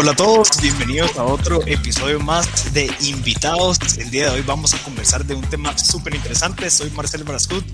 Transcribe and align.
Hola 0.00 0.12
a 0.12 0.14
todos, 0.14 0.50
bienvenidos 0.62 1.18
a 1.18 1.24
otro 1.24 1.60
episodio 1.66 2.20
más 2.20 2.72
de 2.72 2.88
Invitados. 3.00 3.80
El 3.98 4.12
día 4.12 4.26
de 4.26 4.36
hoy 4.36 4.42
vamos 4.46 4.72
a 4.72 4.78
conversar 4.84 5.24
de 5.24 5.34
un 5.34 5.42
tema 5.42 5.76
súper 5.76 6.14
interesante. 6.14 6.70
Soy 6.70 6.88
Marcel 6.90 7.24
Brascut, 7.24 7.64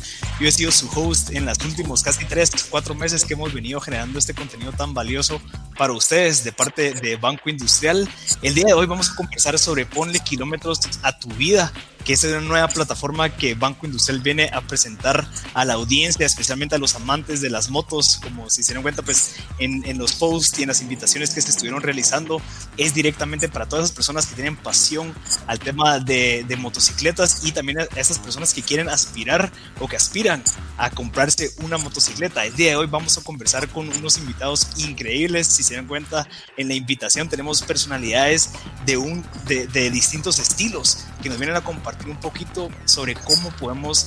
yo 0.40 0.49
he 0.49 0.51
sido 0.51 0.72
su 0.72 0.88
host 0.99 1.33
en 1.33 1.45
los 1.45 1.58
últimos 1.58 2.03
casi 2.03 2.24
3, 2.24 2.69
4 2.71 2.95
meses 2.95 3.26
que 3.26 3.35
hemos 3.35 3.53
venido 3.53 3.79
generando 3.79 4.19
este 4.19 4.33
contenido 4.33 4.72
tan 4.72 4.95
valioso 4.95 5.38
para 5.76 5.92
ustedes 5.92 6.45
de 6.45 6.53
parte 6.53 6.95
de 6.95 7.17
Banco 7.17 7.51
Industrial. 7.51 8.08
El 8.41 8.54
día 8.54 8.69
de 8.69 8.72
hoy 8.72 8.87
vamos 8.87 9.11
a 9.11 9.17
conversar 9.17 9.59
sobre 9.59 9.85
ponle 9.85 10.19
kilómetros 10.21 10.81
a 11.03 11.19
tu 11.19 11.29
vida 11.29 11.75
que 12.05 12.13
es 12.13 12.25
una 12.25 12.41
nueva 12.41 12.69
plataforma 12.69 13.31
que 13.31 13.55
Banco 13.55 13.87
Industrial 13.87 14.21
viene 14.21 14.51
a 14.53 14.61
presentar 14.61 15.27
a 15.54 15.65
la 15.65 15.75
audiencia, 15.75 16.27
especialmente 16.27 16.75
a 16.75 16.79
los 16.79 16.95
amantes 16.95 17.41
de 17.41 17.48
las 17.48 17.71
motos, 17.71 18.21
como 18.23 18.51
si 18.51 18.62
se 18.62 18.73
dieron 18.73 18.83
cuenta, 18.83 19.03
pues 19.03 19.37
en, 19.59 19.83
los 19.98 20.12
posts 20.15 20.59
y 20.59 20.62
en 20.62 20.69
las 20.69 20.83
invitaciones 20.83 21.33
que 21.35 21.41
se 21.41 21.51
estuvieron 21.51 21.81
realizando, 21.81 22.43
es 22.77 22.95
directamente 22.95 23.48
para 23.48 23.67
todas 23.67 23.87
esas 23.87 23.97
personas 23.97 24.27
que 24.27 24.35
tienen 24.35 24.57
pasión 24.57 25.15
al 25.47 25.59
tema 25.59 25.98
de, 25.98 26.45
motocicletas 26.59 27.45
y 27.45 27.53
también 27.53 27.81
a 27.81 27.85
esas 27.97 28.19
personas 28.19 28.55
que 28.55 28.62
quieren 28.62 28.89
aspirar 28.89 29.51
o 29.81 29.89
que 29.89 29.97
aspiran 29.97 30.43
a 30.77 30.91
comprarse 30.91 31.51
una 31.59 31.79
motocicleta. 31.79 32.45
El 32.45 32.55
día 32.55 32.71
de 32.71 32.77
hoy 32.77 32.87
vamos 32.87 33.19
a 33.19 33.23
conversar 33.23 33.69
con 33.69 33.89
unos 33.89 34.19
invitados 34.19 34.69
increíbles, 34.77 35.48
si 35.48 35.62
se 35.62 35.75
dan 35.75 35.87
cuenta 35.87 36.29
en 36.57 36.69
la 36.69 36.75
invitación 36.75 37.29
tenemos 37.29 37.62
personalidades 37.62 38.51
de, 38.87 38.97
un, 38.97 39.25
de 39.47 39.91
distintos 39.91 40.39
estilos 40.39 41.05
que 41.23 41.29
nos 41.29 41.39
vienen 41.39 41.57
a 41.57 41.62
compartir 41.62 41.94
un 42.07 42.19
poquito 42.21 42.71
sobre 42.84 43.15
cómo 43.15 43.51
podemos 43.57 44.07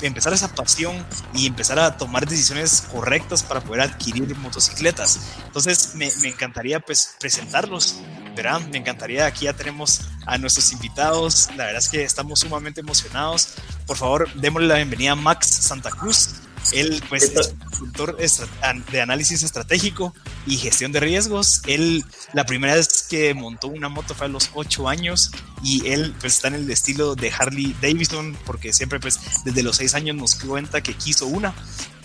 empezar 0.00 0.32
esa 0.32 0.54
pasión 0.54 1.04
y 1.34 1.46
empezar 1.46 1.78
a 1.78 1.96
tomar 1.96 2.26
decisiones 2.26 2.88
correctas 2.92 3.42
para 3.42 3.60
poder 3.60 3.82
adquirir 3.82 4.34
motocicletas. 4.36 5.20
Entonces 5.46 5.94
me, 5.94 6.10
me 6.22 6.28
encantaría 6.28 6.80
pues 6.80 7.16
presentarlos, 7.18 8.00
¿verdad? 8.34 8.60
Me 8.68 8.78
encantaría, 8.78 9.26
aquí 9.26 9.44
ya 9.44 9.52
tenemos 9.52 10.02
a 10.26 10.38
nuestros 10.38 10.72
invitados, 10.72 11.48
la 11.56 11.64
verdad 11.64 11.82
es 11.82 11.88
que 11.88 12.02
estamos 12.02 12.40
sumamente 12.40 12.80
emocionados. 12.80 13.54
Por 13.86 13.96
favor, 13.96 14.32
démosle 14.34 14.68
la 14.68 14.76
bienvenida 14.76 15.12
a 15.12 15.16
Max 15.16 15.46
Santa 15.48 15.90
Cruz. 15.90 16.45
Él 16.72 17.02
pues 17.08 17.24
es 17.24 17.54
consultor 17.58 18.16
de 18.16 19.00
análisis 19.00 19.42
estratégico 19.42 20.14
y 20.46 20.56
gestión 20.56 20.92
de 20.92 21.00
riesgos. 21.00 21.62
Él 21.66 22.04
la 22.32 22.44
primera 22.44 22.74
vez 22.74 23.06
que 23.08 23.34
montó 23.34 23.68
una 23.68 23.88
moto 23.88 24.14
fue 24.14 24.26
a 24.26 24.28
los 24.28 24.50
8 24.54 24.88
años 24.88 25.30
y 25.62 25.86
él 25.88 26.14
pues 26.20 26.34
está 26.34 26.48
en 26.48 26.54
el 26.54 26.70
estilo 26.70 27.14
de 27.14 27.30
Harley 27.30 27.74
Davidson 27.80 28.36
porque 28.44 28.72
siempre 28.72 29.00
pues 29.00 29.18
desde 29.44 29.62
los 29.62 29.76
6 29.76 29.94
años 29.94 30.16
nos 30.16 30.34
cuenta 30.34 30.82
que 30.82 30.94
quiso 30.94 31.26
una. 31.26 31.54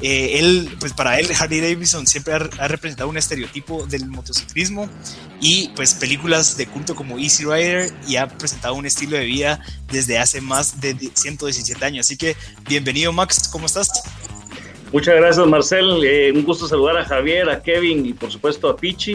Eh, 0.02 0.40
él 0.40 0.75
pues 0.80 0.94
para 0.94 1.20
él 1.20 1.28
Harley 1.40 1.62
Davidson 1.62 2.08
siempre 2.08 2.34
ha, 2.34 2.68
representado 2.68 3.08
un 3.08 3.18
estereotipo 3.18 3.86
del 3.86 4.08
motociclismo 4.08 4.90
y 5.40 5.70
pues 5.75 5.94
películas 5.94 6.58
de 6.58 6.66
culto 6.66 6.96
como 6.96 7.20
Easy 7.20 7.44
Rider 7.46 7.94
y 8.08 8.16
ha 8.16 8.28
presentado 8.28 8.73
un 8.73 8.86
estilo 8.86 9.18
de 9.18 9.25
vida 9.25 9.59
desde 9.92 10.18
hace 10.18 10.42
más 10.42 10.81
de 10.81 11.12
117 11.14 11.86
años. 11.86 12.08
Así 12.08 12.18
que 12.18 12.36
bienvenido 12.68 13.12
Max, 13.12 13.48
¿cómo 13.48 13.68
estás? 13.68 13.90
Muchas 14.92 15.16
gracias, 15.16 15.47
Marcel. 15.47 16.03
Eh, 16.03 16.34
un 16.36 16.44
gusto 16.44 16.67
saludar 16.67 16.97
a 16.97 17.06
Javier, 17.06 17.50
a 17.50 17.61
Kevin 17.61 18.06
y 18.06 18.11
por 18.11 18.30
supuesto 18.30 18.67
a 18.67 18.75
Pichi. 18.75 19.14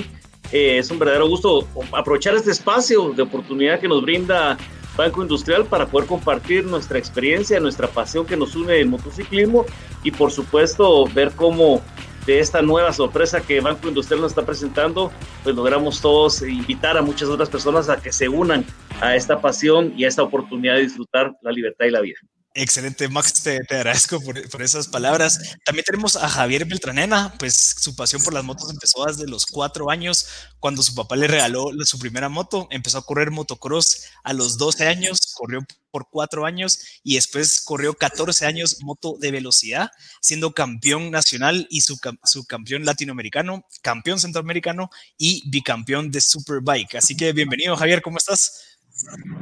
Eh, 0.50 0.78
es 0.78 0.90
un 0.90 0.98
verdadero 0.98 1.28
gusto 1.28 1.68
aprovechar 1.92 2.34
este 2.34 2.50
espacio 2.50 3.10
de 3.10 3.20
oportunidad 3.20 3.78
que 3.78 3.86
nos 3.86 4.00
brinda 4.00 4.56
Banco 4.96 5.20
Industrial 5.20 5.66
para 5.66 5.86
poder 5.86 6.08
compartir 6.08 6.64
nuestra 6.64 6.98
experiencia, 6.98 7.60
nuestra 7.60 7.88
pasión 7.88 8.24
que 8.24 8.38
nos 8.38 8.56
une 8.56 8.80
el 8.80 8.88
motociclismo 8.88 9.66
y 10.02 10.12
por 10.12 10.32
supuesto 10.32 11.04
ver 11.08 11.32
cómo 11.32 11.82
de 12.24 12.38
esta 12.38 12.62
nueva 12.62 12.94
sorpresa 12.94 13.42
que 13.42 13.60
Banco 13.60 13.88
Industrial 13.88 14.22
nos 14.22 14.32
está 14.32 14.46
presentando, 14.46 15.12
pues 15.44 15.54
logramos 15.54 16.00
todos 16.00 16.40
invitar 16.40 16.96
a 16.96 17.02
muchas 17.02 17.28
otras 17.28 17.50
personas 17.50 17.90
a 17.90 18.00
que 18.00 18.12
se 18.12 18.30
unan 18.30 18.64
a 19.02 19.14
esta 19.14 19.42
pasión 19.42 19.92
y 19.94 20.04
a 20.04 20.08
esta 20.08 20.22
oportunidad 20.22 20.76
de 20.76 20.82
disfrutar 20.84 21.36
la 21.42 21.52
libertad 21.52 21.84
y 21.84 21.90
la 21.90 22.00
vida. 22.00 22.18
Excelente, 22.58 23.06
Max, 23.08 23.42
te, 23.42 23.58
agradezco 23.68 24.18
por, 24.18 24.62
esas 24.62 24.88
palabras. 24.88 25.58
También 25.62 25.84
tenemos 25.84 26.16
a 26.16 26.26
Javier 26.26 26.64
Beltranena, 26.64 27.34
pues 27.38 27.54
su 27.54 27.94
pasión 27.94 28.22
por 28.22 28.32
las 28.32 28.44
motos 28.44 28.70
empezó 28.70 29.04
desde 29.04 29.28
los 29.28 29.44
cuatro 29.44 29.90
años, 29.90 30.26
cuando 30.58 30.82
su 30.82 30.94
papá 30.94 31.16
le 31.16 31.26
regaló 31.26 31.70
su 31.84 31.98
primera 31.98 32.30
moto, 32.30 32.66
empezó 32.70 32.96
a 32.96 33.04
correr 33.04 33.30
motocross 33.30 34.04
a 34.24 34.32
los 34.32 34.56
12 34.56 34.86
años, 34.86 35.34
corrió 35.34 35.60
por 35.90 36.08
cuatro 36.10 36.46
años 36.46 36.78
y 37.04 37.16
después 37.16 37.60
corrió 37.60 37.92
14 37.92 38.46
años 38.46 38.78
moto 38.82 39.18
de 39.20 39.32
velocidad, 39.32 39.90
siendo 40.22 40.54
campeón 40.54 41.10
nacional 41.10 41.66
y 41.68 41.82
su, 41.82 41.98
su 42.24 42.46
campeón 42.46 42.86
latinoamericano, 42.86 43.66
campeón 43.82 44.18
centroamericano 44.18 44.88
y 45.18 45.48
bicampeón 45.50 46.10
de 46.10 46.22
Superbike. 46.22 46.94
Así 46.94 47.18
que 47.18 47.34
bienvenido, 47.34 47.76
Javier, 47.76 48.00
¿cómo 48.00 48.16
estás? 48.16 48.75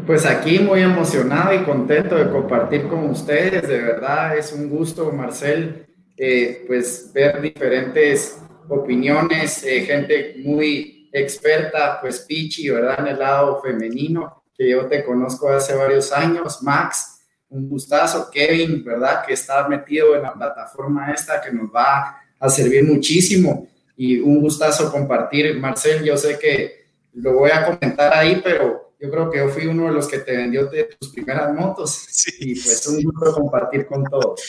Pues 0.06 0.26
aquí 0.26 0.58
muy 0.58 0.82
emocionado 0.82 1.54
y 1.54 1.64
contento 1.64 2.16
de 2.16 2.30
compartir 2.30 2.88
con 2.88 3.08
ustedes, 3.10 3.66
de 3.68 3.80
verdad 3.80 4.36
es 4.36 4.52
un 4.52 4.68
gusto, 4.68 5.10
Marcel, 5.12 5.86
eh, 6.16 6.64
pues 6.66 7.10
ver 7.12 7.40
diferentes 7.40 8.40
opiniones, 8.68 9.62
eh, 9.64 9.82
gente 9.82 10.36
muy 10.44 11.08
experta, 11.12 12.00
pues 12.00 12.20
Pichi, 12.20 12.68
¿verdad? 12.68 13.00
En 13.00 13.06
el 13.08 13.18
lado 13.18 13.62
femenino, 13.62 14.42
que 14.56 14.70
yo 14.70 14.86
te 14.86 15.04
conozco 15.04 15.48
hace 15.48 15.74
varios 15.74 16.12
años, 16.12 16.62
Max, 16.62 17.20
un 17.48 17.68
gustazo, 17.68 18.30
Kevin, 18.32 18.84
¿verdad? 18.84 19.24
Que 19.24 19.34
está 19.34 19.68
metido 19.68 20.16
en 20.16 20.22
la 20.22 20.34
plataforma 20.34 21.12
esta 21.12 21.40
que 21.40 21.52
nos 21.52 21.72
va 21.72 22.18
a 22.38 22.48
servir 22.48 22.84
muchísimo. 22.84 23.68
Y 23.96 24.18
un 24.18 24.40
gustazo 24.40 24.90
compartir, 24.90 25.56
Marcel, 25.58 26.02
yo 26.02 26.16
sé 26.16 26.36
que 26.38 26.86
lo 27.12 27.34
voy 27.34 27.50
a 27.52 27.64
comentar 27.64 28.12
ahí, 28.12 28.40
pero 28.42 28.83
yo 29.00 29.10
creo 29.10 29.30
que 29.30 29.38
yo 29.38 29.48
fui 29.48 29.66
uno 29.66 29.86
de 29.86 29.92
los 29.92 30.08
que 30.08 30.18
te 30.18 30.36
vendió 30.36 30.66
de 30.66 30.84
tus 30.84 31.10
primeras 31.10 31.54
motos. 31.54 32.06
Y 32.40 32.60
pues 32.60 32.86
un 32.86 33.02
gusto 33.02 33.32
compartir 33.32 33.86
con 33.86 34.04
todos. 34.04 34.40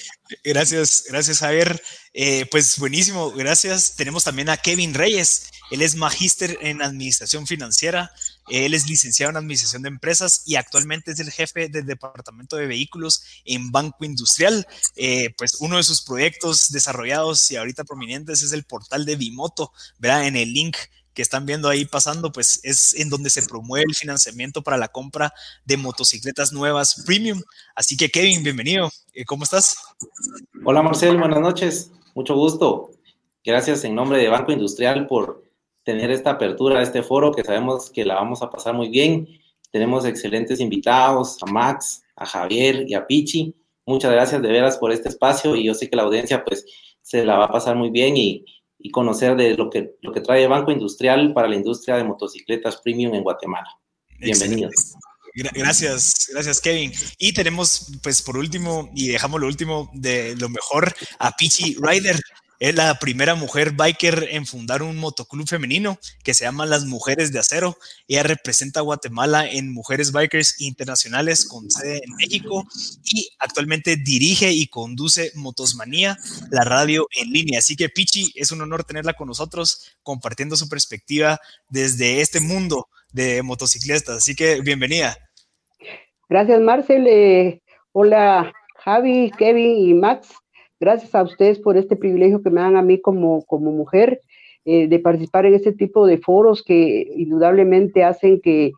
Gracias, 0.44 1.06
gracias 1.08 1.40
Javier. 1.40 1.82
Eh, 2.14 2.46
pues 2.50 2.80
buenísimo, 2.80 3.32
gracias. 3.32 3.96
Tenemos 3.96 4.24
también 4.24 4.50
a 4.50 4.58
Kevin 4.58 4.94
Reyes. 4.94 5.52
Él 5.72 5.82
es 5.82 5.96
magíster 5.96 6.58
en 6.62 6.82
administración 6.82 7.48
financiera. 7.48 8.12
Él 8.50 8.74
es 8.74 8.88
licenciado 8.88 9.32
en 9.32 9.38
administración 9.38 9.82
de 9.82 9.90
empresas 9.90 10.44
y 10.46 10.56
actualmente 10.56 11.12
es 11.12 11.20
el 11.20 11.32
jefe 11.32 11.68
del 11.70 11.86
departamento 11.86 12.56
de 12.56 12.68
vehículos 12.68 13.24
en 13.46 13.72
Banco 13.72 14.06
Industrial. 14.06 14.68
Eh, 14.96 15.34
pues 15.38 15.58
uno 15.60 15.78
de 15.78 15.84
sus 15.84 16.02
proyectos 16.02 16.70
desarrollados 16.70 17.50
y 17.52 17.56
ahorita 17.56 17.84
prominentes 17.84 18.42
es 18.42 18.52
el 18.52 18.64
portal 18.64 19.06
de 19.06 19.16
Bimoto, 19.16 19.74
¿verdad? 19.98 20.28
En 20.28 20.36
el 20.36 20.54
link 20.54 20.78
que 21.16 21.22
están 21.22 21.46
viendo 21.46 21.70
ahí 21.70 21.86
pasando, 21.86 22.32
pues 22.32 22.60
es 22.64 22.94
en 22.94 23.10
donde 23.10 23.30
se 23.30 23.42
promueve 23.42 23.86
el 23.88 23.96
financiamiento 23.96 24.62
para 24.62 24.78
la 24.78 24.90
compra 24.90 25.34
de 25.64 25.78
motocicletas 25.78 26.52
nuevas 26.52 27.04
premium. 27.06 27.42
Así 27.74 27.96
que 27.98 28.10
Kevin, 28.10 28.44
bienvenido. 28.44 28.92
Eh, 29.14 29.24
¿Cómo 29.26 29.46
estás? 29.46 29.78
Hola 30.66 30.84
Marcel, 30.84 31.18
buenas 31.18 31.40
noches. 31.40 31.92
Mucho 32.14 32.36
gusto. 32.36 32.92
Gracias 33.44 33.84
en 33.86 33.96
nombre 33.96 34.20
de 34.20 34.28
Banco 34.28 34.52
Industrial 34.52 35.08
por 35.08 35.44
tener 35.84 36.12
esta 36.12 36.32
apertura 36.32 36.80
a 36.80 36.84
este 36.84 37.02
foro 37.02 37.32
que 37.32 37.44
sabemos 37.44 37.90
que 37.90 38.04
la 38.04 38.16
vamos 38.16 38.42
a 38.42 38.50
pasar 38.50 38.74
muy 38.74 38.90
bien. 38.90 39.28
Tenemos 39.72 40.04
excelentes 40.04 40.60
invitados, 40.60 41.38
a 41.42 41.52
Max, 41.52 42.04
a 42.18 42.26
Javier 42.26 42.86
y 42.88 42.94
a 42.94 43.08
Pichi. 43.08 43.56
Muchas 43.86 44.12
gracias 44.12 44.42
de 44.42 44.50
veras 44.50 44.78
por 44.78 44.92
este 44.92 45.10
espacio 45.10 45.56
y 45.56 45.64
yo 45.64 45.74
sé 45.74 45.90
que 45.90 45.96
la 45.96 46.04
audiencia 46.04 46.44
pues 46.44 46.66
se 47.02 47.24
la 47.24 47.38
va 47.38 47.46
a 47.46 47.52
pasar 47.52 47.78
muy 47.78 47.90
bien 47.90 48.18
y 48.18 48.44
y 48.86 48.92
conocer 48.92 49.36
de 49.36 49.58
lo 49.58 49.68
que, 49.72 49.96
lo 50.02 50.12
que 50.12 50.22
trae 50.22 50.46
Banco 50.46 50.72
Industrial 50.72 51.34
para 51.34 51.48
la 51.48 51.56
industria 51.56 51.96
de 51.98 52.04
motocicletas 52.04 52.78
premium 52.84 53.16
en 53.16 53.24
Guatemala. 53.24 53.68
Bienvenidos. 54.20 54.94
Gracias, 55.56 56.28
gracias 56.32 56.62
Kevin. 56.62 56.94
Y 57.18 57.34
tenemos, 57.34 57.92
pues 58.04 58.22
por 58.22 58.38
último, 58.38 58.92
y 58.94 59.08
dejamos 59.08 59.42
lo 59.42 59.48
último 59.48 59.90
de 59.96 60.36
lo 60.36 60.50
mejor, 60.50 60.94
a 61.18 61.32
Pichi 61.32 61.76
Rider. 61.82 62.20
Es 62.60 62.74
la 62.74 62.98
primera 63.00 63.36
mujer 63.36 63.72
biker 63.72 64.30
en 64.32 64.46
fundar 64.46 64.82
un 64.82 64.98
motoclub 64.98 65.48
femenino 65.48 66.00
que 66.24 66.34
se 66.34 66.46
llama 66.46 66.66
Las 66.66 66.86
Mujeres 66.86 67.34
de 67.34 67.40
Acero. 67.40 67.78
Ella 68.08 68.24
representa 68.24 68.80
a 68.80 68.84
Guatemala 68.84 69.46
en 69.46 69.74
Mujeres 69.74 70.14
Bikers 70.14 70.62
Internacionales 70.62 71.46
con 71.46 71.70
sede 71.70 72.02
en 72.06 72.16
México 72.16 72.66
y 73.04 73.30
actualmente 73.40 73.98
dirige 73.98 74.52
y 74.52 74.68
conduce 74.68 75.32
Motosmanía, 75.36 76.18
la 76.50 76.64
radio 76.64 77.08
en 77.20 77.32
línea. 77.32 77.60
Así 77.60 77.76
que 77.76 77.90
Pichi, 77.90 78.32
es 78.36 78.52
un 78.52 78.62
honor 78.62 78.86
tenerla 78.86 79.14
con 79.14 79.28
nosotros 79.28 79.98
compartiendo 80.02 80.56
su 80.56 80.70
perspectiva 80.70 81.40
desde 81.70 82.22
este 82.22 82.40
mundo 82.40 82.88
de 83.12 83.44
motociclistas. 83.44 84.18
Así 84.18 84.34
que 84.36 84.62
bienvenida. 84.62 85.18
Gracias, 86.30 86.62
Marcel. 86.62 87.06
Eh, 87.08 87.62
hola, 87.92 88.54
Javi, 88.84 89.32
Kevin 89.38 89.90
y 89.90 89.94
Max. 89.94 90.30
Gracias 90.80 91.16
a 91.16 91.24
ustedes 91.24 91.60
por 91.60 91.78
este 91.78 91.96
privilegio 91.96 92.42
que 92.42 92.50
me 92.50 92.62
dan 92.62 92.76
a 92.76 92.82
mí 92.82 93.00
como, 93.00 93.44
como 93.46 93.72
mujer 93.72 94.22
eh, 94.66 94.88
de 94.88 95.00
participar 95.00 95.46
en 95.46 95.54
este 95.54 95.72
tipo 95.72 96.06
de 96.06 96.18
foros 96.18 96.64
que 96.64 97.08
indudablemente 97.16 98.04
hacen 98.04 98.42
que 98.42 98.72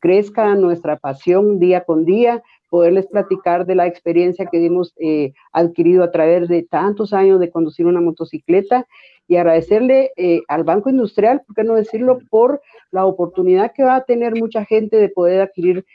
crezca 0.00 0.54
nuestra 0.54 0.98
pasión 0.98 1.58
día 1.58 1.84
con 1.84 2.04
día 2.04 2.42
poderles 2.68 3.06
platicar 3.06 3.66
de 3.66 3.76
la 3.76 3.86
experiencia 3.86 4.46
que 4.46 4.66
hemos 4.66 4.92
eh, 4.98 5.32
adquirido 5.52 6.02
a 6.02 6.10
través 6.10 6.48
de 6.48 6.64
tantos 6.64 7.12
años 7.12 7.38
de 7.38 7.48
conducir 7.48 7.86
una 7.86 8.00
motocicleta 8.00 8.86
y 9.28 9.36
agradecerle 9.36 10.10
eh, 10.16 10.40
al 10.48 10.64
Banco 10.64 10.90
Industrial, 10.90 11.42
por 11.46 11.54
qué 11.54 11.62
no 11.62 11.76
decirlo, 11.76 12.18
por 12.30 12.60
la 12.90 13.06
oportunidad 13.06 13.72
que 13.72 13.84
va 13.84 13.94
a 13.94 14.04
tener 14.04 14.34
mucha 14.34 14.64
gente 14.64 14.96
de 14.96 15.08
poder 15.08 15.40
adquirir 15.40 15.86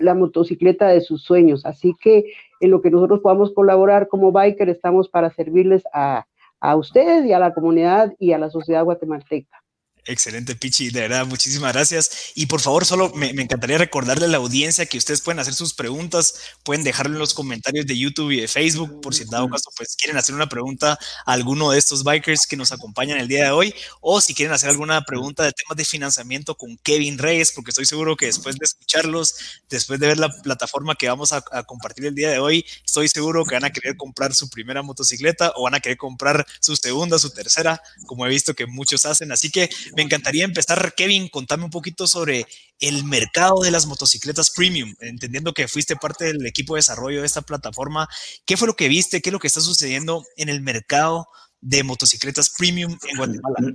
la 0.00 0.14
motocicleta 0.14 0.88
de 0.88 1.00
sus 1.00 1.22
sueños. 1.22 1.66
Así 1.66 1.94
que 2.00 2.32
en 2.60 2.70
lo 2.70 2.80
que 2.80 2.90
nosotros 2.90 3.20
podamos 3.20 3.52
colaborar 3.52 4.08
como 4.08 4.32
biker, 4.32 4.68
estamos 4.68 5.08
para 5.08 5.30
servirles 5.30 5.84
a, 5.92 6.26
a 6.60 6.76
ustedes 6.76 7.24
y 7.26 7.32
a 7.32 7.38
la 7.38 7.54
comunidad 7.54 8.14
y 8.18 8.32
a 8.32 8.38
la 8.38 8.50
sociedad 8.50 8.84
guatemalteca. 8.84 9.65
Excelente, 10.08 10.54
Pichi, 10.54 10.90
de 10.90 11.00
verdad, 11.00 11.26
muchísimas 11.26 11.72
gracias. 11.72 12.30
Y 12.36 12.46
por 12.46 12.60
favor, 12.60 12.84
solo 12.84 13.12
me, 13.14 13.30
encantaría 13.30 13.76
recordarle 13.76 14.26
a 14.26 14.28
la 14.28 14.36
audiencia 14.36 14.86
que 14.86 14.98
ustedes 14.98 15.20
pueden 15.20 15.40
hacer 15.40 15.54
sus 15.54 15.74
preguntas, 15.74 16.34
pueden 16.62 16.84
dejarlo 16.84 17.14
en 17.14 17.18
los 17.18 17.34
comentarios 17.34 17.86
de 17.86 17.98
YouTube 17.98 18.30
y 18.30 18.40
de 18.40 18.46
Facebook, 18.46 19.00
por 19.00 19.16
si 19.16 19.24
en 19.24 19.30
dado 19.30 19.48
caso, 19.48 19.68
pues 19.76 19.96
quieren 19.96 20.16
hacer 20.16 20.36
una 20.36 20.48
pregunta 20.48 20.96
a 21.24 21.32
alguno 21.32 21.72
de 21.72 21.78
estos 21.78 22.04
bikers 22.04 22.46
que 22.46 22.56
nos 22.56 22.70
acompañan 22.70 23.18
el 23.18 23.26
día 23.26 23.46
de 23.46 23.50
hoy, 23.50 23.74
o 24.00 24.20
si 24.20 24.32
quieren 24.32 24.54
hacer 24.54 24.70
alguna 24.70 25.02
pregunta 25.02 25.42
de 25.42 25.50
temas 25.50 25.76
de 25.76 25.84
financiamiento 25.84 26.56
con 26.56 26.76
Kevin 26.84 27.18
Reyes, 27.18 27.50
porque 27.50 27.72
estoy 27.72 27.84
seguro 27.84 28.16
que 28.16 28.26
después 28.26 28.54
de 28.56 28.64
escucharlos, 28.64 29.34
después 29.68 29.98
de 29.98 30.06
ver 30.06 30.18
la 30.18 30.28
plataforma 30.28 30.94
que 30.94 31.08
vamos 31.08 31.32
a, 31.32 31.42
a 31.50 31.64
compartir 31.64 32.06
el 32.06 32.14
día 32.14 32.30
de 32.30 32.38
hoy, 32.38 32.64
estoy 32.84 33.08
seguro 33.08 33.44
que 33.44 33.56
van 33.56 33.64
a 33.64 33.70
querer 33.70 33.96
comprar 33.96 34.34
su 34.34 34.48
primera 34.50 34.82
motocicleta 34.82 35.52
o 35.56 35.64
van 35.64 35.74
a 35.74 35.80
querer 35.80 35.98
comprar 35.98 36.46
su 36.60 36.76
segunda, 36.76 37.18
su 37.18 37.30
tercera, 37.30 37.82
como 38.06 38.24
he 38.24 38.28
visto 38.28 38.54
que 38.54 38.66
muchos 38.66 39.04
hacen. 39.04 39.32
Así 39.32 39.50
que 39.50 39.68
me 39.96 40.02
encantaría 40.02 40.44
empezar, 40.44 40.92
Kevin, 40.94 41.28
contame 41.28 41.64
un 41.64 41.70
poquito 41.70 42.06
sobre 42.06 42.46
el 42.80 43.04
mercado 43.04 43.62
de 43.62 43.70
las 43.70 43.86
motocicletas 43.86 44.50
premium, 44.50 44.94
entendiendo 45.00 45.54
que 45.54 45.68
fuiste 45.68 45.96
parte 45.96 46.26
del 46.26 46.44
equipo 46.46 46.74
de 46.74 46.80
desarrollo 46.80 47.20
de 47.20 47.26
esta 47.26 47.40
plataforma. 47.40 48.06
¿Qué 48.44 48.58
fue 48.58 48.68
lo 48.68 48.76
que 48.76 48.88
viste? 48.88 49.22
¿Qué 49.22 49.30
es 49.30 49.32
lo 49.32 49.38
que 49.38 49.46
está 49.46 49.62
sucediendo 49.62 50.22
en 50.36 50.50
el 50.50 50.60
mercado 50.60 51.28
de 51.62 51.82
motocicletas 51.82 52.52
premium 52.56 52.98
en 53.08 53.16
Guatemala? 53.16 53.74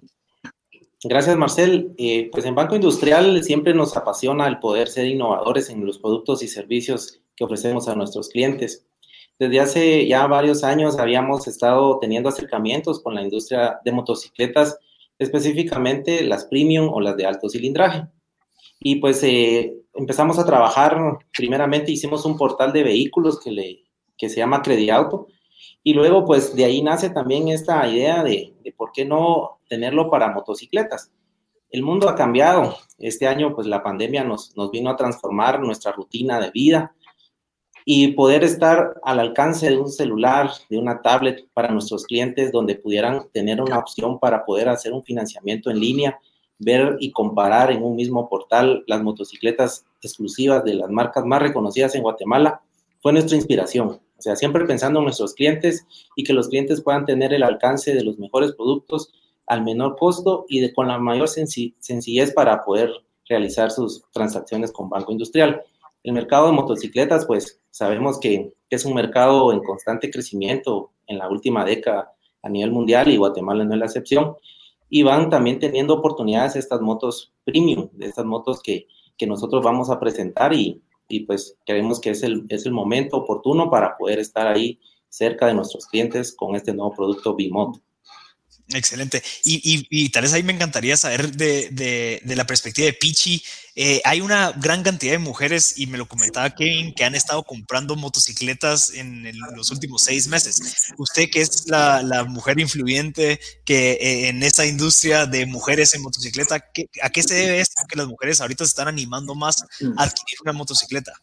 Gracias, 1.03 1.35
Marcel. 1.35 1.95
Eh, 1.97 2.29
pues 2.31 2.45
en 2.45 2.53
Banco 2.53 2.75
Industrial 2.75 3.43
siempre 3.43 3.73
nos 3.73 3.97
apasiona 3.97 4.47
el 4.47 4.59
poder 4.59 4.89
ser 4.89 5.07
innovadores 5.07 5.71
en 5.71 5.83
los 5.83 5.97
productos 5.97 6.43
y 6.43 6.47
servicios 6.47 7.19
que 7.35 7.45
ofrecemos 7.45 7.87
a 7.87 7.95
nuestros 7.95 8.29
clientes. 8.29 8.85
Desde 9.39 9.59
hace 9.59 10.07
ya 10.07 10.27
varios 10.27 10.63
años 10.63 10.99
habíamos 10.99 11.47
estado 11.47 11.97
teniendo 11.99 12.29
acercamientos 12.29 12.99
con 13.01 13.15
la 13.15 13.23
industria 13.23 13.79
de 13.83 13.91
motocicletas 13.91 14.77
específicamente 15.21 16.23
las 16.23 16.45
premium 16.45 16.89
o 16.91 16.99
las 16.99 17.15
de 17.15 17.27
alto 17.27 17.47
cilindraje. 17.47 18.07
Y 18.79 18.95
pues 18.95 19.21
eh, 19.21 19.75
empezamos 19.93 20.39
a 20.39 20.45
trabajar, 20.45 20.97
primeramente 21.37 21.91
hicimos 21.91 22.25
un 22.25 22.35
portal 22.35 22.73
de 22.73 22.83
vehículos 22.83 23.39
que, 23.39 23.51
le, 23.51 23.83
que 24.17 24.29
se 24.29 24.37
llama 24.37 24.63
Crediauto, 24.63 25.27
y 25.83 25.93
luego 25.93 26.25
pues 26.25 26.55
de 26.55 26.65
ahí 26.65 26.81
nace 26.81 27.11
también 27.11 27.49
esta 27.49 27.87
idea 27.87 28.23
de, 28.23 28.55
de 28.63 28.71
por 28.71 28.91
qué 28.91 29.05
no 29.05 29.59
tenerlo 29.69 30.09
para 30.09 30.33
motocicletas. 30.33 31.11
El 31.69 31.83
mundo 31.83 32.09
ha 32.09 32.15
cambiado. 32.15 32.75
Este 32.97 33.27
año 33.27 33.53
pues 33.53 33.67
la 33.67 33.83
pandemia 33.83 34.23
nos, 34.23 34.57
nos 34.57 34.71
vino 34.71 34.89
a 34.89 34.95
transformar 34.95 35.59
nuestra 35.59 35.91
rutina 35.91 36.39
de 36.39 36.49
vida 36.49 36.95
y 37.85 38.09
poder 38.13 38.43
estar 38.43 38.99
al 39.03 39.19
alcance 39.19 39.69
de 39.69 39.77
un 39.77 39.89
celular, 39.89 40.51
de 40.69 40.77
una 40.77 41.01
tablet 41.01 41.47
para 41.53 41.71
nuestros 41.71 42.05
clientes 42.05 42.51
donde 42.51 42.75
pudieran 42.75 43.27
tener 43.31 43.61
una 43.61 43.79
opción 43.79 44.19
para 44.19 44.45
poder 44.45 44.69
hacer 44.69 44.93
un 44.93 45.03
financiamiento 45.03 45.69
en 45.71 45.79
línea, 45.79 46.19
ver 46.59 46.97
y 46.99 47.11
comparar 47.11 47.71
en 47.71 47.83
un 47.83 47.95
mismo 47.95 48.29
portal 48.29 48.83
las 48.87 49.01
motocicletas 49.01 49.85
exclusivas 50.01 50.63
de 50.63 50.75
las 50.75 50.89
marcas 50.89 51.25
más 51.25 51.41
reconocidas 51.41 51.95
en 51.95 52.03
Guatemala, 52.03 52.61
fue 53.01 53.13
nuestra 53.13 53.35
inspiración. 53.35 53.99
O 54.17 54.21
sea, 54.21 54.35
siempre 54.35 54.65
pensando 54.65 54.99
en 54.99 55.05
nuestros 55.05 55.33
clientes 55.33 55.87
y 56.15 56.23
que 56.23 56.33
los 56.33 56.49
clientes 56.49 56.81
puedan 56.81 57.05
tener 57.05 57.33
el 57.33 57.41
alcance 57.41 57.95
de 57.95 58.03
los 58.03 58.19
mejores 58.19 58.51
productos 58.51 59.11
al 59.47 59.63
menor 59.63 59.97
costo 59.97 60.45
y 60.47 60.59
de, 60.59 60.71
con 60.71 60.87
la 60.87 60.99
mayor 60.99 61.27
sencillez 61.27 62.31
para 62.33 62.63
poder 62.63 62.91
realizar 63.27 63.71
sus 63.71 64.03
transacciones 64.11 64.71
con 64.71 64.89
Banco 64.89 65.11
Industrial. 65.11 65.63
El 66.03 66.13
mercado 66.13 66.47
de 66.47 66.53
motocicletas, 66.53 67.25
pues 67.25 67.61
sabemos 67.69 68.19
que, 68.19 68.53
es 68.69 68.85
un 68.85 68.93
mercado 68.93 69.51
en 69.51 69.61
constante 69.61 70.09
crecimiento 70.09 70.91
en 71.05 71.17
la 71.17 71.29
última 71.29 71.65
década 71.65 72.13
a 72.41 72.47
nivel 72.47 72.71
mundial 72.71 73.09
y 73.09 73.17
Guatemala 73.17 73.65
no 73.65 73.73
es 73.73 73.79
la 73.79 73.85
excepción. 73.85 74.37
Y 74.89 75.03
van 75.03 75.29
también 75.29 75.59
teniendo 75.59 75.95
oportunidades 75.95 76.55
estas 76.55 76.79
motos 76.79 77.33
premium, 77.43 77.89
de 77.91 78.05
estas 78.05 78.23
motos 78.23 78.61
que, 78.63 78.87
que 79.17 79.27
nosotros 79.27 79.61
vamos 79.61 79.89
a 79.89 79.99
presentar 79.99 80.53
y, 80.53 80.81
y, 81.09 81.25
pues 81.25 81.57
creemos 81.65 81.99
que 81.99 82.11
es 82.11 82.23
el, 82.23 82.45
es 82.47 82.65
el 82.65 82.71
momento 82.71 83.17
oportuno 83.17 83.69
para 83.69 83.97
poder 83.97 84.19
estar 84.19 84.47
ahí 84.47 84.79
cerca 85.09 85.47
de 85.47 85.53
nuestros 85.53 85.85
clientes 85.85 86.33
con 86.33 86.55
este 86.55 86.73
nuevo 86.73 86.93
producto 86.93 87.35
Bimoto. 87.35 87.81
Excelente. 88.73 89.21
Y, 89.43 89.85
y, 89.89 90.09
tal 90.09 90.23
vez 90.23 90.33
ahí 90.33 90.43
me 90.43 90.53
encantaría 90.53 90.95
saber 90.97 91.31
de, 91.31 91.69
de, 92.23 92.35
la 92.35 92.45
perspectiva 92.45 92.85
de 92.85 92.93
Pichi. 92.93 93.41
Eh, 93.75 94.01
hay 94.03 94.21
una 94.21 94.51
gran 94.51 94.83
cantidad 94.83 95.13
de 95.13 95.17
mujeres, 95.17 95.77
y 95.77 95.87
me 95.87 95.97
lo 95.97 96.07
comentaba 96.07 96.49
Kevin, 96.51 96.93
que 96.93 97.03
han 97.03 97.15
estado 97.15 97.43
comprando 97.43 97.95
motocicletas 97.95 98.93
en, 98.93 99.31
los 99.55 99.71
últimos 99.71 100.03
seis 100.03 100.27
meses. 100.27 100.93
Usted, 100.97 101.29
que 101.29 101.41
es 101.41 101.67
la, 101.67 102.01
la 102.03 102.23
mujer 102.23 102.59
influyente 102.59 103.39
que 103.65 103.93
eh, 103.93 104.29
en 104.29 104.43
esa 104.43 104.65
industria 104.65 105.25
de 105.25 105.45
mujeres 105.45 105.93
en 105.93 106.01
motocicleta, 106.01 106.55
¿a 106.55 107.09
qué 107.09 107.23
se 107.23 107.35
debe 107.35 107.59
esto 107.59 107.83
que 107.87 107.97
las 107.97 108.07
mujeres 108.07 108.41
ahorita 108.41 108.63
se 108.63 108.69
están 108.69 108.87
animando 108.87 109.35
más 109.35 109.63
a 109.97 110.03
adquirir 110.03 110.37
una 110.43 110.53
motocicleta? 110.53 111.13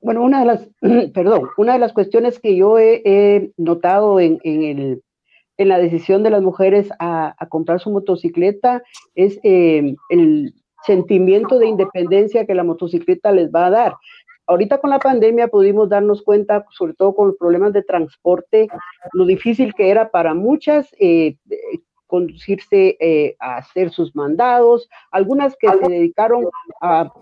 Bueno, 0.00 0.22
una 0.22 0.40
de 0.40 0.46
las, 0.46 0.60
perdón, 1.12 1.48
una 1.56 1.74
de 1.74 1.78
las 1.78 1.92
cuestiones 1.92 2.38
que 2.38 2.56
yo 2.56 2.78
he, 2.78 3.52
notado 3.56 4.20
en, 4.20 4.38
en 4.44 4.62
el 4.62 5.02
en 5.60 5.68
la 5.68 5.78
decisión 5.78 6.22
de 6.22 6.30
las 6.30 6.42
mujeres 6.42 6.88
a, 7.00 7.36
comprar 7.50 7.80
su 7.80 7.90
motocicleta 7.90 8.82
es 9.14 9.38
eh, 9.42 9.94
el 10.08 10.54
sentimiento 10.86 11.58
de 11.58 11.66
independencia 11.66 12.46
que 12.46 12.54
la 12.54 12.64
motocicleta 12.64 13.30
les 13.30 13.50
va 13.50 13.66
a 13.66 13.70
dar. 13.70 13.94
Ahorita 14.46 14.78
con 14.78 14.88
la 14.88 14.98
pandemia 14.98 15.48
pudimos 15.48 15.90
darnos 15.90 16.22
cuenta, 16.22 16.64
sobre 16.70 16.94
todo 16.94 17.14
con 17.14 17.28
los 17.28 17.36
problemas 17.36 17.74
de 17.74 17.82
transporte, 17.82 18.68
lo 19.12 19.26
difícil 19.26 19.74
que 19.74 19.90
era 19.90 20.10
para 20.10 20.32
muchas 20.32 20.88
eh, 20.98 21.36
conducirse 22.06 22.96
eh, 22.98 23.36
a 23.38 23.58
hacer 23.58 23.90
sus 23.90 24.16
mandados, 24.16 24.88
algunas 25.10 25.56
que 25.56 25.68
se 25.68 25.88
dedicaron 25.90 26.46
a 26.80 27.12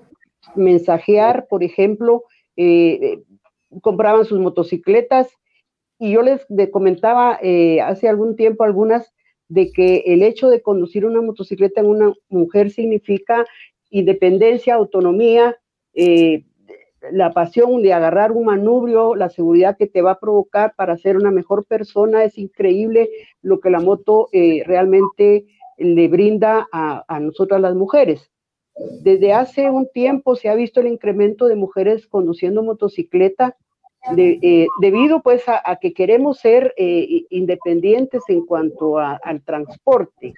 mensajear, 0.55 1.49
por 1.49 1.65
ejemplo, 1.65 2.23
compraban 3.83 4.25
sus 4.25 4.39
motocicletas 4.39 5.29
y 5.99 6.13
yo 6.13 6.23
les 6.23 6.47
comentaba 6.71 7.39
eh, 7.43 7.81
hace 7.81 8.09
algún 8.09 8.37
tiempo 8.37 8.65
algunas 8.65 9.13
de 9.49 9.73
que 9.73 10.05
el 10.07 10.23
hecho 10.23 10.49
de 10.49 10.63
conducir 10.63 11.05
una 11.05 11.21
motocicleta 11.21 11.81
en 11.81 11.87
una 11.87 12.13
mujer 12.29 12.71
significa 12.71 13.47
independencia, 13.91 14.75
autonomía, 14.75 15.57
eh, 15.95 16.45
la 17.11 17.33
pasión 17.33 17.83
de 17.83 17.93
agarrar 17.93 18.33
un 18.33 18.47
manubrio, 18.47 19.15
la 19.15 19.31
seguridad 19.31 19.77
que 19.77 19.87
te 19.87 20.03
va 20.03 20.13
a 20.13 20.21
provocar 20.21 20.75
para 20.77 20.97
ser 20.97 21.17
una 21.17 21.31
mejor 21.31 21.65
persona. 21.65 22.25
Es 22.25 22.37
increíble 22.37 23.09
lo 23.41 23.61
que 23.61 23.71
la 23.71 23.81
moto 23.81 24.29
eh, 24.33 24.63
realmente 24.67 25.47
le 25.79 26.09
brinda 26.09 26.69
a, 26.73 27.05
a 27.09 27.21
nosotras 27.21 27.61
las 27.61 27.75
mujeres. 27.75 28.31
Desde 29.01 29.33
hace 29.33 29.71
un 29.71 29.89
tiempo 29.91 30.37
se 30.37 30.49
ha 30.49 30.55
visto 30.55 30.81
el 30.81 30.89
incremento 30.89 31.47
de 31.47 31.57
mujeres 31.57 32.07
conduciendo 32.07 32.63
motocicleta 32.63 33.57
eh, 34.17 34.67
debido 34.81 35.21
pues 35.21 35.43
a, 35.49 35.77
que 35.77 35.93
queremos 35.93 36.39
ser 36.39 36.73
eh, 36.77 37.27
independientes 37.31 38.23
en 38.29 38.47
cuanto 38.47 38.99
al 38.99 39.43
transporte. 39.45 40.35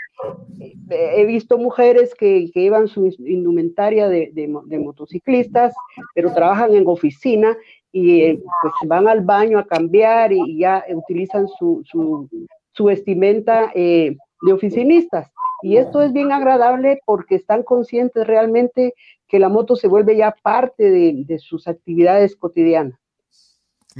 Eh, 0.59 1.13
he 1.17 1.25
visto 1.25 1.57
mujeres 1.57 2.15
que, 2.15 2.47
llevan 2.49 2.89
su 2.89 3.07
indumentaria 3.07 4.09
de, 4.09 4.49
motociclistas, 4.79 5.75
pero 6.15 6.33
trabajan 6.33 6.75
en 6.75 6.87
oficina 6.87 7.57
y 7.93 8.35
pues 8.35 8.75
van 8.87 9.09
al 9.09 9.21
baño 9.21 9.59
a 9.59 9.67
cambiar 9.67 10.33
y, 10.33 10.59
ya 10.59 10.85
utilizan 10.93 11.47
su, 11.47 11.83
su, 11.85 12.85
vestimenta 12.85 13.71
de 13.75 14.17
oficinistas. 14.53 15.31
Y 15.63 15.77
esto 15.77 16.01
es 16.01 16.13
bien 16.13 16.33
agradable 16.33 17.01
porque 17.05 17.35
están 17.35 17.63
conscientes 17.63 18.27
realmente 18.27 18.95
que 19.29 19.39
la 19.39 19.51
moto 19.51 19.77
se 19.77 19.87
vuelve 19.87 20.17
ya 20.17 20.35
parte 20.43 20.91
de 20.91 21.39
sus 21.39 21.69
actividades 21.69 22.35
cotidianas. 22.35 22.99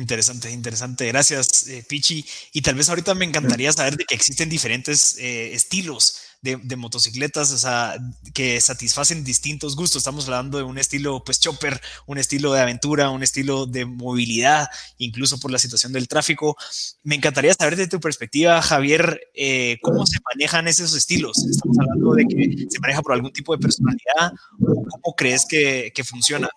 Interesante, 0.01 0.51
interesante. 0.51 1.07
Gracias, 1.09 1.69
eh, 1.69 1.85
Pichi. 1.87 2.25
Y 2.55 2.63
tal 2.63 2.75
vez 2.75 2.89
ahorita 2.89 3.15
me 3.15 3.27
encantaría 3.27 3.71
saber 3.71 3.99
de 3.99 4.07
que 4.07 4.15
existen 4.15 4.49
diferentes 4.49 5.19
eh, 5.19 5.53
estilos 5.53 6.17
de, 6.41 6.57
motocicletas, 6.77 7.53
o 7.53 7.59
sea, 7.59 7.99
que 8.33 8.59
satisfacen 8.63 9.25
distintos 9.25 9.77
gustos. 9.77 10.01
Estamos 10.01 10.25
hablando 10.25 10.57
de 10.57 10.65
un 10.65 10.79
estilo, 10.79 11.23
pues, 11.23 11.39
chopper, 11.39 11.79
un 12.07 12.17
estilo 12.17 12.55
de 12.55 12.63
aventura, 12.63 13.11
un 13.11 13.23
estilo 13.23 13.67
de 13.67 13.85
movilidad, 13.85 14.69
incluso 14.97 15.39
por 15.39 15.51
la 15.51 15.59
situación 15.59 15.93
del 15.93 16.09
tráfico. 16.09 16.57
Me 17.03 17.17
encantaría 17.17 17.53
saber 17.53 17.77
de 17.77 17.87
tu 17.87 18.01
perspectiva, 18.01 18.63
Javier, 18.63 19.21
eh, 19.35 19.77
cómo 19.83 20.07
se 20.07 20.19
manejan 20.33 20.67
esos 20.67 20.95
estilos. 20.95 21.45
Estamos 21.45 21.77
hablando 21.79 22.15
de 22.15 22.25
que 22.25 22.67
se 22.71 22.81
maneja 22.81 23.03
por 23.03 23.13
algún 23.13 23.33
tipo 23.35 23.55
de 23.55 23.61
personalidad 23.61 24.33
o 24.61 24.83
cómo 24.83 25.15
crees 25.15 25.45
que 25.45 26.05
funciona. 26.05 26.49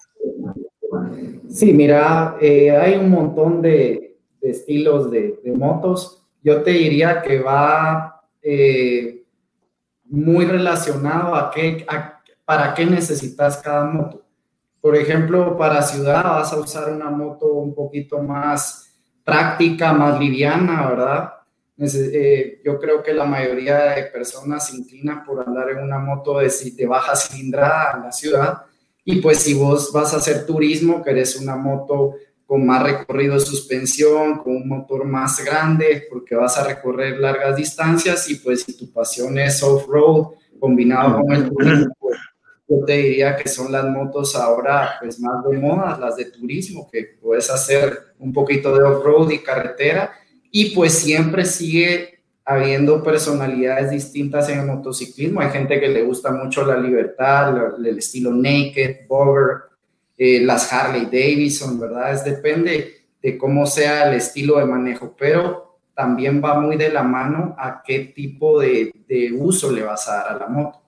Sí, 1.53 1.71
mira, 1.71 2.35
eh, 2.41 2.71
hay 2.71 2.95
un 2.95 3.11
montón 3.11 3.61
de, 3.61 4.17
estilos 4.41 5.11
de, 5.11 5.39
motos. 5.55 6.25
Yo 6.41 6.63
te 6.63 6.71
diría 6.71 7.21
que 7.21 7.39
va 7.39 8.23
eh, 8.41 9.23
muy 10.05 10.45
relacionado 10.45 11.35
a, 11.35 11.51
qué, 11.51 11.85
para 12.43 12.73
qué 12.73 12.87
necesitas 12.87 13.57
cada 13.57 13.85
moto. 13.85 14.25
Por 14.81 14.95
ejemplo, 14.95 15.55
para 15.55 15.83
ciudad 15.83 16.23
vas 16.23 16.51
a 16.53 16.59
usar 16.59 16.91
una 16.91 17.11
moto 17.11 17.53
un 17.53 17.75
poquito 17.75 18.17
más 18.17 18.91
práctica, 19.23 19.93
más 19.93 20.19
liviana, 20.19 20.89
¿verdad? 20.89 21.33
Eh, 21.77 22.61
yo 22.65 22.79
creo 22.79 23.03
que 23.03 23.13
la 23.13 23.25
mayoría 23.25 23.91
de 23.91 24.03
personas 24.05 24.69
se 24.69 24.77
inclinan 24.77 25.23
por 25.23 25.47
andar 25.47 25.69
en 25.69 25.83
una 25.83 25.99
moto 25.99 26.39
de, 26.39 26.51
de 26.75 26.87
baja 26.87 27.15
cilindrada 27.15 27.93
en 27.97 28.03
la 28.05 28.11
ciudad. 28.11 28.63
Y 29.05 29.21
pues 29.21 29.39
si 29.39 29.53
vos 29.53 29.91
vas 29.91 30.13
a 30.13 30.17
hacer 30.17 30.45
turismo, 30.45 31.03
querés 31.03 31.35
una 31.35 31.55
moto 31.55 32.15
con 32.45 32.65
más 32.65 32.83
recorrido 32.83 33.33
de 33.33 33.39
suspensión, 33.39 34.39
con 34.39 34.55
un 34.55 34.67
motor 34.67 35.05
más 35.05 35.43
grande, 35.43 36.05
porque 36.09 36.35
vas 36.35 36.57
a 36.57 36.67
recorrer 36.67 37.17
largas 37.17 37.55
distancias 37.55 38.29
y 38.29 38.35
pues 38.35 38.63
si 38.63 38.77
tu 38.77 38.91
pasión 38.91 39.37
es 39.37 39.63
off-road 39.63 40.35
combinado 40.59 41.21
con 41.21 41.33
el 41.33 41.49
turismo, 41.49 41.93
pues, 41.99 42.17
yo 42.67 42.85
te 42.85 42.97
diría 42.97 43.35
que 43.35 43.49
son 43.49 43.71
las 43.71 43.85
motos 43.85 44.35
ahora 44.35 44.93
pues 45.01 45.19
más 45.19 45.43
de 45.43 45.57
moda, 45.57 45.97
las 45.99 46.15
de 46.15 46.25
turismo, 46.25 46.89
que 46.89 47.17
puedes 47.21 47.49
hacer 47.49 48.13
un 48.19 48.31
poquito 48.31 48.73
de 48.75 48.83
off-road 48.83 49.31
y 49.31 49.39
carretera. 49.39 50.13
Y 50.51 50.75
pues 50.75 50.93
siempre 50.93 51.45
sigue 51.45 52.12
habiendo 52.45 53.01
personalidades 53.01 53.91
distintas 53.91 54.49
en 54.49 54.59
el 54.59 54.65
motociclismo. 54.65 55.41
Hay 55.41 55.49
gente 55.49 55.79
que 55.79 55.87
le 55.87 56.03
gusta 56.03 56.31
mucho 56.31 56.65
la 56.65 56.77
libertad, 56.77 57.55
el 57.77 57.97
estilo 57.97 58.31
naked, 58.31 59.07
bogger, 59.07 59.63
eh, 60.17 60.41
las 60.41 60.71
Harley 60.71 61.05
Davidson, 61.05 61.79
¿verdad? 61.79 62.13
Es 62.13 62.23
depende 62.23 63.05
de 63.21 63.37
cómo 63.37 63.65
sea 63.65 64.09
el 64.09 64.15
estilo 64.15 64.59
de 64.59 64.65
manejo, 64.65 65.15
pero 65.17 65.79
también 65.95 66.43
va 66.43 66.59
muy 66.59 66.75
de 66.75 66.89
la 66.89 67.03
mano 67.03 67.55
a 67.57 67.81
qué 67.85 67.99
tipo 68.15 68.59
de, 68.59 68.91
uso 69.37 69.71
le 69.71 69.83
vas 69.83 70.07
a 70.07 70.15
dar 70.15 70.27
a 70.33 70.39
la 70.39 70.47
moto. 70.47 70.81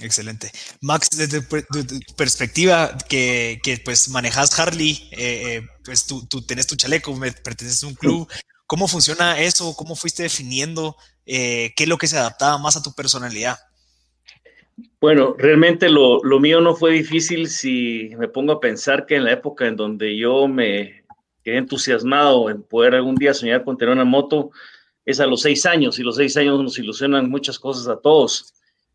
Excelente. 0.00 0.50
Max, 0.80 1.10
desde 1.10 1.42
tu 1.42 2.00
perspectiva 2.16 2.96
que, 3.08 3.60
que, 3.62 3.76
pues 3.84 4.08
manejas 4.08 4.58
Harley, 4.58 5.10
eh, 5.12 5.56
eh, 5.56 5.68
pues 5.84 6.06
tú, 6.06 6.26
tú 6.26 6.40
tenés 6.40 6.66
tu 6.66 6.74
chaleco, 6.74 7.14
perteneces 7.42 7.84
a 7.84 7.88
un 7.88 7.94
club, 7.94 8.26
¿Cómo 8.70 8.86
funciona 8.86 9.40
eso? 9.40 9.74
¿Cómo 9.76 9.96
fuiste 9.96 10.22
definiendo 10.22 10.94
eh, 11.26 11.72
qué 11.74 11.82
es 11.82 11.88
lo 11.88 11.98
que 11.98 12.06
se 12.06 12.16
adaptaba 12.16 12.56
más 12.56 12.76
a 12.76 12.82
tu 12.82 12.94
personalidad? 12.94 13.56
Bueno, 15.00 15.34
realmente 15.36 15.88
lo, 15.88 16.20
mío 16.38 16.60
no 16.60 16.76
fue 16.76 16.92
difícil 16.92 17.48
si 17.48 18.12
me 18.16 18.28
pongo 18.28 18.52
a 18.52 18.60
pensar 18.60 19.06
que 19.06 19.16
en 19.16 19.24
la 19.24 19.32
época 19.32 19.66
en 19.66 19.74
donde 19.74 20.16
yo 20.16 20.46
me 20.46 21.02
quedé 21.42 21.56
entusiasmado 21.56 22.48
en 22.48 22.62
poder 22.62 22.94
algún 22.94 23.16
día 23.16 23.34
soñar 23.34 23.64
con 23.64 23.76
tener 23.76 23.92
una 23.92 24.04
moto, 24.04 24.52
es 25.04 25.18
a 25.18 25.26
los 25.26 25.42
seis 25.42 25.66
años, 25.66 25.98
y 25.98 26.04
los 26.04 26.14
seis 26.14 26.36
años 26.36 26.62
nos 26.62 26.78
ilusionan 26.78 27.28
muchas 27.28 27.58
cosas 27.58 27.88
a 27.88 28.00
todos. 28.00 28.54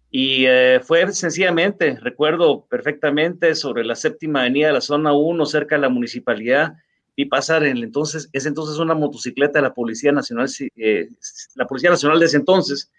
Y 0.09 0.45
eh, 0.45 0.79
fue 0.81 1.11
sencillamente, 1.11 1.99
recuerdo 1.99 2.65
perfectamente, 2.69 3.53
sobre 3.55 3.83
la 3.83 3.97
séptima 3.97 4.39
avenida 4.39 4.67
de 4.67 4.73
la 4.75 4.79
zona 4.81 5.11
1, 5.11 5.45
cerca 5.45 5.75
de 5.75 5.81
la 5.81 5.89
municipalidad, 5.89 6.75
vi 7.15 7.25
pasar 7.25 7.63
en 7.63 7.77
el 7.77 7.83
entonces, 7.83 8.29
es 8.33 8.45
entonces 8.45 8.77
una 8.77 8.93
motocicleta 8.93 9.59
de 9.59 9.63
la 9.63 9.73
Policía 9.73 10.11
Nacional, 10.11 10.49
eh, 10.75 11.09
la 11.55 11.65
Policía 11.65 11.89
Nacional 11.89 12.19
de 12.19 12.25
ese 12.25 12.37
entonces, 12.37 12.91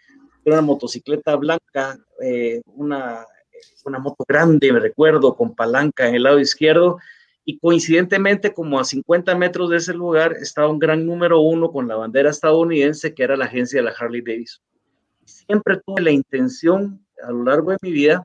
era 0.45 0.57
una 0.57 0.67
motocicleta 0.67 1.35
blanca, 1.37 1.99
eh, 2.23 2.63
una, 2.67 3.27
una 3.85 3.99
moto 3.99 4.25
grande, 4.27 4.73
me 4.73 4.81
recuerdo, 4.81 5.35
con 5.35 5.55
palanca 5.55 6.09
en 6.09 6.15
el 6.15 6.23
lado 6.23 6.41
izquierdo, 6.41 6.99
y 7.45 7.59
coincidentemente, 7.59 8.53
como 8.53 8.81
a 8.81 8.85
50 8.85 9.35
metros 9.37 9.71
de 9.71 9.77
ese 9.77 9.95
lugar, 9.95 10.33
estaba 10.33 10.69
un 10.69 10.79
gran 10.79 11.07
número 11.07 11.41
uno 11.41 11.71
con 11.71 11.87
la 11.87 11.95
bandera 11.95 12.31
estadounidense, 12.31 13.15
que 13.15 13.23
era 13.23 13.37
la 13.37 13.45
agencia 13.45 13.79
de 13.79 13.85
la 13.85 13.95
Harley 13.97 14.21
Davidson. 14.21 14.65
Siempre 15.25 15.81
tuve 15.85 16.03
la 16.03 16.11
intención 16.11 17.05
a 17.23 17.31
lo 17.31 17.45
largo 17.45 17.71
de 17.71 17.79
mi 17.83 17.93
vida 17.93 18.25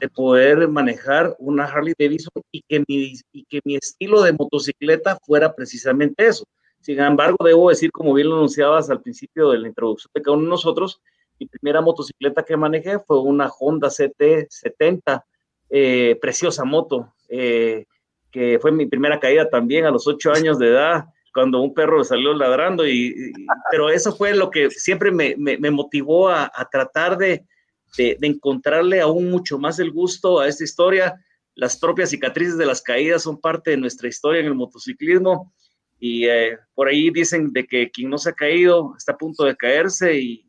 de 0.00 0.08
poder 0.08 0.66
manejar 0.68 1.36
una 1.38 1.64
Harley 1.64 1.94
Davidson 1.98 2.42
y 2.50 2.62
que, 2.62 2.80
mi, 2.88 3.14
y 3.32 3.44
que 3.44 3.60
mi 3.64 3.76
estilo 3.76 4.22
de 4.22 4.32
motocicleta 4.32 5.18
fuera 5.24 5.54
precisamente 5.54 6.26
eso. 6.26 6.44
Sin 6.80 6.98
embargo, 6.98 7.36
debo 7.44 7.68
decir, 7.68 7.92
como 7.92 8.12
bien 8.12 8.28
lo 8.28 8.36
anunciabas 8.36 8.90
al 8.90 9.00
principio 9.00 9.50
de 9.50 9.58
la 9.58 9.68
introducción 9.68 10.10
de 10.14 10.22
cada 10.22 10.36
uno 10.36 10.44
de 10.44 10.50
nosotros, 10.50 11.00
mi 11.38 11.46
primera 11.46 11.80
motocicleta 11.80 12.42
que 12.42 12.56
manejé 12.56 12.98
fue 12.98 13.20
una 13.20 13.48
Honda 13.48 13.88
CT70, 13.88 15.22
eh, 15.70 16.18
preciosa 16.20 16.64
moto, 16.64 17.14
eh, 17.28 17.86
que 18.30 18.58
fue 18.60 18.72
mi 18.72 18.86
primera 18.86 19.20
caída 19.20 19.48
también 19.48 19.84
a 19.84 19.90
los 19.90 20.06
ocho 20.08 20.32
años 20.32 20.58
de 20.58 20.68
edad, 20.68 21.04
cuando 21.32 21.60
un 21.60 21.72
perro 21.72 22.04
salió 22.04 22.34
ladrando, 22.34 22.86
y, 22.86 23.32
pero 23.70 23.88
eso 23.88 24.14
fue 24.14 24.34
lo 24.34 24.50
que 24.50 24.70
siempre 24.70 25.10
me, 25.10 25.34
me, 25.38 25.70
motivó 25.70 26.28
a, 26.28 26.50
a 26.52 26.68
tratar 26.68 27.16
de, 27.16 27.46
de, 27.96 28.16
encontrarle 28.22 29.00
aún 29.00 29.30
mucho 29.30 29.58
más 29.58 29.78
el 29.78 29.90
gusto 29.90 30.40
a 30.40 30.48
esta 30.48 30.64
historia. 30.64 31.24
Las 31.54 31.76
propias 31.76 32.10
cicatrices 32.10 32.56
de 32.56 32.66
las 32.66 32.82
caídas 32.82 33.22
son 33.22 33.40
parte 33.40 33.72
de 33.72 33.76
nuestra 33.76 34.08
historia 34.08 34.40
en 34.40 34.46
el 34.46 34.54
motociclismo 34.54 35.52
y 35.98 36.26
eh, 36.26 36.58
por 36.74 36.88
ahí 36.88 37.10
dicen 37.10 37.52
de 37.52 37.66
que 37.66 37.90
quien 37.90 38.10
no 38.10 38.18
se 38.18 38.30
ha 38.30 38.32
caído 38.32 38.94
está 38.96 39.12
a 39.12 39.18
punto 39.18 39.44
de 39.44 39.56
caerse 39.56 40.18
y 40.18 40.44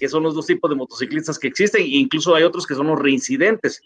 que 0.00 0.08
son 0.08 0.22
los 0.22 0.34
dos 0.34 0.46
tipos 0.46 0.68
de 0.68 0.76
motociclistas 0.76 1.38
que 1.38 1.48
existen, 1.48 1.80
e 1.80 1.96
incluso 1.96 2.34
hay 2.34 2.42
otros 2.42 2.66
que 2.66 2.74
son 2.74 2.88
los 2.88 2.98
reincidentes. 2.98 3.80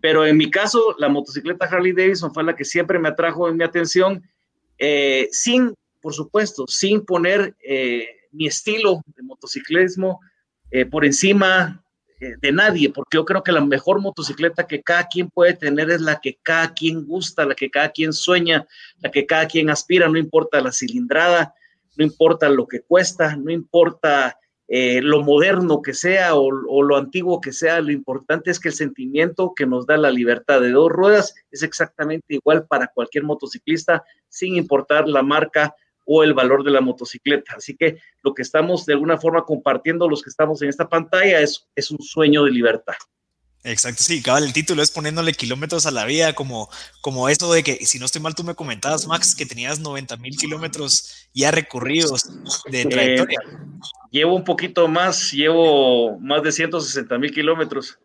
Pero 0.00 0.26
en 0.26 0.36
mi 0.36 0.50
caso, 0.50 0.96
la 0.98 1.08
motocicleta 1.08 1.66
Harley 1.66 1.92
Davidson 1.92 2.34
fue 2.34 2.42
la 2.42 2.56
que 2.56 2.64
siempre 2.64 2.98
me 2.98 3.08
atrajo 3.08 3.48
en 3.48 3.56
mi 3.56 3.62
atención, 3.62 4.28
eh, 4.78 5.28
sin, 5.30 5.72
por 6.00 6.12
supuesto, 6.12 6.66
sin 6.66 7.04
poner 7.04 7.54
eh, 7.64 8.08
mi 8.32 8.48
estilo 8.48 9.00
de 9.14 9.22
motociclismo 9.22 10.20
por 10.90 11.04
encima 11.04 11.83
de 12.40 12.52
nadie, 12.52 12.90
porque 12.90 13.16
yo 13.16 13.24
creo 13.24 13.42
que 13.42 13.52
la 13.52 13.64
mejor 13.64 14.00
motocicleta 14.00 14.66
que 14.66 14.82
cada 14.82 15.06
quien 15.08 15.28
puede 15.30 15.54
tener 15.54 15.90
es 15.90 16.00
la 16.00 16.20
que 16.20 16.38
cada 16.42 16.72
quien 16.72 17.04
gusta, 17.04 17.44
la 17.44 17.54
que 17.54 17.70
cada 17.70 17.90
quien 17.90 18.12
sueña, 18.12 18.66
la 19.00 19.10
que 19.10 19.26
cada 19.26 19.46
quien 19.46 19.70
aspira, 19.70 20.08
no 20.08 20.18
importa 20.18 20.60
la 20.60 20.72
cilindrada, 20.72 21.54
no 21.96 22.04
importa 22.04 22.48
lo 22.48 22.66
que 22.66 22.80
cuesta, 22.80 23.36
no 23.36 23.50
importa 23.50 24.38
eh, 24.66 25.02
lo 25.02 25.22
moderno 25.22 25.82
que 25.82 25.92
sea 25.92 26.34
o, 26.34 26.50
lo 26.50 26.96
antiguo 26.96 27.40
que 27.40 27.52
sea, 27.52 27.80
lo 27.80 27.92
importante 27.92 28.50
es 28.50 28.58
que 28.58 28.68
el 28.68 28.74
sentimiento 28.74 29.52
que 29.54 29.66
nos 29.66 29.86
da 29.86 29.96
la 29.98 30.10
libertad 30.10 30.60
de 30.60 30.70
dos 30.70 30.90
ruedas 30.90 31.34
es 31.50 31.62
exactamente 31.62 32.34
igual 32.34 32.66
para 32.66 32.88
cualquier 32.88 33.24
motociclista, 33.24 34.04
sin 34.28 34.56
importar 34.56 35.06
la 35.06 35.22
marca 35.22 35.74
o 36.04 36.22
el 36.22 36.34
valor 36.34 36.64
de 36.64 36.70
la 36.70 36.80
motocicleta. 36.80 37.54
Así 37.56 37.76
que 37.76 37.98
lo 38.22 38.34
que 38.34 38.42
estamos 38.42 38.86
de 38.86 38.94
alguna 38.94 39.18
forma 39.18 39.44
compartiendo 39.44 40.08
los 40.08 40.22
que 40.22 40.30
estamos 40.30 40.62
en 40.62 40.68
esta 40.68 40.88
pantalla 40.88 41.40
es, 41.40 41.66
es 41.74 41.90
un 41.90 42.00
sueño 42.00 42.44
de 42.44 42.50
libertad. 42.50 42.94
Exacto, 43.66 44.02
sí, 44.02 44.20
cabal, 44.20 44.44
el 44.44 44.52
título 44.52 44.82
es 44.82 44.90
poniéndole 44.90 45.32
kilómetros 45.32 45.86
a 45.86 45.90
la 45.90 46.04
vida, 46.04 46.34
como, 46.34 46.68
como 47.00 47.30
eso 47.30 47.50
de 47.50 47.62
que, 47.62 47.86
si 47.86 47.98
no 47.98 48.04
estoy 48.04 48.20
mal, 48.20 48.34
tú 48.34 48.44
me 48.44 48.54
comentabas, 48.54 49.06
Max, 49.06 49.34
que 49.34 49.46
tenías 49.46 49.80
90 49.80 50.18
mil 50.18 50.36
kilómetros 50.36 51.28
ya 51.32 51.50
recorridos 51.50 52.24
de 52.70 52.82
eh, 52.82 52.86
trayectoria. 52.86 53.38
llevo 54.10 54.36
un 54.36 54.44
poquito 54.44 54.86
más, 54.86 55.32
llevo 55.32 56.20
más 56.20 56.42
de 56.42 56.52
160 56.52 57.16
mil 57.16 57.32
kilómetros. 57.32 57.98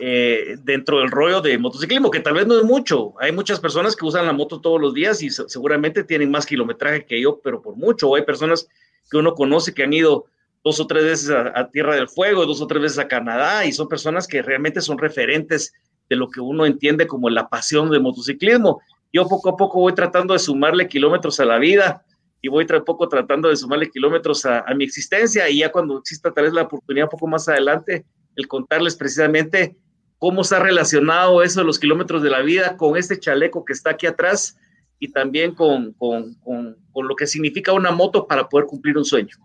Eh, 0.00 0.56
dentro 0.62 0.98
del 0.98 1.10
rollo 1.10 1.40
de 1.40 1.56
motociclismo, 1.58 2.10
que 2.10 2.20
tal 2.20 2.34
vez 2.34 2.46
no 2.46 2.58
es 2.58 2.64
mucho. 2.64 3.14
Hay 3.20 3.32
muchas 3.32 3.60
personas 3.60 3.96
que 3.96 4.04
usan 4.04 4.26
la 4.26 4.32
moto 4.32 4.60
todos 4.60 4.80
los 4.80 4.92
días 4.92 5.22
y 5.22 5.30
seguramente 5.30 6.04
tienen 6.04 6.30
más 6.30 6.46
kilometraje 6.46 7.06
que 7.06 7.20
yo, 7.20 7.40
pero 7.42 7.62
por 7.62 7.76
mucho. 7.76 8.08
O 8.08 8.16
hay 8.16 8.22
personas 8.22 8.68
que 9.10 9.16
uno 9.16 9.34
conoce 9.34 9.72
que 9.72 9.82
han 9.82 9.92
ido 9.92 10.26
dos 10.62 10.78
o 10.78 10.86
tres 10.86 11.04
veces 11.04 11.30
a, 11.30 11.68
Tierra 11.70 11.96
del 11.96 12.08
Fuego, 12.08 12.46
dos 12.46 12.60
o 12.60 12.66
tres 12.66 12.82
veces 12.82 12.98
a 12.98 13.08
Canadá, 13.08 13.64
y 13.64 13.72
son 13.72 13.88
personas 13.88 14.26
que 14.26 14.42
realmente 14.42 14.80
son 14.80 14.98
referentes 14.98 15.72
de 16.08 16.16
lo 16.16 16.28
que 16.28 16.40
uno 16.40 16.66
entiende 16.66 17.06
como 17.06 17.30
la 17.30 17.48
pasión 17.48 17.90
del 17.90 18.02
motociclismo. 18.02 18.80
Yo 19.12 19.26
poco 19.26 19.50
a 19.50 19.56
poco 19.56 19.80
voy 19.80 19.94
tratando 19.94 20.34
de 20.34 20.38
sumarle 20.38 20.88
kilómetros 20.88 21.40
a 21.40 21.44
la 21.44 21.58
vida 21.58 22.04
y 22.40 22.48
voy 22.48 22.66
a 22.68 22.80
poco 22.84 23.08
tratando 23.08 23.48
de 23.48 23.56
sumarle 23.56 23.90
kilómetros 23.90 24.44
a, 24.44 24.60
a 24.60 24.74
mi 24.74 24.84
existencia 24.84 25.48
y 25.48 25.58
ya 25.58 25.72
cuando 25.72 25.98
exista 25.98 26.32
tal 26.32 26.44
vez 26.44 26.52
la 26.52 26.62
oportunidad 26.62 27.06
un 27.06 27.10
poco 27.10 27.26
más 27.26 27.48
adelante, 27.48 28.04
el 28.36 28.48
contarles 28.48 28.96
precisamente 28.96 29.76
cómo 30.18 30.42
está 30.42 30.60
relacionado 30.60 31.42
eso 31.42 31.60
de 31.60 31.66
los 31.66 31.78
kilómetros 31.78 32.22
de 32.22 32.30
la 32.30 32.42
vida 32.42 32.76
con 32.76 32.96
este 32.96 33.18
chaleco 33.18 33.64
que 33.64 33.72
está 33.72 33.90
aquí 33.90 34.06
atrás 34.06 34.56
y 35.00 35.08
también 35.10 35.52
con, 35.52 35.94
con, 35.94 36.34
con, 36.44 36.76
lo 36.94 37.16
que 37.16 37.26
significa 37.26 37.72
una 37.72 37.90
moto 37.90 38.28
para 38.28 38.48
poder 38.48 38.66
cumplir 38.66 38.96
un 38.96 39.04
sueño. 39.04 39.36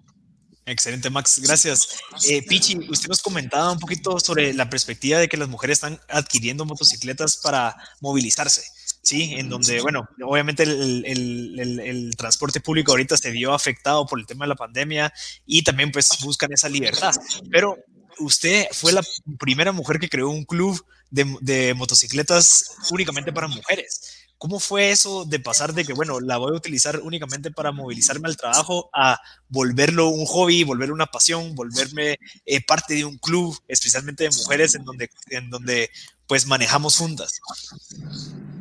Excelente, 0.67 1.09
Max. 1.09 1.41
Gracias. 1.43 1.99
Eh, 2.29 2.43
Pichi, 2.47 2.77
usted 2.89 3.09
nos 3.09 3.23
comentaba 3.23 3.71
un 3.71 3.79
poquito 3.79 4.19
sobre 4.19 4.53
la 4.53 4.69
perspectiva 4.69 5.17
de 5.17 5.27
que 5.27 5.37
las 5.37 5.49
mujeres 5.49 5.77
están 5.77 5.99
adquiriendo 6.09 6.63
motocicletas 6.63 7.37
para 7.37 7.75
movilizarse. 8.01 8.61
Sí, 9.01 9.33
en 9.35 9.49
donde, 9.49 9.81
bueno, 9.81 10.07
obviamente 10.21 10.61
el, 10.61 11.03
el, 11.07 11.79
el, 11.79 12.15
transporte 12.17 12.59
público 12.59 12.91
ahorita 12.91 13.17
se 13.17 13.31
vio 13.31 13.53
afectado 13.53 14.05
por 14.05 14.19
el 14.19 14.27
tema 14.27 14.45
de 14.45 14.49
la 14.49 14.55
pandemia 14.55 15.11
y 15.45 15.63
también 15.63 15.91
pues 15.91 16.09
buscan 16.21 16.51
esa 16.51 16.69
libertad. 16.69 17.15
Pero 17.49 17.77
usted 18.19 18.67
fue 18.71 18.91
la 18.91 19.01
primera 19.39 19.71
mujer 19.71 19.99
que 19.99 20.09
creó 20.09 20.29
un 20.29 20.45
club 20.45 20.83
de, 21.09 21.73
motocicletas 21.75 22.77
únicamente 22.91 23.31
para 23.31 23.47
mujeres. 23.47 24.25
¿Cómo 24.37 24.59
fue 24.59 24.91
eso 24.91 25.25
de 25.25 25.39
pasar 25.39 25.73
de 25.73 25.83
que, 25.83 25.93
bueno, 25.93 26.19
la 26.19 26.37
voy 26.37 26.53
a 26.53 26.57
utilizar 26.57 26.99
únicamente 27.01 27.49
para 27.49 27.71
movilizarme 27.71 28.27
al 28.27 28.37
trabajo 28.37 28.89
a 28.93 29.19
volverlo 29.49 30.09
un 30.09 30.25
hobby, 30.25 30.63
volverlo 30.63 30.93
una 30.93 31.07
pasión, 31.07 31.55
volverme 31.55 32.17
eh, 32.45 32.63
parte 32.63 32.93
de 32.93 33.05
un 33.05 33.17
club, 33.17 33.57
especialmente 33.67 34.25
de 34.25 34.29
mujeres, 34.29 34.75
en 34.75 34.83
donde, 34.83 35.09
en 35.31 35.49
donde 35.49 35.89
pues 36.27 36.45
manejamos 36.45 36.97
juntas? 36.97 37.39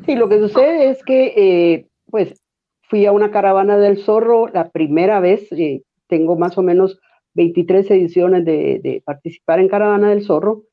Sí, 0.07 0.15
lo 0.15 0.29
que 0.31 0.39
sucede 0.39 0.91
es 0.91 0.99
que, 1.05 1.35
eh, 1.37 1.89
pues, 2.11 2.41
fui 2.89 3.05
a 3.05 3.13
una 3.13 3.31
caravana 3.31 3.77
del 3.77 4.03
zorro 4.03 4.49
la 4.49 4.71
primera 4.71 5.21
vez, 5.21 5.43
eh, 5.53 5.83
tengo 6.09 6.37
más 6.37 6.57
o 6.57 6.63
menos 6.63 6.99
23 7.37 7.91
ediciones 7.93 8.45
de, 8.45 9.03
participar 9.05 9.61
en 9.61 9.69
Caravana 9.69 10.11
del 10.11 10.25
Zorro. 10.25 10.65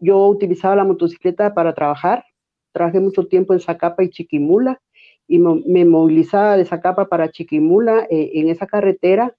yo 0.00 0.28
utilizaba 0.28 0.76
la 0.76 0.84
motocicleta 0.84 1.52
para 1.52 1.74
trabajar, 1.74 2.24
Trabajé 2.76 3.00
mucho 3.00 3.26
tiempo 3.26 3.54
en 3.54 3.60
Zacapa 3.60 4.04
y 4.04 4.10
Chiquimula 4.10 4.82
y 5.26 5.38
me 5.38 5.86
movilizaba 5.86 6.58
de 6.58 6.66
Zacapa 6.66 7.08
para 7.08 7.30
Chiquimula 7.30 8.06
eh, 8.10 8.32
en 8.34 8.50
esa 8.50 8.66
carretera. 8.66 9.34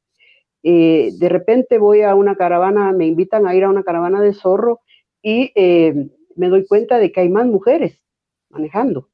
Eh, 0.64 1.12
de 1.20 1.30
repente 1.30 1.78
voy 1.78 2.02
a 2.02 2.16
una 2.16 2.36
caravana, 2.36 2.92
me 2.94 3.06
invitan 3.06 3.46
a 3.46 3.54
ir 3.54 3.64
a 3.64 3.70
una 3.70 3.84
caravana 3.84 4.22
de 4.22 4.34
zorro 4.34 4.80
y 5.22 5.52
eh, 5.54 6.10
me 6.36 6.50
doy 6.50 6.66
cuenta 6.66 6.98
de 6.98 7.12
que 7.12 7.20
hay 7.20 7.30
más 7.30 7.46
mujeres 7.46 8.02
manejando. 8.50 9.08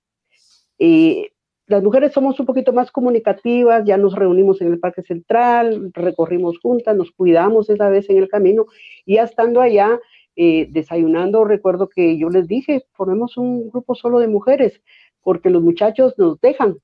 Las 1.74 1.84
mujeres 1.84 2.14
somos 2.14 2.40
un 2.40 2.46
poquito 2.46 2.72
más 2.72 2.92
comunicativas, 2.92 3.84
ya 3.84 3.98
nos 3.98 4.14
reunimos 4.16 4.62
en 4.62 4.72
el 4.72 4.80
Parque 4.80 5.02
Central, 5.02 5.90
recorrimos 5.94 6.60
juntas, 6.60 6.96
nos 6.96 7.10
cuidamos 7.10 7.68
esa 7.68 7.90
vez 7.90 8.08
en 8.12 8.18
el 8.18 8.30
camino 8.30 8.68
y 9.08 9.16
ya 9.16 9.24
estando 9.24 9.60
allá 9.60 10.00
eh, 10.36 10.68
desayunando, 10.70 11.46
recuerdo 11.46 11.90
que 11.90 12.16
yo 12.16 12.30
les 12.30 12.48
dije, 12.48 12.86
formemos 12.92 13.38
un 13.38 13.72
grupo 13.72 13.96
solo 13.96 14.20
de 14.20 14.28
mujeres, 14.28 14.82
porque 15.24 15.50
los 15.50 15.64
muchachos 15.64 16.14
nos 16.20 16.40
dejan, 16.42 16.78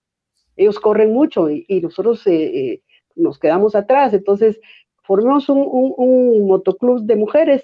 ellos 0.56 0.80
corren 0.80 1.14
mucho 1.14 1.52
y, 1.52 1.66
nosotros 1.84 2.26
eh, 2.26 2.46
eh, 2.46 2.82
nos 3.16 3.38
quedamos 3.38 3.76
atrás, 3.76 4.16
entonces 4.16 4.60
formemos 5.04 5.50
un, 5.50 6.48
motoclub 6.48 7.04
de 7.04 7.16
mujeres 7.16 7.64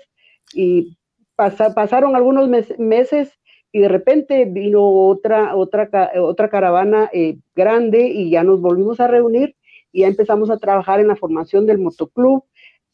y 0.53 0.95
pasaron 1.35 2.15
algunos 2.15 2.47
meses 2.77 3.33
y 3.75 3.79
de 3.79 3.89
repente 3.89 4.45
vino 4.45 4.81
otra, 4.81 5.53
otra, 5.53 5.89
otra 6.21 6.47
caravana 6.49 7.11
grande 7.53 8.07
y 8.07 8.29
ya 8.29 8.41
nos 8.41 8.61
volvimos 8.61 9.01
a 9.01 9.07
reunir 9.07 9.57
y 9.91 10.01
ya 10.01 10.07
empezamos 10.07 10.49
a 10.49 10.59
trabajar 10.59 11.01
en 11.01 11.09
la 11.09 11.17
formación 11.17 11.65
del 11.65 11.79
motoclub, 11.79 12.45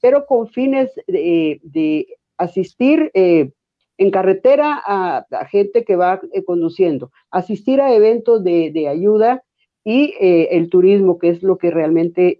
pero 0.01 0.25
con 0.25 0.47
fines 0.47 0.89
de 1.05 2.07
asistir 2.41 3.11
eh, 3.13 3.51
en 3.99 4.09
carretera 4.09 4.81
a, 4.83 5.25
gente 5.51 5.83
que 5.83 5.95
va 5.95 6.19
eh, 6.33 6.43
conduciendo, 6.43 7.11
asistir 7.29 7.79
a 7.79 7.93
eventos 7.93 8.43
de, 8.43 8.87
ayuda 8.89 9.43
y 9.83 10.15
eh, 10.19 10.49
el 10.53 10.71
turismo, 10.71 11.19
que 11.19 11.29
es 11.29 11.43
lo 11.43 11.59
que 11.59 11.69
realmente 11.69 12.39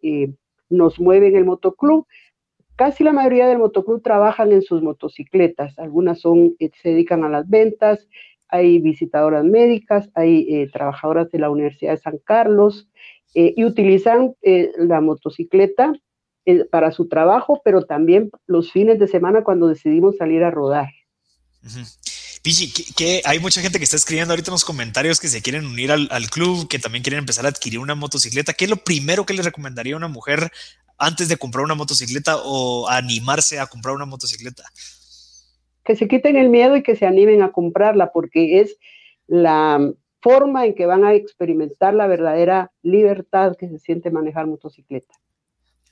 nos 0.67 0.99
mueve 0.99 1.27
en 1.27 1.35
el 1.35 1.45
motoclub. 1.45 2.07
Casi 2.75 3.03
la 3.03 3.13
mayoría 3.13 3.47
del 3.47 3.59
motoclub 3.59 4.01
trabajan 4.01 4.51
en 4.51 4.63
sus 4.63 4.81
motocicletas, 4.81 5.77
algunas 5.77 6.19
son, 6.19 6.55
se 6.59 6.89
dedican 6.89 7.23
a 7.23 7.29
las 7.29 7.47
ventas, 7.47 8.07
hay 8.51 8.79
visitadoras 8.79 9.43
médicas, 9.43 10.09
hay 10.13 10.67
trabajadoras 10.71 11.31
de 11.31 11.39
la 11.39 11.49
Universidad 11.49 11.91
de 11.91 11.97
San 11.97 12.17
Carlos 12.23 12.89
y 13.33 13.63
utilizan 13.63 14.35
la 14.77 15.01
motocicleta 15.01 15.93
eh, 16.43 16.65
para 16.65 16.91
su 16.91 17.07
trabajo, 17.07 17.61
pero 17.63 17.85
también 17.85 18.31
los 18.47 18.71
fines 18.71 18.97
de 18.97 19.07
semana 19.07 19.43
cuando 19.43 19.67
decidimos 19.67 20.17
salir 20.17 20.43
a 20.43 20.49
rodar. 20.49 20.89
Pichi, 22.41 22.71
que, 22.95 23.21
hay 23.25 23.37
mucha 23.37 23.61
gente 23.61 23.77
que 23.77 23.83
está 23.83 23.95
escribiendo 23.95 24.33
ahorita 24.33 24.49
en 24.49 24.53
los 24.53 24.65
comentarios 24.65 25.19
que 25.19 25.27
se 25.27 25.43
quieren 25.43 25.67
unir 25.67 25.91
al, 25.91 26.29
club, 26.31 26.67
que 26.67 26.79
también 26.79 27.03
quieren 27.03 27.19
empezar 27.19 27.45
a 27.45 27.49
adquirir 27.49 27.77
una 27.77 27.93
motocicleta. 27.93 28.53
¿Qué 28.53 28.65
es 28.65 28.71
lo 28.71 28.77
primero 28.77 29.23
que 29.23 29.35
le 29.35 29.43
recomendaría 29.43 29.93
a 29.93 29.97
una 29.97 30.07
mujer 30.07 30.51
antes 30.97 31.27
de 31.27 31.37
comprar 31.37 31.63
una 31.63 31.75
motocicleta 31.75 32.37
o 32.37 32.89
animarse 32.89 33.59
a 33.59 33.67
comprar 33.67 33.93
una 33.93 34.05
motocicleta? 34.05 34.63
Que 35.83 35.95
se 35.95 36.07
quiten 36.07 36.35
el 36.35 36.49
miedo 36.49 36.75
y 36.75 36.83
que 36.83 36.95
se 36.95 37.05
animen 37.05 37.41
a 37.41 37.51
comprarla, 37.51 38.11
porque 38.11 38.59
es 38.59 38.77
la 39.27 39.93
forma 40.21 40.65
en 40.65 40.75
que 40.75 40.85
van 40.85 41.03
a 41.03 41.13
experimentar 41.13 41.93
la 41.93 42.07
verdadera 42.07 42.71
libertad 42.83 43.55
que 43.57 43.67
se 43.67 43.79
siente 43.79 44.11
manejar 44.11 44.47
motocicleta. 44.47 45.15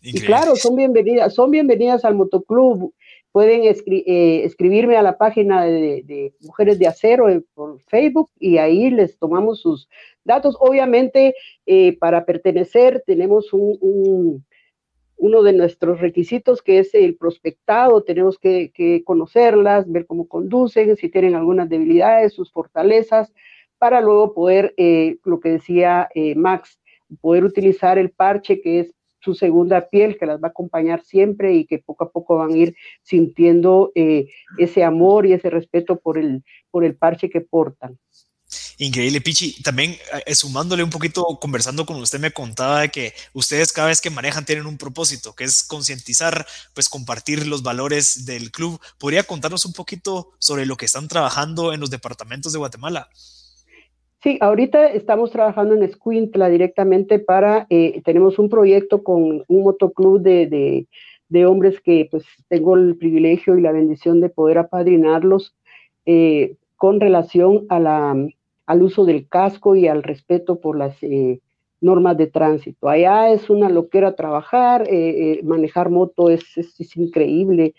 Y 0.01 0.21
claro, 0.21 0.55
son 0.55 0.75
bienvenidas, 0.75 1.33
son 1.33 1.51
bienvenidas 1.51 2.05
al 2.05 2.15
motoclub. 2.15 2.93
Pueden 3.31 3.63
eh, 3.63 4.43
escribirme 4.43 4.97
a 4.97 5.03
la 5.03 5.17
página 5.17 5.65
de, 5.65 6.33
Mujeres 6.41 6.79
de 6.79 6.87
Acero 6.87 7.27
por 7.53 7.81
Facebook 7.83 8.31
y 8.39 8.57
ahí 8.57 8.89
les 8.89 9.17
tomamos 9.19 9.61
sus 9.61 9.89
datos. 10.23 10.55
Obviamente, 10.59 11.35
eh, 11.65 11.97
para 11.97 12.25
pertenecer 12.25 13.03
tenemos 13.05 13.51
un, 13.51 14.45
uno 15.19 15.43
de 15.43 15.53
nuestros 15.53 15.99
requisitos 15.99 16.61
que 16.63 16.79
es 16.79 16.93
el 16.95 17.15
prospectado. 17.15 18.03
Tenemos 18.03 18.39
que, 18.39 19.03
conocerlas, 19.05 19.89
ver 19.91 20.05
cómo 20.07 20.27
conducen, 20.27 20.95
si 20.95 21.09
tienen 21.09 21.35
algunas 21.35 21.69
debilidades, 21.69 22.33
sus 22.33 22.51
fortalezas, 22.51 23.31
para 23.77 24.01
luego 24.01 24.33
poder, 24.33 24.73
eh, 24.77 25.17
lo 25.23 25.39
que 25.39 25.49
decía 25.49 26.09
Max, 26.35 26.79
poder 27.21 27.43
utilizar 27.43 27.97
el 27.97 28.11
parche 28.11 28.61
que 28.61 28.79
es 28.81 28.95
su 29.21 29.33
segunda 29.33 29.89
piel 29.89 30.17
que 30.17 30.25
las 30.25 30.41
va 30.41 30.47
a 30.47 30.51
acompañar 30.51 31.03
siempre 31.03 31.53
y 31.53 31.65
que 31.65 31.79
poco 31.79 32.05
a 32.05 32.11
poco 32.11 32.37
van 32.37 32.51
a 32.51 32.57
ir 32.57 32.75
sintiendo 33.03 33.91
eh, 33.95 34.27
ese 34.57 34.83
amor 34.83 35.25
y 35.25 35.33
ese 35.33 35.49
respeto 35.49 35.99
por 35.99 36.17
el, 36.17 36.43
por 36.71 36.85
el 36.85 36.95
parche 36.95 37.29
que 37.29 37.41
portan. 37.41 37.97
Increíble, 38.81 39.19
Pichi. 39.19 39.61
También 39.61 39.97
eh, 40.25 40.33
sumándole 40.33 40.83
un 40.83 40.89
poquito, 40.89 41.25
conversando 41.41 41.85
con 41.85 41.97
usted, 41.97 42.17
me 42.17 42.31
contaba 42.31 42.79
de 42.79 42.89
que 42.89 43.11
ustedes 43.33 43.73
cada 43.73 43.89
vez 43.89 43.99
que 43.99 44.09
manejan 44.09 44.45
tienen 44.45 44.67
un 44.67 44.77
propósito, 44.77 45.35
que 45.35 45.43
es 45.43 45.63
concientizar, 45.63 46.45
pues 46.73 46.87
compartir 46.87 47.45
los 47.45 47.61
valores 47.61 48.25
del 48.25 48.51
club. 48.51 48.79
¿Podría 48.97 49.23
contarnos 49.23 49.65
un 49.65 49.73
poquito 49.73 50.29
sobre 50.39 50.65
lo 50.65 50.77
que 50.77 50.85
están 50.85 51.09
trabajando 51.09 51.73
en 51.73 51.81
los 51.81 51.89
departamentos 51.89 52.53
de 52.53 52.59
Guatemala? 52.59 53.09
Sí, 54.23 54.37
ahorita 54.39 54.87
estamos 54.87 55.31
trabajando 55.31 55.75
en 55.75 55.83
Escuintla 55.83 56.47
directamente 56.47 57.19
para, 57.19 57.67
eh, 57.69 58.01
tenemos 58.05 58.39
un 58.39 58.49
proyecto 58.49 59.03
con 59.03 59.43
un 59.45 59.63
motoclub 59.63 60.21
de, 60.21 60.87
de, 61.27 61.45
hombres 61.45 61.81
que 61.81 62.07
pues 62.09 62.23
tengo 62.47 62.75
el 62.75 62.95
privilegio 62.95 63.57
y 63.57 63.61
la 63.61 63.73
bendición 63.73 64.21
de 64.21 64.29
poder 64.29 64.57
apadrinarlos 64.57 65.53
eh, 66.05 66.55
con 66.77 67.01
relación 67.01 67.65
a 67.69 67.79
la, 67.79 68.15
al 68.69 68.83
uso 68.83 69.05
del 69.05 69.27
casco 69.27 69.75
y 69.75 69.87
al 69.87 70.03
respeto 70.03 70.59
por 70.59 70.77
las 70.77 71.01
eh, 71.01 71.41
normas 71.81 72.17
de 72.17 72.27
tránsito. 72.27 72.89
Allá 72.89 73.31
es 73.31 73.49
una 73.49 73.69
loquera 73.69 74.15
trabajar, 74.15 74.87
manejar 75.43 75.89
moto 75.89 76.29
es, 76.29 76.43
es 76.57 76.97
increíble, 76.97 77.73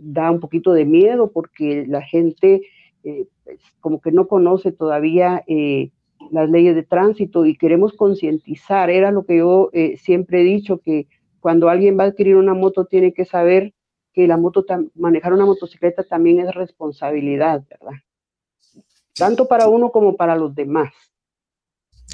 da 0.00 0.30
un 0.30 0.40
poquito 0.40 0.72
de 0.72 0.84
miedo 0.84 1.30
porque 1.30 1.84
la 1.86 2.02
gente 2.02 2.62
eh, 3.04 3.26
pues, 3.44 3.60
como 3.80 4.00
que 4.00 4.12
no 4.12 4.28
conoce 4.28 4.72
todavía 4.72 5.42
eh, 5.46 5.90
las 6.30 6.50
leyes 6.50 6.74
de 6.74 6.82
tránsito 6.82 7.46
y 7.46 7.56
queremos 7.56 7.92
concientizar. 7.94 8.90
Era 8.90 9.10
lo 9.10 9.24
que 9.24 9.38
yo 9.38 9.70
eh, 9.72 9.96
siempre 9.96 10.40
he 10.40 10.44
dicho, 10.44 10.78
que 10.78 11.06
cuando 11.40 11.68
alguien 11.68 11.98
va 11.98 12.04
a 12.04 12.06
adquirir 12.08 12.36
una 12.36 12.54
moto 12.54 12.84
tiene 12.86 13.12
que 13.12 13.24
saber 13.24 13.72
que 14.12 14.26
la 14.26 14.36
moto, 14.36 14.64
manejar 14.94 15.32
una 15.32 15.46
motocicleta 15.46 16.02
también 16.02 16.40
es 16.40 16.54
responsabilidad, 16.54 17.64
¿verdad? 17.70 17.98
Tanto 19.18 19.48
para 19.48 19.68
uno 19.68 19.90
como 19.90 20.16
para 20.16 20.36
los 20.36 20.54
demás. 20.54 20.92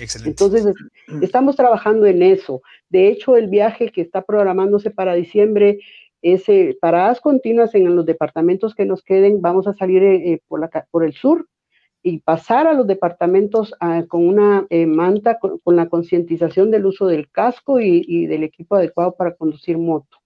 Excelente. 0.01 0.31
Entonces, 0.31 0.75
estamos 1.23 1.55
trabajando 1.55 2.07
en 2.07 2.23
eso. 2.23 2.63
De 2.89 3.09
hecho, 3.09 3.37
el 3.37 3.49
viaje 3.49 3.93
que 3.93 4.01
está 4.01 4.23
programándose 4.23 4.91
para 4.91 5.15
diciembre 5.15 5.79
es 6.23 6.45
paradas 6.81 7.21
continuas 7.21 7.75
en 7.75 7.95
los 7.95 8.07
departamentos 8.07 8.75
que 8.75 8.87
nos 8.87 9.03
queden. 9.03 9.43
Vamos 9.43 9.67
a 9.67 9.75
salir 9.75 10.03
eh, 10.03 10.33
eh, 10.33 10.41
por, 10.49 10.59
la, 10.59 10.69
por 10.91 11.05
el 11.05 11.13
sur 11.13 11.47
y 12.05 12.19
pasar 12.19 12.67
a 12.67 12.75
los 12.75 12.87
departamentos 12.87 13.75
ah, 13.81 14.05
con 14.07 14.29
una 14.29 14.67
eh, 14.69 14.87
manta, 14.87 15.39
con, 15.39 15.77
la 15.77 15.89
concientización 15.89 16.71
del 16.71 16.85
uso 16.85 17.07
del 17.07 17.31
casco 17.31 17.81
y, 17.81 18.27
del 18.27 18.45
equipo 18.45 18.77
adecuado 18.77 19.17
para 19.17 19.35
conducir 19.35 19.79
moto. 19.79 20.19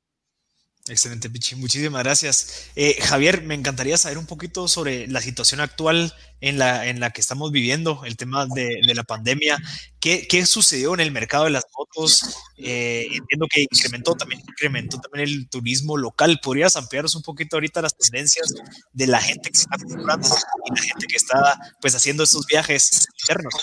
Excelente, 0.89 1.29
Pichi. 1.29 1.55
Muchísimas 1.57 2.03
gracias. 2.03 2.71
Eh, 2.75 2.97
Javier, 3.01 3.43
me 3.43 3.55
encantaría 3.55 3.99
saber 3.99 4.17
un 4.17 4.27
poquito 4.27 4.69
sobre 4.69 5.07
la 5.07 5.21
situación 5.21 5.61
actual 5.61 6.15
en 6.41 6.59
la, 6.59 6.87
en 6.87 7.01
la 7.01 7.11
que 7.11 7.21
estamos 7.21 7.53
viviendo, 7.53 8.03
el 8.05 8.17
tema 8.17 8.47
de, 8.47 8.81
la 8.95 9.05
pandemia. 9.05 9.59
¿Qué, 10.01 10.27
¿Qué, 10.27 10.47
sucedió 10.47 10.95
en 10.95 11.01
el 11.01 11.11
mercado 11.11 11.45
de 11.45 11.51
las 11.51 11.65
motos? 11.77 12.39
Eh, 12.57 13.07
entiendo 13.11 13.47
que 13.51 13.67
incrementó 13.71 14.15
también, 14.15 14.41
incrementó 14.41 14.99
también 14.99 15.29
el 15.29 15.49
turismo 15.49 15.97
local. 15.97 16.41
¿Podrías 16.43 16.77
ampliarnos 16.77 17.15
un 17.15 17.23
poquito 17.23 17.57
ahorita 17.57 17.83
las 17.83 17.97
tendencias 17.97 18.55
de 18.93 19.07
la 19.07 19.21
gente 19.21 19.51
que 19.51 19.59
está 19.59 19.77
comprando 19.77 20.29
y 20.67 20.75
la 20.75 20.83
gente 20.83 21.07
que 21.07 21.17
está 21.17 21.59
pues 21.81 21.95
haciendo 21.95 22.23
estos 22.25 22.47
viajes 22.47 23.07
internos? 23.21 23.55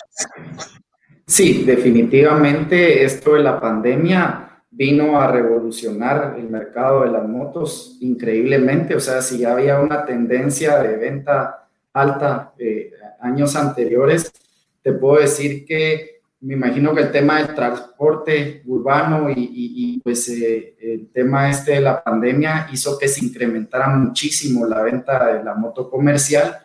Sí, 1.27 1.63
definitivamente 1.63 3.03
esto 3.03 3.33
de 3.33 3.41
la 3.41 3.59
pandemia 3.59 4.54
vino 4.75 5.21
a 5.21 5.31
revolucionar 5.31 6.35
el 6.37 6.49
mercado 6.49 7.03
de 7.03 7.11
las 7.11 7.27
motos 7.27 7.97
increíblemente. 8.01 8.95
O 8.95 8.99
sea, 8.99 9.21
si 9.21 9.39
ya 9.39 9.53
había 9.53 9.79
una 9.79 10.05
tendencia 10.05 10.79
de 10.79 10.97
venta 10.97 11.67
alta 11.93 12.53
eh, 12.59 12.91
años 13.21 13.55
anteriores, 13.55 14.33
te 14.81 14.91
puedo 14.91 15.21
decir 15.21 15.65
que 15.65 16.15
me 16.41 16.53
imagino 16.53 16.93
que 16.93 17.01
el 17.03 17.11
tema 17.11 17.37
del 17.37 17.55
transporte 17.55 18.61
urbano 18.65 19.29
y, 19.35 19.99
pues 20.03 20.27
eh, 20.29 20.75
el 20.79 21.09
tema 21.11 21.49
este 21.49 21.71
de 21.73 21.81
la 21.81 22.03
pandemia 22.03 22.67
hizo 22.71 22.99
que 22.99 23.07
se 23.07 23.23
incrementara 23.25 23.87
muchísimo 23.87 24.67
la 24.67 24.83
venta 24.83 25.33
de 25.33 25.43
la 25.43 25.55
moto 25.55 25.89
comercial, 25.89 26.64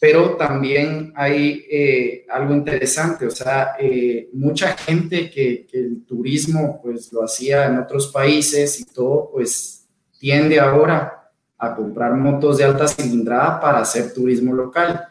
pero 0.00 0.36
también 0.36 1.12
hay 1.16 1.64
eh, 1.70 2.26
algo 2.30 2.54
interesante, 2.54 3.26
o 3.26 3.30
sea, 3.30 3.74
eh, 3.80 4.28
mucha 4.32 4.76
gente 4.76 5.28
que, 5.28 5.66
que, 5.66 5.78
el 5.78 6.04
turismo 6.06 6.80
pues 6.82 7.12
lo 7.12 7.24
hacía 7.24 7.66
en 7.66 7.78
otros 7.78 8.08
países 8.08 8.78
y 8.80 8.84
todo, 8.84 9.30
pues 9.32 9.88
tiende 10.18 10.60
ahora 10.60 11.30
a 11.58 11.74
comprar 11.74 12.14
motos 12.14 12.58
de 12.58 12.64
alta 12.64 12.86
cilindrada 12.86 13.60
para 13.60 13.80
hacer 13.80 14.14
turismo 14.14 14.54
local. 14.54 15.04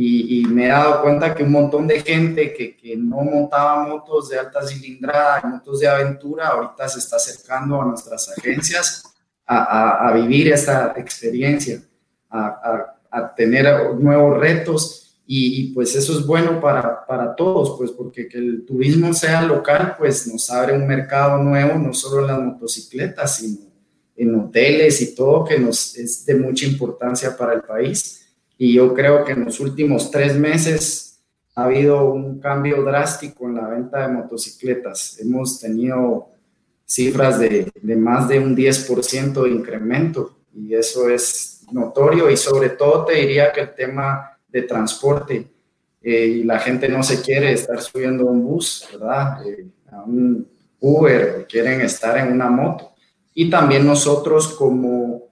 Y, 0.00 0.46
me 0.46 0.66
he 0.66 0.68
dado 0.68 1.02
cuenta 1.02 1.34
que 1.34 1.42
un 1.42 1.50
montón 1.50 1.88
de 1.88 2.00
gente 2.00 2.54
que, 2.54 2.76
que, 2.76 2.96
no 2.96 3.16
montaba 3.16 3.82
motos 3.82 4.28
de 4.28 4.38
alta 4.38 4.64
cilindrada, 4.64 5.42
motos 5.42 5.80
de 5.80 5.88
aventura, 5.88 6.48
ahorita 6.48 6.88
se 6.88 7.00
está 7.00 7.16
acercando 7.16 7.82
a 7.82 7.84
nuestras 7.84 8.30
agencias 8.30 9.02
a, 9.44 10.08
a, 10.08 10.12
vivir 10.12 10.52
esta 10.52 10.94
experiencia, 10.96 11.82
a, 12.30 12.46
a, 12.46 12.97
tener 13.36 13.94
nuevos 13.94 14.38
retos 14.38 15.20
y, 15.26 15.74
pues 15.74 15.94
eso 15.94 16.18
es 16.18 16.26
bueno 16.26 16.58
para, 16.58 17.04
para 17.04 17.34
todos, 17.36 17.76
pues 17.76 17.90
porque 17.90 18.28
que 18.28 18.38
el 18.38 18.64
turismo 18.64 19.12
sea 19.12 19.42
local, 19.42 19.94
pues 19.98 20.26
nos 20.26 20.48
abre 20.50 20.74
un 20.74 20.86
mercado 20.86 21.42
nuevo, 21.42 21.78
no 21.78 21.92
solo 21.92 22.22
en 22.22 22.26
las 22.28 22.40
motocicletas, 22.40 23.36
sino 23.36 23.58
en 24.16 24.34
hoteles 24.34 25.02
y 25.02 25.14
todo, 25.14 25.44
que 25.44 25.58
nos 25.58 25.96
es 25.98 26.24
de 26.24 26.34
mucha 26.34 26.64
importancia 26.64 27.36
para 27.36 27.52
el 27.52 27.60
país 27.60 28.18
y 28.58 28.74
yo 28.74 28.92
creo 28.92 29.24
que 29.24 29.32
en 29.32 29.44
los 29.44 29.60
últimos 29.60 30.10
tres 30.10 30.36
meses 30.36 31.20
ha 31.54 31.64
habido 31.64 32.10
un 32.12 32.40
cambio 32.40 32.82
drástico 32.82 33.46
en 33.46 33.54
la 33.54 33.68
venta 33.68 34.06
de 34.06 34.14
motocicletas. 34.14 35.18
Hemos 35.20 35.60
tenido 35.60 36.30
cifras 36.84 37.38
de, 37.38 37.70
de 37.80 37.96
más 37.96 38.28
de 38.28 38.40
un 38.40 38.56
10% 38.56 39.44
de 39.44 39.50
incremento 39.50 40.38
y 40.52 40.74
eso 40.74 41.08
es 41.08 41.47
notorio 41.72 42.30
y 42.30 42.36
sobre 42.36 42.70
todo 42.70 43.04
te 43.04 43.14
diría 43.14 43.52
que 43.52 43.60
el 43.60 43.74
tema 43.74 44.38
de 44.48 44.62
transporte 44.62 45.50
eh, 46.02 46.26
y 46.26 46.44
la 46.44 46.58
gente 46.58 46.88
no 46.88 47.02
se 47.02 47.20
quiere 47.20 47.52
estar 47.52 47.80
subiendo 47.80 48.26
un 48.26 48.44
bus, 48.44 48.88
¿verdad? 48.92 49.46
Eh, 49.46 49.66
a 49.90 50.02
un 50.02 50.48
Uber, 50.80 51.46
quieren 51.48 51.80
estar 51.80 52.16
en 52.18 52.32
una 52.32 52.48
moto. 52.48 52.92
Y 53.34 53.50
también 53.50 53.86
nosotros 53.86 54.48
como 54.54 55.28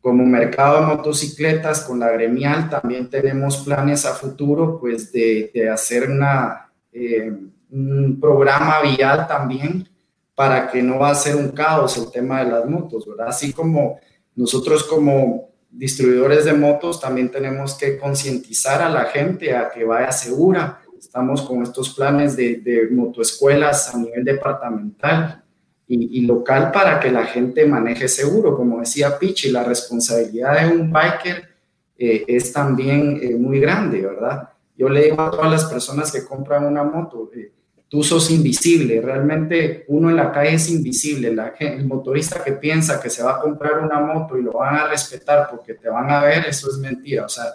como 0.00 0.24
mercado 0.24 0.80
de 0.80 0.86
motocicletas, 0.86 1.82
con 1.82 1.98
la 2.00 2.08
gremial, 2.10 2.70
también 2.70 3.10
tenemos 3.10 3.58
planes 3.58 4.06
a 4.06 4.14
futuro, 4.14 4.78
pues 4.80 5.12
de, 5.12 5.50
de 5.52 5.68
hacer 5.68 6.08
una, 6.08 6.70
eh, 6.92 7.30
un 7.70 8.18
programa 8.20 8.80
vial 8.80 9.26
también 9.26 9.88
para 10.34 10.70
que 10.70 10.82
no 10.82 11.00
va 11.00 11.10
a 11.10 11.14
ser 11.14 11.36
un 11.36 11.48
caos 11.48 11.98
el 11.98 12.10
tema 12.10 12.44
de 12.44 12.50
las 12.50 12.64
motos, 12.64 13.06
¿verdad? 13.06 13.28
Así 13.28 13.52
como 13.52 13.98
nosotros 14.38 14.84
como 14.84 15.50
distribuidores 15.68 16.44
de 16.44 16.52
motos 16.52 17.00
también 17.00 17.30
tenemos 17.30 17.74
que 17.74 17.98
concientizar 17.98 18.80
a 18.80 18.88
la 18.88 19.06
gente 19.06 19.54
a 19.54 19.68
que 19.68 19.84
vaya 19.84 20.12
segura. 20.12 20.80
Estamos 20.96 21.42
con 21.42 21.62
estos 21.64 21.90
planes 21.90 22.36
de, 22.36 22.56
de 22.56 22.88
motoescuelas 22.90 23.92
a 23.92 23.98
nivel 23.98 24.24
departamental 24.24 25.42
y, 25.88 26.20
local 26.26 26.70
para 26.70 27.00
que 27.00 27.10
la 27.10 27.24
gente 27.24 27.66
maneje 27.66 28.08
seguro. 28.08 28.56
Como 28.56 28.80
decía 28.80 29.18
Pichi, 29.18 29.50
la 29.50 29.64
responsabilidad 29.64 30.60
de 30.60 30.72
un 30.72 30.92
biker 30.92 31.48
eh, 31.96 32.24
es 32.28 32.52
también 32.52 33.18
eh, 33.20 33.34
muy 33.34 33.58
grande, 33.58 34.02
¿verdad? 34.02 34.50
Yo 34.76 34.88
le 34.88 35.04
digo 35.04 35.20
a 35.20 35.30
todas 35.30 35.50
las 35.50 35.64
personas 35.64 36.12
que 36.12 36.24
compran 36.24 36.64
una 36.64 36.84
moto, 36.84 37.30
eh, 37.34 37.52
tú 37.88 38.02
sos 38.02 38.30
invisible, 38.30 39.00
realmente 39.00 39.84
uno 39.88 40.10
en 40.10 40.16
la 40.16 40.30
calle 40.30 40.54
es 40.54 40.70
invisible, 40.70 41.34
el 41.58 41.86
motorista 41.86 42.44
que 42.44 42.52
piensa 42.52 43.00
que 43.00 43.08
se 43.08 43.22
va 43.22 43.36
a 43.36 43.40
comprar 43.40 43.78
una 43.78 43.98
moto 44.00 44.36
y 44.36 44.42
lo 44.42 44.52
van 44.52 44.76
a 44.76 44.88
respetar 44.88 45.48
porque 45.50 45.74
te 45.74 45.88
van 45.88 46.10
a 46.10 46.20
ver, 46.20 46.46
eso 46.46 46.70
es 46.70 46.78
mentira, 46.78 47.24
o 47.24 47.28
sea, 47.28 47.46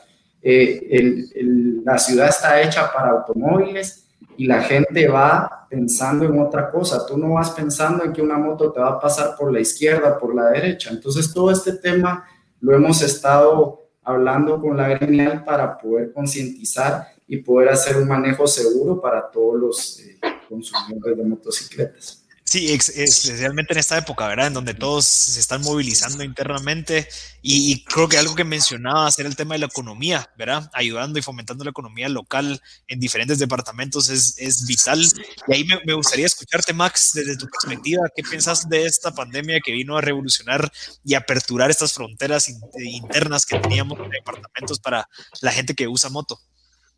la 0.42 1.98
ciudad 2.00 2.30
está 2.30 2.62
hecha 2.62 2.92
para 2.92 3.12
automóviles 3.12 4.08
y 4.36 4.48
la 4.48 4.62
gente 4.64 5.08
va 5.08 5.68
pensando 5.70 6.26
en 6.26 6.40
otra 6.40 6.70
cosa. 6.72 7.06
Tú 7.06 7.18
no 7.18 7.34
vas 7.34 7.52
pensando 7.52 8.04
en 8.04 8.12
que 8.12 8.22
una 8.22 8.38
moto 8.38 8.72
te 8.72 8.80
va 8.80 8.90
a 8.90 9.00
pasar 9.00 9.36
por 9.38 9.54
la 9.54 9.60
izquierda, 9.60 10.18
por 10.18 10.36
la 10.36 10.46
derecha. 10.50 10.90
Entonces, 10.90 11.32
todo 11.32 11.52
este 11.52 11.74
tema 11.74 12.26
lo 12.60 12.76
hemos 12.76 13.02
estado 13.02 13.88
hablando 14.04 14.60
con 14.60 14.76
la 14.76 14.90
gremial 14.90 15.44
para 15.44 15.78
poder 15.78 16.12
concientizar 16.12 17.13
y 17.34 17.38
poder 17.38 17.70
hacer 17.70 17.98
un 17.98 18.08
manejo 18.08 18.46
seguro 18.46 19.02
para 19.02 19.32
todos 19.32 19.60
los 19.60 20.00
eh, 20.02 20.20
consumidores 20.48 21.18
de 21.18 21.24
motocicletas. 21.24 22.20
Sí, 22.44 22.72
especialmente 22.72 23.74
en 23.74 23.80
esta 23.80 23.98
época, 23.98 24.28
¿verdad? 24.28 24.48
En 24.48 24.54
donde 24.54 24.76
todos 24.76 25.06
se 25.06 25.40
están 25.40 25.64
movilizando 25.64 26.24
internamente 26.24 27.08
y, 27.42 27.84
creo 27.86 28.08
que 28.08 28.20
algo 28.20 28.36
que 28.36 28.44
mencionabas 28.44 29.18
era 29.18 29.28
el 29.28 29.36
tema 29.36 29.56
de 29.56 29.62
la 29.62 29.66
economía, 29.66 30.30
¿verdad? 30.38 30.70
Ayudando 30.74 31.18
y 31.18 31.24
fomentando 31.24 31.64
la 31.64 31.72
economía 31.72 32.08
local 32.08 32.62
en 32.88 33.00
diferentes 33.00 33.40
departamentos 33.40 34.10
es, 34.10 34.36
es 34.38 34.68
vital. 34.68 35.04
Y 35.48 35.54
ahí 35.54 35.64
me, 35.64 35.80
me, 35.86 35.94
gustaría 35.94 36.28
escucharte, 36.28 36.74
Max, 36.74 37.14
desde 37.16 37.36
tu 37.36 37.48
perspectiva, 37.48 38.04
¿qué 38.16 38.22
piensas 38.22 38.70
de 38.70 38.86
esta 38.86 39.12
pandemia 39.12 39.60
que 39.66 39.72
vino 39.72 39.98
a 39.98 40.02
revolucionar 40.02 40.72
y 41.04 41.16
aperturar 41.16 41.72
estas 41.72 41.94
fronteras 41.94 42.54
internas 42.78 43.48
que 43.48 43.58
teníamos 43.58 43.98
en 44.00 44.12
departamentos 44.12 44.80
para 44.80 45.10
la 45.42 45.52
gente 45.52 45.74
que 45.74 45.88
usa 45.88 46.12
moto? 46.12 46.40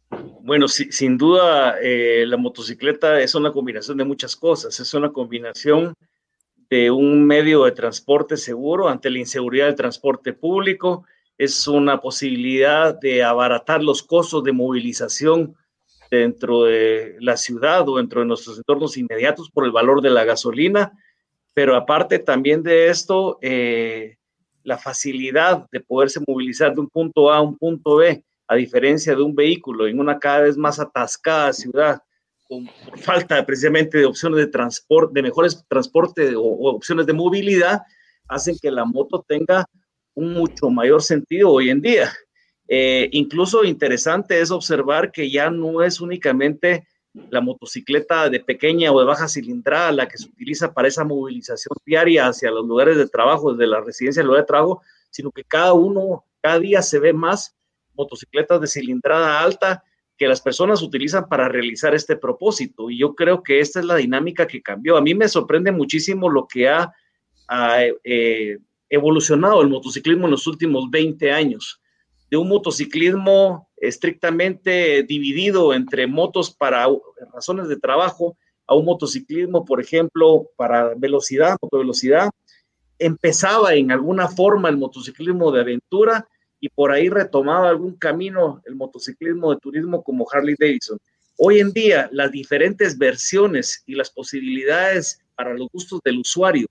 Bueno, 0.09 0.67
sin 0.67 1.17
duda 1.17 1.77
eh, 1.81 2.23
la 2.27 2.37
motocicleta 2.37 3.19
es 3.19 3.33
una 3.33 3.51
combinación 3.51 3.97
de 3.97 4.03
muchas 4.03 4.35
cosas. 4.35 4.79
Es 4.79 4.93
una 4.93 5.11
combinación 5.11 5.95
de 6.69 6.91
un 6.91 7.25
medio 7.25 7.65
de 7.65 7.71
transporte 7.71 8.37
seguro 8.37 8.87
ante 8.87 9.09
la 9.09 9.19
inseguridad 9.19 9.65
del 9.65 9.75
transporte 9.75 10.33
público. 10.33 11.05
Es 11.37 11.67
una 11.67 11.99
posibilidad 11.99 12.97
de 12.99 13.23
abaratar 13.23 13.83
los 13.83 14.03
costos 14.03 14.43
de 14.43 14.51
movilización 14.51 15.55
dentro 16.11 16.63
de 16.63 17.17
la 17.19 17.37
ciudad 17.37 17.89
o 17.89 17.97
dentro 17.97 18.21
de 18.21 18.27
nuestros 18.27 18.57
entornos 18.57 18.97
inmediatos 18.97 19.49
por 19.49 19.65
el 19.65 19.71
valor 19.71 20.01
de 20.01 20.11
la 20.11 20.23
gasolina. 20.23 20.91
Pero 21.53 21.75
aparte 21.75 22.19
también 22.19 22.61
de 22.61 22.89
esto, 22.89 23.39
eh, 23.41 24.17
la 24.63 24.77
facilidad 24.77 25.65
de 25.71 25.79
poderse 25.79 26.21
movilizar 26.27 26.73
de 26.73 26.81
un 26.81 26.89
punto 26.89 27.31
A 27.31 27.37
a 27.37 27.41
un 27.41 27.57
punto 27.57 27.95
B 27.95 28.23
a 28.47 28.55
diferencia 28.55 29.15
de 29.15 29.21
un 29.21 29.35
vehículo 29.35 29.87
en 29.87 29.99
una 29.99 30.19
cada 30.19 30.41
vez 30.41 30.57
más 30.57 30.79
atascada 30.79 31.53
ciudad, 31.53 32.01
con 32.47 32.69
falta 33.01 33.43
precisamente 33.45 33.97
de 33.97 34.05
opciones 34.05 34.37
de 34.37 34.47
transporte, 34.47 35.13
de 35.13 35.23
mejores 35.23 35.63
transporte 35.67 36.35
o, 36.35 36.43
opciones 36.43 37.05
de 37.05 37.13
movilidad, 37.13 37.81
hacen 38.27 38.57
que 38.61 38.71
la 38.71 38.85
moto 38.85 39.25
tenga 39.27 39.65
un 40.13 40.33
mucho 40.33 40.69
mayor 40.69 41.01
sentido 41.01 41.51
hoy 41.51 41.69
en 41.69 41.81
día. 41.81 42.13
Eh, 42.67 43.09
incluso 43.11 43.63
interesante 43.63 44.39
es 44.39 44.51
observar 44.51 45.11
que 45.11 45.29
ya 45.29 45.49
no 45.49 45.83
es 45.83 46.01
únicamente 46.01 46.87
la 47.29 47.41
motocicleta 47.41 48.29
de 48.29 48.39
pequeña 48.39 48.91
o 48.91 48.99
de 48.99 49.05
baja 49.05 49.27
cilindrada 49.27 49.91
la 49.91 50.07
que 50.07 50.17
se 50.17 50.27
utiliza 50.27 50.73
para 50.73 50.87
esa 50.87 51.03
movilización 51.03 51.77
diaria 51.85 52.27
hacia 52.27 52.51
los 52.51 52.65
lugares 52.65 52.97
de 52.97 53.07
trabajo, 53.07 53.53
desde 53.53 53.67
la 53.67 53.81
residencia 53.81 54.21
al 54.21 54.27
lugar 54.27 54.41
de 54.41 54.47
trabajo, 54.47 54.81
sino 55.09 55.31
que 55.31 55.43
cada 55.43 55.73
uno, 55.73 56.25
cada 56.41 56.59
día 56.59 56.81
se 56.81 56.99
ve 56.99 57.13
más 57.13 57.54
motocicletas 57.95 58.61
de 58.61 58.67
cilindrada 58.67 59.41
alta 59.41 59.83
que 60.17 60.27
las 60.27 60.41
personas 60.41 60.81
utilizan 60.81 61.27
para 61.27 61.49
realizar 61.49 61.93
este 61.93 62.15
propósito. 62.15 62.89
Y 62.89 62.97
yo 62.97 63.15
creo 63.15 63.43
que 63.43 63.59
esta 63.59 63.79
es 63.79 63.85
la 63.85 63.95
dinámica 63.95 64.47
que 64.47 64.61
cambió. 64.61 64.97
A 64.97 65.01
mí 65.01 65.13
me 65.13 65.27
sorprende 65.27 65.71
muchísimo 65.71 66.29
lo 66.29 66.47
que 66.47 66.69
ha, 66.69 66.93
eh, 68.03 68.57
evolucionado 68.89 69.61
el 69.61 69.69
motociclismo 69.69 70.25
en 70.25 70.31
los 70.31 70.47
últimos 70.47 70.89
20 70.89 71.31
años. 71.31 71.81
De 72.29 72.37
un 72.37 72.47
motociclismo 72.47 73.69
estrictamente 73.77 75.03
dividido 75.03 75.73
entre 75.73 76.07
motos 76.07 76.51
para 76.51 76.87
razones 77.33 77.67
de 77.67 77.77
trabajo 77.77 78.37
a 78.67 78.75
un 78.75 78.85
motociclismo, 78.85 79.65
por 79.65 79.81
ejemplo, 79.81 80.49
para 80.55 80.93
velocidad, 80.95 81.57
motovelocidad. 81.61 82.29
Empezaba 82.97 83.73
en 83.75 83.91
alguna 83.91 84.27
forma 84.27 84.69
el 84.69 84.77
motociclismo 84.77 85.51
de 85.51 85.61
aventura 85.61 86.27
y 86.59 86.69
por 86.69 86.91
ahí 86.91 87.09
retomaba 87.09 87.69
algún 87.69 87.95
camino 87.95 88.61
el 88.65 88.75
motociclismo 88.75 89.51
de 89.51 89.59
turismo 89.59 90.03
como 90.03 90.25
Harley 90.31 90.55
Davidson. 90.57 90.97
Hoy 91.37 91.59
en 91.59 91.71
día, 91.71 92.09
las 92.11 92.31
diferentes 92.31 92.97
versiones 92.97 93.83
y 93.85 93.95
las 93.95 94.09
posibilidades 94.09 95.19
para 95.35 95.53
los 95.53 95.67
gustos 95.71 95.99
del 96.03 96.19
usuario 96.19 96.67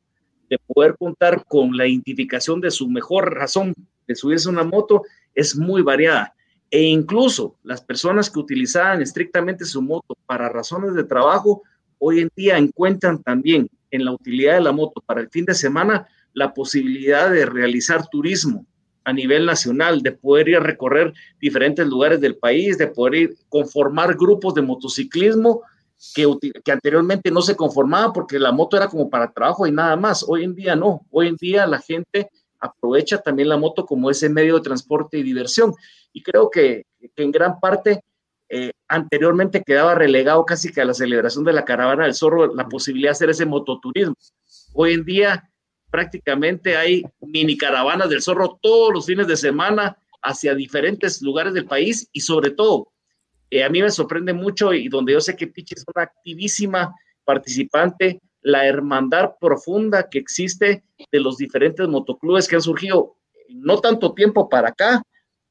de 0.49 0.59
poder 0.67 0.97
contar 0.99 1.45
con 1.47 1.77
la 1.77 1.87
identificación 1.87 2.61
de 2.61 2.71
su 2.71 2.89
mejor 2.89 3.35
razón 3.35 3.75
de 4.07 4.15
subirse 4.15 4.49
una 4.49 4.65
moto 4.65 5.03
es 5.35 5.57
muy 5.57 5.83
variada. 5.83 6.35
E 6.71 6.83
incluso 6.83 7.57
las 7.63 7.83
personas 7.83 8.31
que 8.31 8.39
utilizaban 8.39 9.03
estrictamente 9.03 9.65
su 9.65 9.81
moto 9.81 10.17
para 10.27 10.49
razones 10.49 10.95
de 10.95 11.05
trabajo, 11.05 11.63
hoy 11.99 12.21
en 12.21 12.31
día 12.35 12.59
encuentran 12.59 13.23
también 13.23 13.69
en 13.91 14.05
la 14.05 14.13
utilidad 14.13 14.55
de 14.55 14.63
la 14.63 14.73
moto 14.73 15.01
para 15.07 15.21
el 15.21 15.31
fin 15.31 15.45
de 15.45 15.55
semana 15.55 16.09
la 16.33 16.53
posibilidad 16.53 17.31
de 17.31 17.47
realizar 17.47 18.09
turismo 18.09 18.67
a 19.05 19.13
nivel 19.13 19.47
nacional, 19.47 20.03
de 20.03 20.13
poder 20.13 20.49
ir 20.49 20.57
a 20.57 20.61
recorrer 20.61 21.13
diferentes 21.41 21.87
lugares 21.87 22.21
del 22.21 22.37
país, 22.37 22.79
de 22.79 22.87
poder 22.87 23.15
ir 23.15 23.37
conformar 23.49 24.17
grupos 24.17 24.55
de 24.55 24.63
motociclismo 24.63 25.63
que, 26.15 26.27
que 26.65 26.73
anteriormente 26.73 27.31
no 27.31 27.43
se 27.43 27.57
conformaban 27.57 28.13
porque 28.13 28.39
la 28.39 28.53
moto 28.53 28.77
era 28.77 28.89
como 28.89 29.09
para 29.09 29.33
trabajo 29.33 29.67
y 29.67 29.73
nada 29.73 29.97
más. 29.97 30.25
Hoy 30.27 30.45
en 30.45 30.55
día 30.55 30.75
no, 30.75 31.07
hoy 31.11 31.29
en 31.29 31.37
día 31.37 31.67
la 31.67 31.79
gente 31.79 32.31
aprovecha 32.59 33.19
también 33.19 33.51
la 33.51 33.59
moto 33.59 33.85
como 33.85 34.11
ese 34.11 34.29
medio 34.29 34.57
de 34.57 34.63
transporte 34.63 35.19
y 35.19 35.23
diversión. 35.23 35.73
Y 36.13 36.23
creo 36.23 36.51
que, 36.51 36.87
que 37.15 37.23
en 37.23 37.31
gran 37.31 37.61
parte 37.61 38.03
eh, 38.49 38.73
anteriormente 38.89 39.63
quedaba 39.63 39.95
relegado 39.95 40.45
casi 40.45 40.73
que 40.73 40.81
a 40.81 40.85
la 40.85 40.95
celebración 40.95 41.45
de 41.45 41.53
la 41.53 41.65
caravana 41.65 42.05
del 42.05 42.15
zorro 42.15 42.55
la 42.55 42.69
posibilidad 42.69 43.11
de 43.11 43.13
hacer 43.13 43.31
ese 43.31 43.47
mototurismo. 43.47 44.15
Hoy 44.73 44.95
en 44.95 45.05
día 45.05 45.51
prácticamente 45.95 46.77
hay 46.77 47.05
mini 47.21 47.57
caravanas 47.57 48.11
del 48.11 48.21
zorro 48.21 48.59
todos 48.61 48.93
los 48.93 49.07
fines 49.07 49.29
de 49.29 49.37
semana 49.37 49.97
hacia 50.23 50.53
diferentes 50.53 51.23
lugares 51.23 51.55
del 51.55 51.67
país 51.67 52.09
y 52.11 52.21
sobre 52.21 52.51
todo, 52.51 52.89
eh, 53.49 53.63
a 53.63 53.69
mí 53.69 53.81
me 53.81 53.93
sorprende 53.93 54.33
mucho 54.33 54.75
y 54.75 54.89
donde 54.89 55.13
yo 55.13 55.21
sé 55.21 55.37
que 55.37 55.47
Pichi 55.47 55.77
es 55.77 55.85
una 55.95 56.03
activísima 56.03 56.93
participante, 57.25 58.21
la 58.41 58.67
hermandad 58.67 59.35
profunda 59.41 60.09
que 60.11 60.19
existe 60.19 60.83
de 61.13 61.21
los 61.21 61.37
diferentes 61.37 61.87
motoclubes 61.87 62.49
que 62.49 62.57
han 62.57 62.63
surgido 62.63 63.15
no 63.51 63.79
tanto 63.79 64.15
tiempo 64.15 64.49
para 64.49 64.71
acá, 64.71 65.01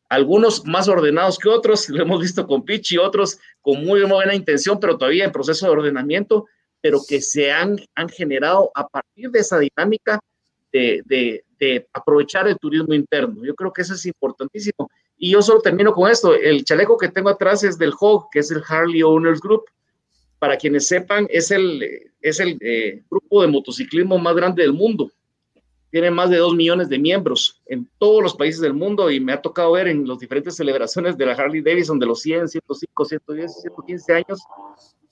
algunos 0.10 0.66
más 0.66 0.90
ordenados 0.90 1.40
que 1.40 1.48
otros, 1.48 1.88
lo 1.88 2.04
hemos 2.04 2.20
visto 2.20 2.46
con 2.46 2.66
Pichi, 2.66 2.98
otros 2.98 3.40
con 3.62 3.86
muy 3.86 4.04
buena 4.04 4.36
intención, 4.36 4.78
pero 4.82 4.98
todavía 4.98 5.24
en 5.24 5.32
proceso 5.32 5.68
de 5.68 5.72
ordenamiento, 5.72 6.48
pero 6.82 7.00
que 7.08 7.22
se 7.22 7.50
han, 7.50 7.78
han 7.96 8.10
generado 8.10 8.72
a 8.76 8.86
partir 8.90 9.32
de 9.32 9.40
esa 9.40 9.58
dinámica 9.58 10.20
de, 10.74 11.02
de, 11.06 11.46
de, 11.60 11.88
aprovechar 11.94 12.48
el 12.48 12.58
turismo 12.58 12.94
interno. 12.94 13.46
Yo 13.46 13.56
creo 13.56 13.72
que 13.72 13.84
eso 13.84 13.94
es 13.94 14.06
importantísimo. 14.06 14.90
Y 15.18 15.32
yo 15.32 15.42
solo 15.42 15.62
termino 15.62 15.94
con 15.94 16.12
esto. 16.12 16.34
El 16.34 16.66
chaleco 16.66 16.98
que 16.98 17.08
tengo 17.08 17.30
atrás 17.30 17.64
es 17.64 17.78
del 17.78 17.94
HOG, 17.98 18.30
que 18.32 18.40
es 18.40 18.52
el 18.52 18.62
Harley 18.68 19.04
Owners 19.04 19.40
Group. 19.40 19.64
Para 20.40 20.58
quienes 20.58 20.88
sepan, 20.88 21.28
es 21.30 21.52
el, 21.52 22.12
es 22.20 22.40
el 22.42 22.58
eh, 22.60 23.04
grupo 23.10 23.42
de 23.42 23.48
motociclismo 23.48 24.18
más 24.18 24.36
grande 24.36 24.64
del 24.64 24.74
mundo 24.74 25.10
tiene 25.94 26.10
más 26.10 26.32
de 26.32 26.38
dos 26.38 26.56
millones 26.56 26.90
de 26.90 26.98
miembros 26.98 27.62
en 27.68 27.88
todos 28.00 28.24
los 28.24 28.36
países 28.36 28.60
del 28.60 28.74
mundo 28.74 29.12
y 29.12 29.20
me 29.20 29.32
ha 29.32 29.40
tocado 29.40 29.74
ver 29.74 29.88
en 29.88 30.08
las 30.08 30.18
diferentes 30.18 30.56
celebraciones 30.56 31.16
de 31.16 31.26
la 31.28 31.34
Harley 31.34 31.62
Davidson 31.62 32.00
de 32.00 32.08
los 32.08 32.20
100, 32.22 32.48
105, 32.48 33.06
110, 33.06 33.62
115 33.62 34.14
años, 34.16 34.42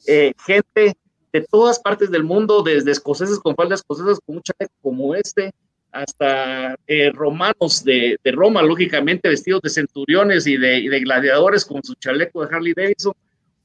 eh, 0.07 0.33
gente 0.43 0.95
de 1.33 1.41
todas 1.49 1.79
partes 1.79 2.11
del 2.11 2.23
mundo, 2.23 2.61
desde 2.63 2.91
escoceses 2.91 3.39
con 3.39 3.55
faldas 3.55 3.79
escocesas 3.79 4.19
con 4.25 4.35
mucha 4.35 4.53
como 4.81 5.15
este, 5.15 5.51
hasta 5.91 6.75
eh, 6.87 7.11
romanos 7.11 7.83
de, 7.83 8.17
de, 8.23 8.31
Roma, 8.31 8.61
lógicamente 8.61 9.29
vestidos 9.29 9.61
de 9.61 9.69
centuriones 9.69 10.47
y 10.47 10.57
de, 10.57 10.79
y 10.79 10.87
de, 10.87 10.99
gladiadores 11.01 11.65
con 11.65 11.83
su 11.83 11.93
chaleco 11.95 12.45
de 12.45 12.55
Harley 12.55 12.73
Davidson, 12.73 13.13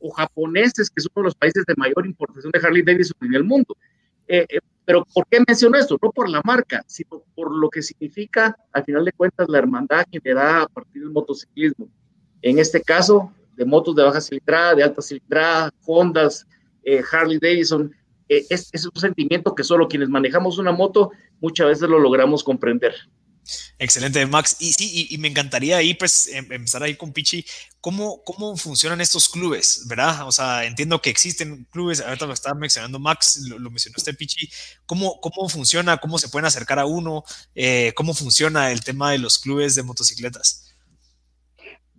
o 0.00 0.11
japoneses, 0.11 0.90
que 0.90 1.00
son 1.00 1.11
uno 1.14 1.22
de 1.22 1.29
los 1.29 1.35
países 1.35 1.64
de 1.66 1.74
mayor 1.76 2.07
importación 2.07 2.52
de 2.52 2.59
Harley 2.59 2.83
Davidson 2.83 3.16
en 3.22 3.35
el 3.35 3.44
mundo. 3.44 3.76
Eh, 4.29 4.46
eh 4.48 4.59
pero 4.85 5.05
¿por 5.12 5.26
qué 5.26 5.42
menciono 5.44 5.76
esto? 5.76 5.98
No 6.00 6.12
por 6.12 6.31
la 6.31 6.40
marca, 6.44 6.85
sino 6.87 7.24
por 7.35 7.52
lo 7.52 7.68
que 7.68 7.83
significa, 7.83 8.57
al 8.72 8.85
final 8.85 9.05
de 9.05 9.11
cuentas, 9.11 9.48
la 9.48 9.59
hermandad 9.59 10.05
que 10.11 10.20
le 10.22 10.33
da 10.33 10.62
a 10.62 10.68
partir 10.68 11.02
del 11.02 11.11
motociclismo. 11.11 11.88
En 12.40 12.61
este 12.61 12.81
caso, 12.81 13.33
de 13.57 13.64
motos 13.64 13.96
de 13.96 14.05
baja 14.05 14.20
cilindrada, 14.20 14.76
de 14.76 14.85
alta 14.85 15.02
cilindrada, 15.02 15.72
Hondas, 15.85 16.46
eh, 16.87 17.03
Harley 17.12 17.38
Davidson, 17.38 17.94
eh, 18.29 18.46
es, 18.49 18.70
es 18.72 18.87
un 18.87 18.99
sentimiento 18.99 19.55
que 19.55 19.64
solo 19.64 19.88
quienes 19.88 20.09
manejamos 20.09 20.59
una 20.59 20.72
moto 20.72 21.11
muchas 21.40 21.66
veces 21.66 21.88
lo 21.88 21.99
logramos 21.99 22.42
comprender. 22.42 22.94
Excelente, 23.79 24.25
Max. 24.27 24.57
Y 24.61 24.72
sí, 24.72 25.07
y, 25.11 25.18
me 25.18 25.29
encantaría 25.29 25.77
ahí, 25.77 25.94
pues, 25.94 26.29
em, 26.33 26.51
empezar 26.51 26.83
ahí 26.83 26.96
con 26.96 27.12
Pichi. 27.12 27.44
¿Cómo, 27.81 28.22
¿Cómo 28.25 28.57
funcionan 28.57 29.01
estos 29.01 29.29
clubes, 29.29 29.87
verdad? 29.88 30.27
O 30.27 30.33
sea, 30.33 30.64
entiendo 30.64 31.01
que 31.01 31.11
existen 31.11 31.66
clubes, 31.70 32.01
ahorita 32.01 32.27
lo 32.27 32.33
estaba 32.33 32.59
mencionando 32.59 32.99
Max, 32.99 33.40
lo, 33.49 33.59
lo 33.59 33.70
mencionó 33.70 33.94
usted, 33.99 34.16
Pichi. 34.16 34.49
¿Cómo, 34.87 35.20
¿Cómo 35.20 35.49
funciona? 35.49 35.99
¿Cómo 35.99 36.18
se 36.18 36.29
pueden 36.29 36.46
acercar 36.46 36.79
a 36.79 36.87
uno? 36.87 37.22
Eh, 37.55 37.92
¿Cómo 37.94 38.14
funciona 38.14 38.72
el 38.72 38.83
tema 38.83 39.12
de 39.12 39.18
los 39.18 39.38
clubes 39.38 39.75
de 39.75 39.83
motocicletas? 39.85 40.75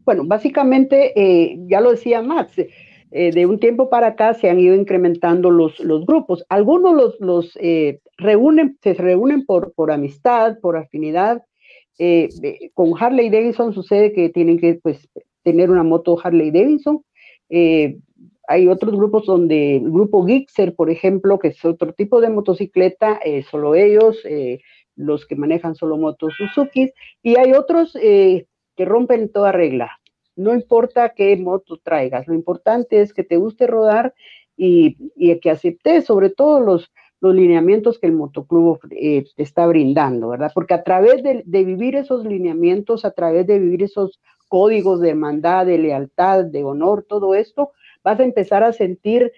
Bueno, 0.04 0.24
básicamente, 0.26 1.14
eh, 1.16 1.58
ya 1.70 1.80
lo 1.80 1.92
decía 1.92 2.22
Max, 2.22 2.54
eh, 3.12 3.32
de 3.32 3.46
un 3.46 3.60
tiempo 3.60 3.90
para 3.90 4.08
acá 4.08 4.34
se 4.34 4.50
han 4.50 4.60
ido 4.60 4.76
incrementando 4.76 5.50
los, 5.50 5.80
los 5.80 6.06
grupos. 6.06 6.46
Algunos 6.50 6.94
los, 6.94 7.20
los 7.20 7.58
eh, 7.62 8.00
reúnen, 8.18 8.78
se 8.82 8.94
reúnen 8.94 9.46
por, 9.46 9.74
por 9.74 9.92
amistad, 9.92 10.58
por 10.62 10.78
afinidad. 10.78 11.44
Eh, 12.00 12.30
con 12.74 12.94
Harley 13.00 13.30
Davidson 13.30 13.74
sucede 13.74 14.12
que 14.12 14.30
tienen 14.30 14.60
que 14.60 14.76
pues, 14.76 15.08
tener 15.44 15.72
una 15.72 15.84
moto 15.84 16.18
Harley 16.22 16.52
Davidson. 16.52 17.04
hay 18.50 18.68
otros 18.68 18.96
grupos 18.96 19.26
donde, 19.26 19.78
el 19.78 19.92
grupo 19.92 20.26
Gixxer, 20.26 20.76
por 20.76 20.90
ejemplo, 20.90 21.40
que 21.40 21.50
es 21.50 21.66
otro 21.66 21.94
tipo 21.94 22.22
de 22.22 22.30
motocicleta, 22.30 23.20
solo 23.50 23.76
ellos, 23.76 24.22
los 24.96 25.26
que 25.26 25.36
manejan 25.36 25.76
solo 25.76 25.98
motos 25.98 26.34
Suzuki, 26.38 26.92
y 27.24 27.38
hay 27.38 27.54
otros 27.54 27.94
que 27.94 28.86
rompen 28.86 29.32
toda 29.32 29.52
regla, 29.52 30.00
no 30.38 30.54
importa 30.54 31.10
qué 31.10 31.36
moto 31.36 31.78
traigas, 31.84 32.28
lo 32.28 32.34
importante 32.34 33.02
es 33.02 33.14
que 33.14 33.24
te 33.24 33.38
guste 33.38 33.68
rodar 33.68 34.14
y, 34.56 34.96
que 35.40 35.50
aceptes 35.50 36.06
sobre 36.06 36.30
todo 36.30 36.60
los, 36.60 36.92
los 37.20 37.36
lineamientos 37.36 38.00
que 38.00 38.08
el 38.08 38.14
motoclub 38.14 38.80
eh, 38.92 39.26
te 39.36 39.44
está 39.44 39.68
brindando, 39.68 40.30
¿verdad? 40.30 40.52
Porque 40.54 40.74
a 40.74 40.84
través 40.84 41.24
de, 41.24 41.44
vivir 41.46 41.96
esos 41.96 42.26
lineamientos, 42.26 43.06
a 43.06 43.12
través 43.12 43.48
de 43.48 43.60
vivir 43.60 43.84
esos 43.84 44.20
códigos 44.48 45.02
de 45.02 45.10
hermandad, 45.10 45.66
de 45.66 45.78
lealtad, 45.78 46.46
de 46.46 46.64
honor, 46.64 47.06
todo 47.08 47.36
esto, 47.36 47.72
vas 48.04 48.20
a 48.20 48.24
empezar 48.24 48.64
a 48.64 48.74
sentir 48.74 49.32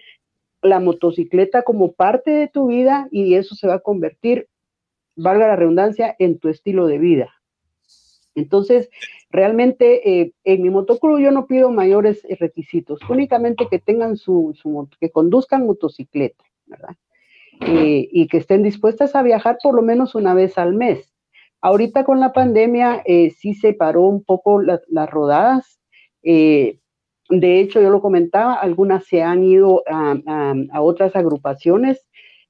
la 0.62 0.78
motocicleta 0.78 1.62
como 1.62 1.92
parte 1.92 2.30
de 2.30 2.48
tu 2.48 2.68
vida 2.68 3.08
y 3.10 3.34
eso 3.34 3.54
se 3.54 3.66
va 3.66 3.74
a 3.74 3.80
convertir, 3.80 4.48
valga 5.16 5.48
la 5.48 5.56
redundancia, 5.56 6.14
en 6.18 6.38
tu 6.38 6.48
estilo 6.48 6.86
de 6.86 6.98
vida. 6.98 7.30
Entonces, 8.34 8.90
realmente 9.30 10.20
eh, 10.20 10.32
en 10.44 10.62
mi 10.62 10.70
motoclub 10.70 11.20
yo 11.20 11.30
no 11.30 11.46
pido 11.46 11.70
mayores 11.70 12.24
eh, 12.24 12.36
requisitos, 12.38 13.00
únicamente 13.08 13.66
que 13.70 13.78
tengan 13.78 14.16
su, 14.16 14.52
su 14.60 14.88
que 15.00 15.10
conduzcan 15.10 15.66
motocicleta, 15.66 16.44
¿verdad? 16.66 16.96
Eh, 17.60 18.08
y 18.10 18.26
que 18.26 18.38
estén 18.38 18.62
dispuestas 18.62 19.14
a 19.14 19.22
viajar 19.22 19.58
por 19.62 19.74
lo 19.74 19.82
menos 19.82 20.14
una 20.14 20.34
vez 20.34 20.58
al 20.58 20.74
mes. 20.74 21.14
Ahorita 21.60 22.04
con 22.04 22.18
la 22.18 22.32
pandemia 22.32 23.02
sí 23.36 23.52
se 23.52 23.74
paró 23.74 24.04
un 24.04 24.24
poco 24.24 24.62
las 24.62 25.10
rodadas. 25.10 25.78
de 26.22 26.80
hecho, 27.28 27.82
yo 27.82 27.90
lo 27.90 28.00
comentaba, 28.00 28.54
algunas 28.54 29.04
se 29.04 29.22
han 29.22 29.44
ido 29.44 29.82
a, 29.86 30.14
a 30.72 30.80
otras 30.80 31.14
agrupaciones. 31.14 32.08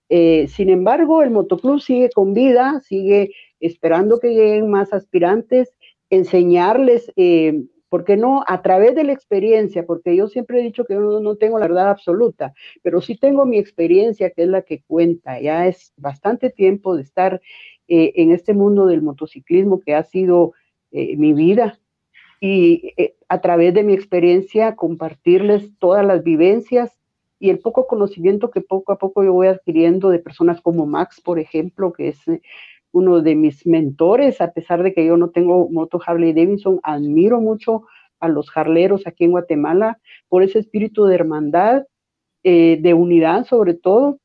sin 0.09 0.71
embargo, 0.71 1.25
el 1.25 1.31
motoclub 1.31 1.81
sigue 1.81 2.11
con 2.11 2.35
vida, 2.35 2.81
sigue 2.87 3.33
esperando 3.59 4.21
que 4.21 4.29
lleguen 4.29 4.71
más 4.71 4.93
aspirantes, 4.93 5.75
enseñarles, 6.11 7.13
eh, 7.17 7.65
¿por 7.89 8.05
qué 8.05 8.17
no? 8.17 8.45
A 8.47 8.63
través 8.63 8.95
de 8.95 9.05
la 9.05 9.13
experiencia, 9.13 9.87
porque 9.87 10.15
yo 10.15 10.29
siempre 10.29 10.61
he 10.61 10.63
dicho 10.63 10.85
que 10.85 10.95
yo 10.95 11.21
no, 11.21 11.37
tengo 11.37 11.59
la 11.59 11.69
verdad 11.69 11.91
absoluta, 11.91 12.53
pero 12.83 13.01
sí 13.01 13.17
tengo 13.17 13.47
mi 13.47 13.59
experiencia, 13.59 14.31
que 14.31 14.43
es 14.43 14.49
la 14.49 14.63
que 14.63 14.83
cuenta. 14.83 15.41
Ya 15.41 15.67
es 15.67 15.93
bastante 15.97 16.51
tiempo 16.51 16.97
de 16.97 17.03
estar 17.03 17.41
eh, 17.89 18.13
en 18.17 18.33
este 18.33 18.55
mundo 18.55 18.87
del 18.87 19.03
motociclismo 19.03 19.81
que 19.81 19.95
ha 19.95 20.03
sido 20.03 20.53
eh, 20.91 21.17
mi 21.17 21.33
vida. 21.33 21.79
Y 22.43 22.95
a 23.29 23.41
través 23.43 23.75
de 23.75 23.85
mi 23.85 23.93
experiencia 23.93 24.75
compartirles 24.75 25.77
todas 25.79 26.07
las 26.07 26.25
vivencias 26.25 26.99
y 27.39 27.51
el 27.51 27.59
poco 27.59 27.87
conocimiento 27.87 28.51
que 28.51 28.61
poco 28.61 28.93
a 28.93 28.99
poco 28.99 29.23
yo 29.23 29.35
voy 29.35 29.49
adquiriendo 29.49 30.09
de 30.09 30.21
personas 30.21 30.61
como 30.61 30.87
Max, 30.87 31.21
por 31.21 31.39
ejemplo, 31.39 31.93
que 31.93 32.09
es 32.09 32.19
uno 32.93 33.21
de 33.21 33.35
mis 33.35 33.67
mentores, 33.67 34.41
a 34.41 34.53
pesar 34.53 34.83
de 34.83 34.93
que 34.93 35.07
yo 35.07 35.17
no 35.17 35.31
tengo 35.31 35.69
moto 35.71 36.01
Harley 36.05 36.33
Davidson, 36.33 36.81
admiro 36.83 37.41
mucho 37.41 37.85
a 38.19 38.29
los 38.29 38.51
jarleros 38.51 39.07
aquí 39.07 39.25
en 39.25 39.31
Guatemala 39.31 39.99
por 40.29 40.43
ese 40.43 40.59
espíritu 40.59 41.05
de 41.05 41.15
hermandad, 41.15 41.85
eh, 42.43 42.79
de 42.81 42.95
unidad 42.95 43.47
sobre 43.47 43.75
todo, 43.75 44.19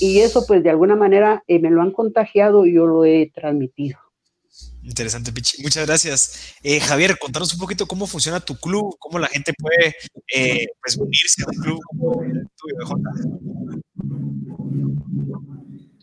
y 0.00 0.20
eso 0.20 0.46
pues 0.46 0.62
de 0.62 0.70
alguna 0.70 0.96
manera 0.96 1.42
eh, 1.46 1.58
me 1.58 1.70
lo 1.70 1.82
han 1.82 1.92
contagiado 1.92 2.66
y 2.66 2.74
yo 2.74 2.86
lo 2.86 3.04
he 3.04 3.30
transmitido. 3.34 3.98
Interesante, 4.82 5.32
Pichi. 5.32 5.62
Muchas 5.62 5.86
gracias. 5.86 6.56
Eh, 6.62 6.80
Javier, 6.80 7.16
contanos 7.18 7.54
un 7.54 7.60
poquito 7.60 7.86
cómo 7.86 8.06
funciona 8.06 8.40
tu 8.40 8.56
club, 8.56 8.96
cómo 8.98 9.18
la 9.18 9.28
gente 9.28 9.52
puede 9.56 9.94
pues, 10.82 10.96
unirse 10.96 11.42
a 11.42 11.46
un 11.48 11.62
club 11.62 11.80
como 11.84 12.22
el 12.22 12.48
tuyo, 12.56 12.76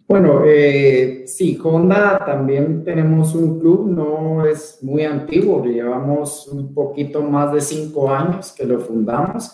bueno, 0.09 0.41
eh, 0.43 1.25
sí, 1.27 1.55
Honda 1.63 2.17
también 2.25 2.83
tenemos 2.83 3.35
un 3.35 3.59
club, 3.59 3.87
no 3.91 4.43
es 4.43 4.79
muy 4.81 5.05
antiguo, 5.05 5.63
llevamos 5.63 6.47
un 6.47 6.73
poquito 6.73 7.21
más 7.21 7.53
de 7.53 7.61
cinco 7.61 8.11
años 8.11 8.51
que 8.51 8.65
lo 8.65 8.79
fundamos 8.79 9.51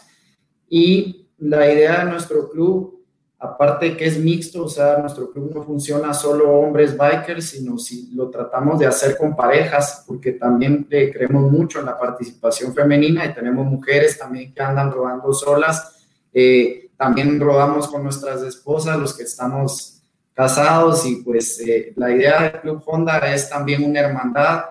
y 0.70 1.28
la 1.39 1.70
idea 1.70 2.06
de 2.06 2.12
nuestro 2.12 2.50
club, 2.50 3.04
aparte 3.38 3.98
que 3.98 4.06
es 4.06 4.18
mixto, 4.18 4.63
o 4.63 4.70
sea, 4.70 5.00
nuestro 5.00 5.30
club 5.30 5.52
no 5.54 5.62
funciona 5.62 6.13
solo 6.13 6.50
hombres 6.50 6.98
bikers, 6.98 7.50
sino 7.50 7.78
si 7.78 8.15
lo 8.15 8.30
tratamos 8.30 8.80
de 8.80 8.86
hacer 8.86 9.18
con 9.18 9.36
parejas, 9.36 10.06
porque 10.08 10.32
también 10.32 10.88
creemos 10.89 11.52
mucho 11.52 11.82
en 11.82 11.88
la 11.88 12.00
participación 12.00 12.74
femenina 12.74 13.26
y 13.26 13.34
tenemos 13.34 13.65
mujeres 13.65 14.18
también 14.18 14.54
que 14.54 14.62
andan 14.62 14.89
rodando 14.89 15.34
solas. 15.34 15.98
Eh, 16.34 16.91
también 16.96 17.41
rodamos 17.41 17.89
con 17.89 18.04
nuestras 18.04 18.41
esposas, 18.41 18.98
los 18.98 19.15
que 19.18 19.24
estamos 19.24 19.94
casados 20.36 21.06
y 21.08 21.24
pues 21.24 21.60
eh, 21.62 21.93
la 21.95 22.12
idea 22.12 22.43
del 22.43 22.62
Club 22.62 22.84
Honda 22.86 23.17
es 23.34 23.50
también 23.50 23.84
una 23.84 24.02
hermandad. 24.02 24.65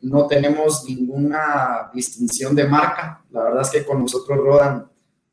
no 0.00 0.26
tenemos 0.26 0.84
ninguna 0.88 1.90
distinción 1.92 2.54
de 2.54 2.64
marca. 2.64 3.22
La 3.30 3.42
verdad 3.44 3.62
es 3.62 3.70
que 3.70 3.84
con 3.84 4.00
nosotros 4.00 4.38
rodan 4.38 4.90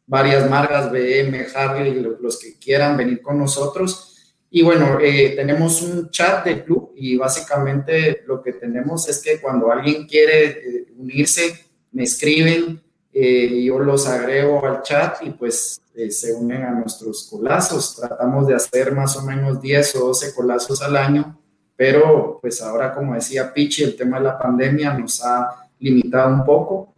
varias 0.07 0.49
marcas, 0.49 0.91
BM, 0.91 1.45
Harley, 1.53 1.93
los 2.19 2.39
que 2.39 2.57
quieran 2.57 2.97
venir 2.97 3.21
con 3.21 3.37
nosotros. 3.37 4.17
Y 4.49 4.63
bueno, 4.63 4.97
eh, 5.01 5.33
tenemos 5.35 5.81
un 5.81 6.09
chat 6.09 6.45
de 6.45 6.63
club 6.63 6.93
y 6.95 7.17
básicamente 7.17 8.23
lo 8.25 8.41
que 8.41 8.53
tenemos 8.53 9.07
es 9.09 9.21
que 9.21 9.41
cuando 9.41 9.69
alguien 9.71 10.07
quiere 10.07 10.45
eh, 10.45 10.87
unirse, 10.97 11.65
me 11.91 12.03
escriben, 12.03 12.81
eh, 13.11 13.63
yo 13.63 13.79
los 13.79 14.07
agrego 14.07 14.65
al 14.65 14.81
chat 14.83 15.17
y 15.23 15.31
pues 15.31 15.81
se 16.09 16.33
unen 16.33 16.63
a 16.63 16.71
nuestros 16.71 17.27
colazos. 17.29 17.95
Tratamos 17.95 18.47
de 18.47 18.55
hacer 18.55 18.93
más 18.93 19.15
o 19.17 19.23
menos 19.23 19.61
10 19.61 19.95
o 19.95 20.07
12 20.07 20.33
colazos 20.33 20.81
al 20.81 20.95
año, 20.95 21.39
pero 21.75 22.39
pues 22.41 22.61
ahora, 22.61 22.93
como 22.93 23.13
decía 23.13 23.53
Pichi, 23.53 23.83
el 23.83 23.95
tema 23.95 24.17
de 24.17 24.25
la 24.25 24.37
pandemia 24.37 24.93
nos 24.93 25.23
ha 25.23 25.69
limitado 25.79 26.33
un 26.33 26.45
poco 26.45 26.93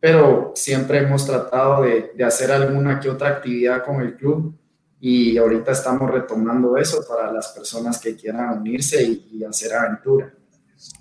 pero 0.00 0.52
siempre 0.54 0.98
hemos 0.98 1.26
tratado 1.26 1.82
de, 1.82 2.12
de, 2.14 2.24
hacer 2.24 2.52
alguna 2.52 3.00
que 3.00 3.08
otra 3.08 3.30
actividad 3.30 3.84
con 3.84 4.00
el 4.00 4.16
club 4.16 4.54
y 5.00 5.36
ahorita 5.38 5.72
estamos 5.72 6.10
retomando 6.10 6.76
eso 6.76 7.04
para 7.08 7.32
las 7.32 7.48
personas 7.48 8.00
que 8.00 8.16
quieran 8.16 8.60
unirse 8.60 9.02
y, 9.02 9.44
hacer 9.44 9.74
aventura. 9.74 10.32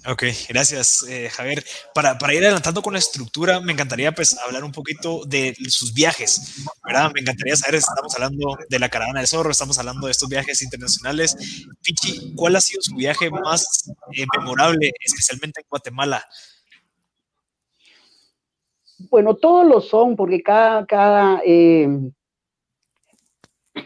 Ok, 0.09 0.23
gracias 0.49 1.03
eh, 1.03 1.29
Javier. 1.29 1.63
Para, 1.93 2.17
para, 2.17 2.33
ir 2.33 2.43
adelantando 2.43 2.81
con 2.81 2.93
la 2.93 2.99
estructura, 2.99 3.59
me 3.59 3.73
encantaría 3.73 4.11
pues 4.11 4.37
hablar 4.39 4.63
un 4.63 4.71
poquito 4.71 5.23
de 5.25 5.53
sus 5.67 5.93
viajes, 5.93 6.65
¿verdad? 6.83 7.11
Me 7.13 7.21
encantaría 7.21 7.55
saber, 7.55 7.75
estamos 7.75 8.15
hablando 8.15 8.57
de 8.69 8.79
la 8.79 8.89
caravana 8.89 9.19
del 9.19 9.27
zorro, 9.27 9.51
estamos 9.51 9.77
hablando 9.77 10.07
de 10.07 10.11
estos 10.11 10.29
viajes 10.29 10.61
internacionales. 10.61 11.35
Pichi, 11.83 12.33
¿cuál 12.35 12.55
ha 12.55 12.61
sido 12.61 12.81
su 12.81 12.95
viaje 12.95 13.29
más 13.29 13.91
eh, 14.13 14.25
memorable, 14.37 14.91
especialmente 14.99 15.61
en 15.61 15.67
Guatemala? 15.69 16.25
Bueno, 19.11 19.35
todos 19.35 19.67
lo 19.67 19.81
son, 19.81 20.15
porque 20.15 20.41
cada, 20.41 20.85
cada, 20.87 21.41
eh, 21.45 21.87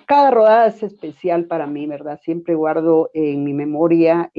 cada 0.06 0.32
rodada 0.32 0.68
es 0.68 0.84
especial 0.84 1.46
para 1.46 1.68
mí, 1.68 1.86
¿verdad? 1.86 2.20
Siempre 2.24 2.56
guardo 2.56 3.10
en 3.14 3.44
mi 3.44 3.54
memoria 3.54 4.32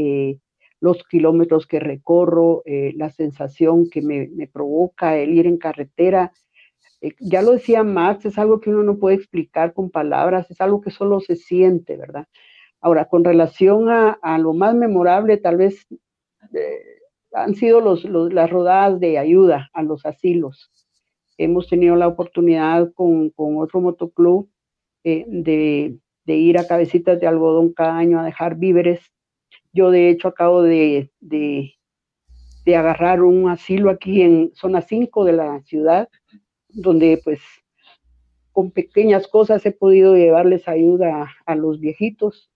los 0.83 1.03
kilómetros 1.05 1.67
que 1.67 1.81
recorro, 1.81 2.63
eh, 2.67 2.93
la 2.97 3.11
sensación 3.11 3.89
que 3.89 4.03
me, 4.03 4.29
me, 4.35 4.49
provoca 4.49 5.17
el 5.17 5.33
ir 5.33 5.47
en 5.47 5.57
carretera. 5.57 6.33
ya 7.21 7.43
lo 7.43 7.53
decía 7.53 7.85
Max, 7.85 8.27
es 8.27 8.39
algo 8.39 8.61
que 8.61 8.71
uno 8.71 8.83
no 8.83 8.99
puede 8.99 9.17
explicar 9.17 9.73
con 9.75 9.91
palabras, 9.91 10.51
es 10.51 10.61
algo 10.61 10.81
que 10.81 10.91
solo 10.91 11.21
se 11.21 11.37
siente, 11.37 11.97
¿verdad? 11.97 12.27
Ahora, 12.81 13.07
con 13.07 13.25
relación 13.25 13.89
a, 13.89 14.11
a 14.23 14.39
lo 14.39 14.55
más 14.55 14.75
memorable, 14.75 15.37
tal 15.39 15.57
vez 15.57 15.87
han 17.33 17.55
sido 17.55 17.81
los, 17.81 18.05
las 18.05 18.51
rodadas 18.51 19.01
de 19.01 19.19
ayuda 19.19 19.71
a 19.73 19.83
los 19.83 20.05
asilos. 20.07 20.71
Hemos 21.39 21.69
tenido 21.69 21.97
la 21.97 22.09
oportunidad 22.09 22.93
con, 22.93 23.31
con 23.31 23.57
otro 23.57 23.81
motoclub 23.81 24.51
eh, 25.05 25.25
de, 25.27 25.99
de, 26.25 26.37
ir 26.37 26.59
a 26.59 26.67
cabecitas 26.67 27.19
de 27.21 27.27
algodón 27.27 27.73
cada 27.73 27.97
año 27.97 28.21
a 28.21 28.25
dejar 28.25 28.57
víveres. 28.57 29.01
Yo 29.73 29.91
de 29.91 30.11
hecho 30.11 30.29
acabo 30.29 30.63
de, 30.63 31.11
de, 31.21 31.75
de 32.65 32.77
agarrar 32.77 33.23
un 33.23 33.49
asilo 33.49 33.91
aquí 33.91 34.23
en 34.23 34.53
zona 34.55 34.83
5 34.83 35.25
de 35.25 35.33
la 35.33 35.63
ciudad, 35.63 36.09
donde 36.69 37.21
pues 37.23 37.41
con 38.53 38.71
pequeñas 38.71 39.27
cosas 39.27 39.65
he 39.65 39.73
podido 39.73 40.15
llevarles 40.15 40.69
ayuda 40.69 41.35
a, 41.47 41.55
los 41.55 41.81
viejitos. 41.81 42.51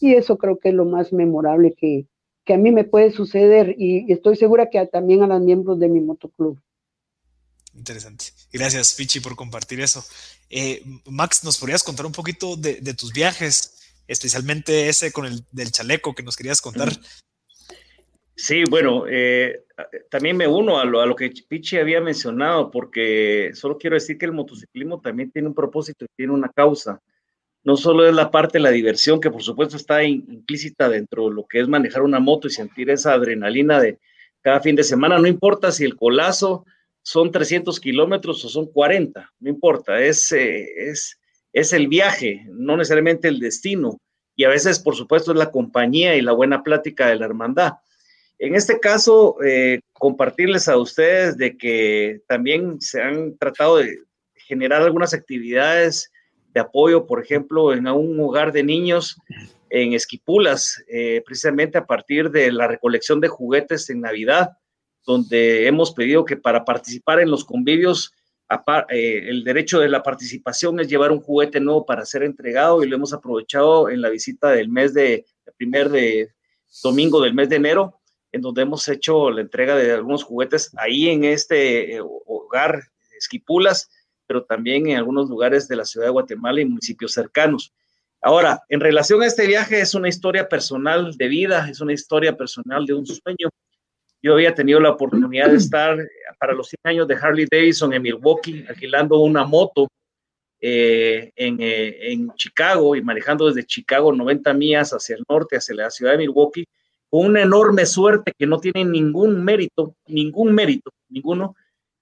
Y 0.00 0.14
eso 0.14 0.36
creo 0.36 0.58
que 0.58 0.68
es 0.68 0.74
lo 0.74 0.84
más 0.84 1.12
memorable 1.12 1.74
que, 1.74 2.06
que 2.44 2.54
a 2.54 2.58
mí 2.58 2.70
me 2.70 2.84
puede 2.84 3.10
suceder 3.10 3.74
y 3.78 4.12
estoy 4.12 4.36
segura 4.36 4.68
que 4.68 4.84
también 4.86 5.22
a 5.22 5.26
los 5.26 5.40
miembros 5.40 5.78
de 5.78 5.88
mi 5.88 6.00
motoclub. 6.00 6.60
Interesante. 7.76 8.26
Gracias, 8.52 8.94
Pichi, 8.94 9.20
por 9.20 9.34
compartir 9.34 9.80
eso. 9.80 10.04
Eh, 10.48 10.82
Max, 11.06 11.42
¿nos 11.42 11.58
podrías 11.58 11.82
contar 11.82 12.06
un 12.06 12.12
poquito 12.12 12.56
de, 12.56 12.94
tus 12.94 13.12
viajes, 13.12 13.73
especialmente 14.06 14.88
ese 14.88 15.12
con 15.12 15.26
el 15.26 15.40
del 15.50 15.72
chaleco 15.72 16.14
que 16.14 16.22
nos 16.22 16.36
querías 16.36 16.60
contar? 16.60 16.90
Sí, 18.36 18.64
bueno, 18.68 19.04
eh, 19.08 19.64
también 20.10 20.36
me 20.36 20.48
uno 20.48 20.78
a 20.78 20.84
lo, 20.84 21.00
a 21.00 21.06
lo, 21.06 21.14
que 21.14 21.32
Pichi 21.48 21.76
había 21.76 22.00
mencionado, 22.00 22.70
porque 22.70 23.52
solo 23.54 23.78
quiero 23.78 23.94
decir 23.94 24.18
que 24.18 24.26
el 24.26 24.32
motociclismo 24.32 25.00
también 25.00 25.30
tiene 25.30 25.48
un 25.48 25.54
propósito 25.54 26.04
y 26.04 26.08
tiene 26.16 26.32
una 26.32 26.48
causa 26.48 27.00
no 27.64 27.76
solo 27.76 28.06
es 28.06 28.14
la 28.14 28.30
parte 28.30 28.58
de 28.58 28.62
la 28.62 28.70
diversión, 28.70 29.20
que 29.20 29.30
por 29.30 29.42
supuesto 29.42 29.76
está 29.76 30.04
implícita 30.04 30.88
dentro 30.88 31.28
de 31.28 31.34
lo 31.34 31.46
que 31.46 31.60
es 31.60 31.68
manejar 31.68 32.02
una 32.02 32.20
moto 32.20 32.46
y 32.46 32.50
sentir 32.50 32.90
esa 32.90 33.14
adrenalina 33.14 33.80
de 33.80 33.98
cada 34.42 34.60
fin 34.60 34.76
de 34.76 34.84
semana, 34.84 35.18
no 35.18 35.26
importa 35.26 35.72
si 35.72 35.84
el 35.84 35.96
colazo 35.96 36.66
son 37.02 37.30
300 37.30 37.80
kilómetros 37.80 38.44
o 38.44 38.48
son 38.50 38.66
40, 38.70 39.32
no 39.40 39.48
importa, 39.48 40.00
es, 40.00 40.30
eh, 40.32 40.90
es, 40.90 41.18
es 41.54 41.72
el 41.72 41.86
viaje, 41.86 42.44
no 42.50 42.76
necesariamente 42.76 43.28
el 43.28 43.38
destino. 43.38 44.00
Y 44.36 44.42
a 44.42 44.48
veces, 44.48 44.80
por 44.80 44.96
supuesto, 44.96 45.30
es 45.30 45.38
la 45.38 45.52
compañía 45.52 46.16
y 46.16 46.20
la 46.20 46.32
buena 46.32 46.64
plática 46.64 47.06
de 47.06 47.14
la 47.14 47.26
hermandad. 47.26 47.74
En 48.40 48.56
este 48.56 48.80
caso, 48.80 49.36
eh, 49.42 49.80
compartirles 49.92 50.68
a 50.68 50.76
ustedes 50.76 51.36
de 51.38 51.56
que 51.56 52.20
también 52.26 52.80
se 52.80 53.00
han 53.00 53.38
tratado 53.38 53.76
de 53.76 54.00
generar 54.34 54.82
algunas 54.82 55.14
actividades 55.14 56.10
de 56.52 56.60
apoyo, 56.60 57.06
por 57.06 57.22
ejemplo, 57.22 57.72
en 57.72 57.86
un 57.86 58.18
hogar 58.18 58.52
de 58.52 58.64
niños 58.64 59.16
en 59.70 59.92
Esquipulas, 59.92 60.82
eh, 60.88 61.22
precisamente 61.24 61.78
a 61.78 61.86
partir 61.86 62.30
de 62.30 62.50
la 62.50 62.66
recolección 62.66 63.20
de 63.20 63.28
juguetes 63.28 63.88
en 63.90 64.00
Navidad, 64.00 64.50
donde 65.06 65.68
hemos 65.68 65.92
pedido 65.92 66.24
que 66.24 66.36
para 66.36 66.64
participar 66.64 67.20
en 67.20 67.30
los 67.30 67.44
convivios, 67.44 68.12
el 68.88 69.44
derecho 69.44 69.80
de 69.80 69.88
la 69.88 70.02
participación 70.02 70.80
es 70.80 70.88
llevar 70.88 71.12
un 71.12 71.20
juguete 71.20 71.60
nuevo 71.60 71.86
para 71.86 72.04
ser 72.04 72.22
entregado 72.22 72.82
y 72.82 72.88
lo 72.88 72.96
hemos 72.96 73.12
aprovechado 73.12 73.88
en 73.88 74.00
la 74.00 74.10
visita 74.10 74.50
del 74.50 74.68
mes 74.68 74.94
de, 74.94 75.24
primer 75.56 75.90
domingo 76.82 77.20
del 77.20 77.34
mes 77.34 77.48
de 77.48 77.56
enero, 77.56 78.00
en 78.32 78.40
donde 78.40 78.62
hemos 78.62 78.88
hecho 78.88 79.30
la 79.30 79.42
entrega 79.42 79.76
de 79.76 79.92
algunos 79.92 80.24
juguetes 80.24 80.72
ahí 80.76 81.08
en 81.08 81.24
este 81.24 81.96
eh, 81.96 82.00
hogar 82.02 82.82
Esquipulas 83.16 83.88
pero 84.26 84.44
también 84.44 84.88
en 84.88 84.96
algunos 84.96 85.28
lugares 85.28 85.68
de 85.68 85.76
la 85.76 85.84
ciudad 85.84 86.06
de 86.06 86.12
Guatemala 86.12 86.60
y 86.60 86.64
municipios 86.64 87.12
cercanos. 87.12 87.72
Ahora, 88.20 88.62
en 88.68 88.80
relación 88.80 89.22
a 89.22 89.26
este 89.26 89.46
viaje, 89.46 89.80
es 89.80 89.94
una 89.94 90.08
historia 90.08 90.48
personal 90.48 91.14
de 91.16 91.28
vida, 91.28 91.68
es 91.68 91.80
una 91.80 91.92
historia 91.92 92.36
personal 92.36 92.86
de 92.86 92.94
un 92.94 93.06
sueño. 93.06 93.50
Yo 94.24 94.32
había 94.32 94.54
tenido 94.54 94.80
la 94.80 94.88
oportunidad 94.88 95.50
de 95.50 95.58
estar 95.58 95.98
para 96.38 96.54
los 96.54 96.68
100 96.68 96.78
años 96.84 97.06
de 97.06 97.14
Harley 97.14 97.46
Davidson 97.50 97.92
en 97.92 98.00
Milwaukee, 98.00 98.64
alquilando 98.66 99.18
una 99.18 99.44
moto 99.44 99.86
eh, 100.62 101.30
en, 101.36 101.60
eh, 101.60 102.10
en, 102.10 102.30
Chicago 102.34 102.96
y 102.96 103.02
manejando 103.02 103.46
desde 103.46 103.66
Chicago 103.66 104.14
90 104.14 104.54
millas 104.54 104.92
hacia 104.94 105.16
el 105.16 105.24
norte, 105.28 105.58
hacia 105.58 105.74
la 105.74 105.90
ciudad 105.90 106.12
de 106.12 106.18
Milwaukee, 106.18 106.64
con 107.10 107.26
una 107.26 107.42
enorme 107.42 107.84
suerte 107.84 108.32
que 108.34 108.46
no 108.46 108.58
tiene 108.60 108.82
ningún 108.86 109.44
mérito, 109.44 109.94
ningún 110.06 110.54
mérito, 110.54 110.90
ninguno, 111.10 111.54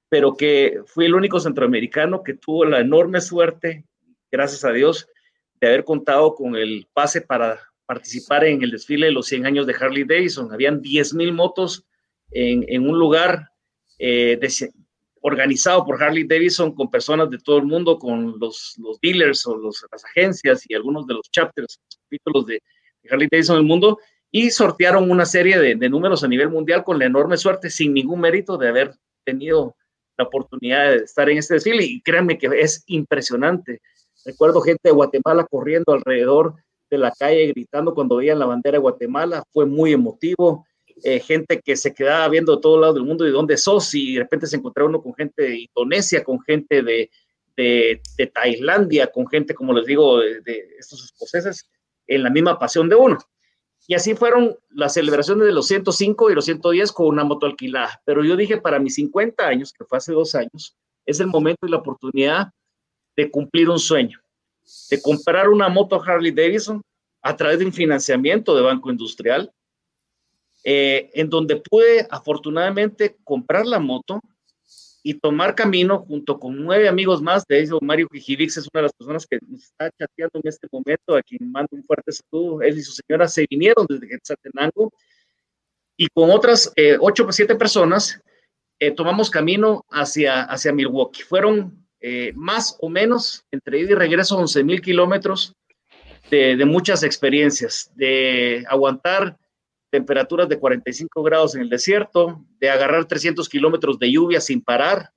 pero 0.08 0.36
que 0.36 0.78
fui 0.86 1.06
el 1.06 1.16
único 1.16 1.40
centroamericano 1.40 2.22
que 2.22 2.34
tuvo 2.34 2.64
la 2.64 2.78
enorme 2.78 3.20
suerte, 3.20 3.84
gracias 4.30 4.64
a 4.64 4.70
Dios, 4.70 5.08
de 5.60 5.66
haber 5.66 5.82
contado 5.82 6.36
con 6.36 6.54
el 6.54 6.86
pase 6.92 7.20
para 7.20 7.58
participar 7.84 8.44
en 8.44 8.62
el 8.62 8.70
desfile 8.70 9.06
de 9.06 9.12
los 9.12 9.26
100 9.26 9.44
años 9.44 9.66
de 9.66 9.74
Harley 9.74 10.04
Davidson. 10.04 10.52
Habían 10.52 10.80
10.000 10.80 11.32
motos 11.32 11.84
en, 12.32 12.64
en, 12.68 12.88
un 12.88 12.98
lugar 12.98 13.48
eh, 13.98 14.38
organizado 15.20 15.84
por 15.84 16.02
Harley 16.02 16.24
Davidson 16.24 16.74
con 16.74 16.90
personas 16.90 17.30
de 17.30 17.38
todo 17.38 17.58
el 17.58 17.64
mundo, 17.64 17.98
con 17.98 18.38
los, 18.38 18.74
los 18.78 19.00
dealers 19.00 19.46
o 19.46 19.56
los, 19.56 19.84
las 19.90 20.04
agencias 20.04 20.64
y 20.68 20.74
algunos 20.74 21.06
de 21.06 21.14
los 21.14 21.30
chapters, 21.30 21.78
capítulos 22.04 22.46
de, 22.46 22.62
de 23.02 23.10
Harley 23.10 23.28
Davidson 23.30 23.56
en 23.56 23.62
el 23.62 23.68
mundo, 23.68 23.98
y 24.30 24.50
sortearon 24.50 25.10
una 25.10 25.26
serie 25.26 25.58
de, 25.58 25.74
de, 25.74 25.88
números 25.88 26.24
a 26.24 26.28
nivel 26.28 26.48
mundial 26.48 26.84
con 26.84 26.98
la 26.98 27.04
enorme 27.04 27.36
suerte, 27.36 27.70
sin 27.70 27.92
ningún 27.92 28.20
mérito 28.20 28.56
de 28.56 28.68
haber 28.68 28.94
tenido 29.24 29.76
la 30.16 30.24
oportunidad 30.24 30.90
de 30.90 30.96
estar 30.98 31.28
en 31.30 31.38
este 31.38 31.54
desfile 31.54 31.84
y 31.84 32.00
créanme 32.02 32.38
que 32.38 32.48
es 32.58 32.82
impresionante. 32.86 33.80
Recuerdo 34.24 34.60
gente 34.60 34.80
de 34.84 34.92
Guatemala 34.92 35.46
corriendo 35.50 35.92
alrededor 35.92 36.54
de 36.90 36.98
la 36.98 37.12
calle 37.18 37.46
gritando 37.48 37.94
cuando 37.94 38.16
veían 38.16 38.38
la 38.38 38.46
bandera 38.46 38.76
de 38.76 38.82
Guatemala, 38.82 39.42
fue 39.50 39.66
muy 39.66 39.92
emotivo. 39.92 40.66
Eh, 41.04 41.20
gente 41.20 41.60
que 41.60 41.76
se 41.76 41.92
quedaba 41.92 42.28
viendo 42.28 42.54
de 42.54 42.62
todos 42.62 42.80
lados 42.80 42.94
del 42.94 43.04
mundo 43.04 43.26
y 43.26 43.32
dónde 43.32 43.56
sos 43.56 43.92
y 43.94 44.14
de 44.14 44.20
repente 44.20 44.46
se 44.46 44.56
encontraba 44.56 44.88
uno 44.88 45.02
con 45.02 45.14
gente 45.14 45.42
de 45.42 45.60
Indonesia, 45.60 46.22
con 46.22 46.40
gente 46.40 46.82
de, 46.82 47.10
de, 47.56 48.00
Tailandia 48.32 49.08
con 49.08 49.26
gente, 49.26 49.54
como 49.54 49.72
les 49.72 49.86
digo, 49.86 50.18
de, 50.18 50.76
estos 50.78 51.04
escoceses, 51.04 51.68
en 52.06 52.22
la 52.22 52.30
misma 52.30 52.58
pasión 52.58 52.88
de 52.88 52.96
uno. 52.96 53.18
Y 53.88 53.94
así 53.94 54.14
fueron 54.14 54.56
las 54.70 54.94
celebraciones 54.94 55.46
de 55.46 55.52
los 55.52 55.66
105 55.66 56.30
y 56.30 56.34
los 56.34 56.44
110 56.44 56.92
con 56.92 57.06
una 57.06 57.24
moto 57.24 57.46
alquilada. 57.46 58.00
Pero 58.04 58.24
yo 58.24 58.36
dije, 58.36 58.60
para 58.60 58.78
mis 58.78 58.94
50 58.94 59.44
años, 59.46 59.72
que 59.72 59.84
fue 59.84 59.98
hace 59.98 60.12
dos 60.12 60.34
años, 60.34 60.76
es 61.04 61.18
el 61.20 61.26
momento 61.26 61.66
y 61.66 61.70
la 61.70 61.78
oportunidad 61.78 62.52
de 63.16 63.30
cumplir 63.30 63.68
un 63.68 63.78
sueño, 63.78 64.20
de 64.88 65.02
comprar 65.02 65.48
una 65.48 65.68
moto 65.68 66.00
Harley 66.00 66.30
Davidson 66.30 66.80
a 67.22 67.36
través 67.36 67.58
de 67.58 67.66
un 67.66 67.72
financiamiento 67.72 68.54
de 68.54 68.62
Banco 68.62 68.90
Industrial, 68.90 69.52
eh, 70.64 71.10
en 71.14 71.28
donde 71.28 71.56
pude 71.56 72.06
afortunadamente 72.10 73.16
comprar 73.24 73.66
la 73.66 73.78
moto 73.78 74.20
y 75.02 75.14
tomar 75.14 75.54
camino 75.54 75.98
junto 76.06 76.38
con 76.38 76.62
nueve 76.62 76.88
amigos 76.88 77.20
más. 77.20 77.44
De 77.46 77.60
ellos, 77.60 77.80
Mario 77.82 78.08
Kijivix 78.08 78.56
es 78.56 78.68
una 78.72 78.80
de 78.80 78.82
las 78.82 78.92
personas 78.92 79.26
que 79.26 79.38
nos 79.48 79.64
está 79.64 79.90
chateando 79.90 80.40
en 80.40 80.48
este 80.48 80.68
momento, 80.70 81.16
a 81.16 81.22
quien 81.22 81.50
mando 81.50 81.68
un 81.72 81.82
fuerte 81.82 82.12
saludo. 82.12 82.62
Él 82.62 82.78
y 82.78 82.82
su 82.82 82.92
señora 82.92 83.26
se 83.26 83.46
vinieron 83.50 83.86
desde 83.88 84.08
Quetzaltenango 84.08 84.92
y 85.96 86.06
con 86.08 86.30
otras 86.30 86.72
eh, 86.76 86.96
ocho 87.00 87.26
o 87.26 87.32
siete 87.32 87.54
personas 87.56 88.20
eh, 88.78 88.90
tomamos 88.90 89.30
camino 89.30 89.84
hacia, 89.90 90.42
hacia 90.42 90.72
Milwaukee. 90.72 91.22
Fueron 91.22 91.86
eh, 92.00 92.32
más 92.34 92.76
o 92.80 92.88
menos 92.88 93.44
entre 93.50 93.80
ida 93.80 93.92
y 93.92 93.94
regreso 93.94 94.36
11 94.36 94.64
mil 94.64 94.80
kilómetros 94.80 95.54
de, 96.30 96.56
de 96.56 96.64
muchas 96.64 97.02
experiencias, 97.02 97.90
de 97.94 98.64
aguantar 98.68 99.36
temperaturas 99.92 100.48
de 100.48 100.58
45 100.58 101.22
grados 101.22 101.54
en 101.54 101.60
el 101.60 101.68
desierto, 101.68 102.42
de 102.58 102.70
agarrar 102.70 103.04
300 103.04 103.46
kilómetros 103.46 103.98
de 103.98 104.10
lluvia 104.10 104.40
sin 104.40 104.62
parar, 104.62 105.10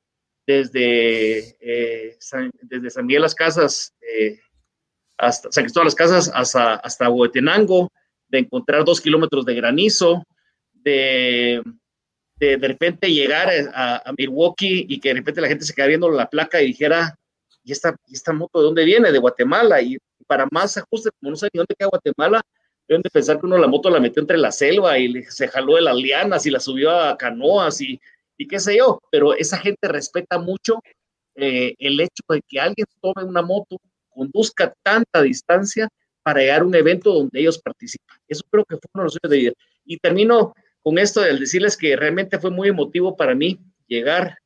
desde, 0.45 1.55
eh, 1.61 2.17
San, 2.19 2.51
desde 2.61 2.89
San 2.89 3.05
Miguel 3.05 3.21
Las 3.21 3.34
Casas 3.34 3.95
eh, 4.01 4.38
hasta 5.17 5.49
San 5.51 5.63
Cristóbal 5.63 5.86
Las 5.86 5.95
Casas 5.95 6.30
hasta, 6.32 6.76
hasta 6.76 7.09
Huetenango, 7.09 7.89
de 8.28 8.39
encontrar 8.39 8.84
dos 8.84 8.99
kilómetros 8.99 9.45
de 9.45 9.55
granizo, 9.55 10.23
de, 10.73 11.63
de, 12.36 12.57
repente 12.57 13.09
llegar 13.09 13.49
a, 13.73 14.11
Milwaukee 14.17 14.86
y 14.89 14.99
que 14.99 15.09
de 15.09 15.15
repente 15.15 15.41
la 15.41 15.47
gente 15.47 15.63
se 15.63 15.73
queda 15.73 15.88
viendo 15.88 16.11
la 16.11 16.30
placa 16.30 16.61
y 16.61 16.67
dijera, 16.67 17.17
¿y 17.63 17.71
esta, 17.71 17.95
¿y 18.07 18.13
esta 18.13 18.34
moto 18.34 18.59
de 18.59 18.65
dónde 18.65 18.84
viene? 18.84 19.11
De 19.11 19.19
Guatemala. 19.19 19.82
Y 19.82 19.97
para 20.28 20.47
más 20.51 20.76
ajuste, 20.78 21.11
como 21.19 21.32
no 21.32 21.38
ni 21.41 21.57
dónde 21.57 21.76
queda 21.80 21.88
Guatemala, 21.88 22.41
Deben 22.88 23.01
de 23.01 23.09
pensar 23.09 23.39
que 23.39 23.45
uno 23.45 23.57
la 23.57 23.67
moto 23.67 23.89
la 23.89 23.99
metió 23.99 24.21
entre 24.21 24.38
la 24.38 24.51
selva 24.51 24.97
y 24.99 25.23
se 25.23 25.47
jaló 25.47 25.75
de 25.75 25.81
las 25.81 25.95
lianas 25.95 26.45
y 26.45 26.51
la 26.51 26.59
subió 26.59 26.91
a 26.91 27.17
canoas 27.17 27.81
y, 27.81 27.99
y 28.38 28.47
qué 28.47 28.59
sé 28.59 28.77
yo, 28.77 29.01
pero 29.11 29.33
esa 29.33 29.57
gente 29.57 29.88
respeta 29.88 30.38
mucho 30.38 30.79
eh, 31.36 31.75
el 31.79 31.99
hecho 31.99 32.23
de 32.29 32.41
que 32.47 32.59
alguien 32.59 32.86
tome 33.01 33.23
una 33.23 33.41
moto, 33.41 33.77
conduzca 34.09 34.73
tanta 34.83 35.21
distancia 35.21 35.89
para 36.23 36.39
llegar 36.39 36.61
a 36.61 36.65
un 36.65 36.75
evento 36.75 37.13
donde 37.13 37.39
ellos 37.39 37.59
participan. 37.59 38.17
Eso 38.27 38.43
creo 38.49 38.65
que 38.65 38.77
fue 38.77 38.89
uno 38.93 39.03
de 39.03 39.05
los 39.05 39.13
sueños 39.13 39.31
de 39.31 39.38
vida. 39.38 39.53
Y 39.83 39.97
termino 39.97 40.53
con 40.81 40.97
esto 40.97 41.21
de 41.21 41.38
decirles 41.38 41.75
que 41.75 41.95
realmente 41.95 42.39
fue 42.39 42.51
muy 42.51 42.69
emotivo 42.69 43.15
para 43.15 43.36
mí 43.36 43.59
llegar 43.88 44.38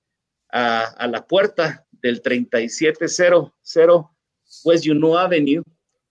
a, 0.52 0.86
a 0.86 1.08
la 1.08 1.26
puerta 1.26 1.86
del 1.92 2.22
3700 2.22 3.52
West 4.64 4.86
Juneau 4.86 5.18
Avenue 5.18 5.64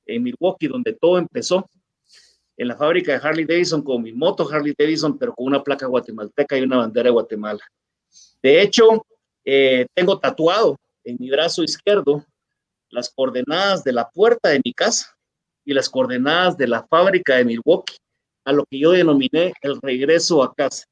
en 0.07 0.23
Milwaukee, 0.23 0.69
donde 0.69 0.93
todo 0.93 1.19
empezó 1.19 1.69
en 2.59 2.69
la 2.69 2.77
fábrica 2.77 3.13
de 3.13 3.27
Harley 3.27 3.45
Davidson 3.45 3.83
con 3.83 4.03
mi 4.03 4.13
moto 4.13 4.47
Harley 4.51 4.75
Davidson, 4.77 5.17
pero 5.17 5.33
con 5.33 5.47
una 5.47 5.63
placa 5.63 5.87
guatemalteca 5.87 6.59
y 6.59 6.63
una 6.63 6.79
bandera 6.79 7.05
de 7.05 7.13
Guatemala. 7.13 7.61
De 8.43 8.61
hecho, 8.61 9.07
eh, 9.45 9.87
tengo 9.95 10.19
tatuado 10.19 10.77
en 11.05 11.17
mi 11.21 11.31
brazo 11.31 11.63
izquierdo 11.63 12.25
las 12.91 13.11
coordenadas 13.11 13.85
de 13.85 13.93
la 13.93 14.11
puerta 14.11 14.49
de 14.49 14.61
mi 14.65 14.73
casa 14.73 15.17
y 15.65 15.73
las 15.73 15.89
coordenadas 15.89 16.57
de 16.57 16.67
la 16.67 16.85
fábrica 16.87 17.37
de 17.37 17.45
Milwaukee, 17.45 17.97
a 18.45 18.53
lo 18.53 18.65
que 18.65 18.81
yo 18.81 18.91
denominé 18.91 19.53
el 19.63 19.81
regreso 19.81 20.43
a 20.43 20.53
casa. 20.53 20.85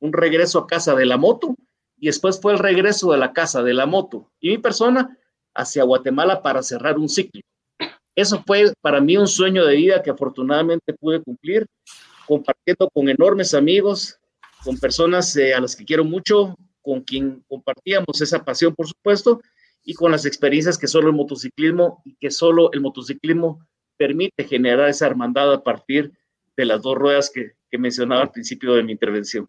Un 0.00 0.12
regreso 0.12 0.58
a 0.58 0.66
casa 0.66 0.94
de 0.94 1.06
la 1.06 1.16
moto 1.16 1.54
y 1.96 2.06
después 2.06 2.40
fue 2.40 2.54
el 2.54 2.58
regreso 2.58 3.12
de 3.12 3.18
la 3.18 3.32
casa 3.32 3.62
de 3.62 3.72
la 3.72 3.86
moto 3.86 4.32
y 4.40 4.50
mi 4.50 4.58
persona 4.58 5.16
hacia 5.54 5.84
Guatemala 5.84 6.42
para 6.42 6.62
cerrar 6.62 6.98
un 6.98 7.08
ciclo. 7.08 7.40
Eso 8.14 8.42
fue 8.46 8.72
para 8.80 9.00
mí 9.00 9.16
un 9.16 9.26
sueño 9.26 9.64
de 9.64 9.76
vida 9.76 10.02
que 10.02 10.10
afortunadamente 10.10 10.94
pude 10.94 11.22
cumplir, 11.22 11.66
compartiendo 12.26 12.88
con 12.90 13.08
enormes 13.08 13.54
amigos, 13.54 14.18
con 14.62 14.78
personas 14.78 15.34
eh, 15.36 15.52
a 15.52 15.60
las 15.60 15.74
que 15.74 15.84
quiero 15.84 16.04
mucho, 16.04 16.56
con 16.80 17.02
quien 17.02 17.42
compartíamos 17.48 18.20
esa 18.20 18.44
pasión, 18.44 18.74
por 18.74 18.86
supuesto, 18.86 19.40
y 19.82 19.94
con 19.94 20.12
las 20.12 20.24
experiencias 20.26 20.78
que 20.78 20.86
solo 20.86 21.08
el 21.08 21.14
motociclismo 21.14 22.02
y 22.04 22.16
que 22.16 22.30
solo 22.30 22.72
el 22.72 22.80
motociclismo 22.80 23.66
permite 23.96 24.44
generar 24.44 24.88
esa 24.88 25.06
hermandad 25.06 25.52
a 25.52 25.62
partir 25.62 26.12
de 26.56 26.64
las 26.64 26.82
dos 26.82 26.96
ruedas 26.96 27.30
que, 27.32 27.52
que 27.70 27.78
mencionaba 27.78 28.22
al 28.22 28.30
principio 28.30 28.74
de 28.74 28.82
mi 28.82 28.92
intervención. 28.92 29.48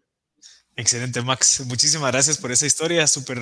Excelente, 0.78 1.22
Max. 1.22 1.64
Muchísimas 1.66 2.12
gracias 2.12 2.36
por 2.36 2.52
esa 2.52 2.66
historia, 2.66 3.06
súper 3.06 3.38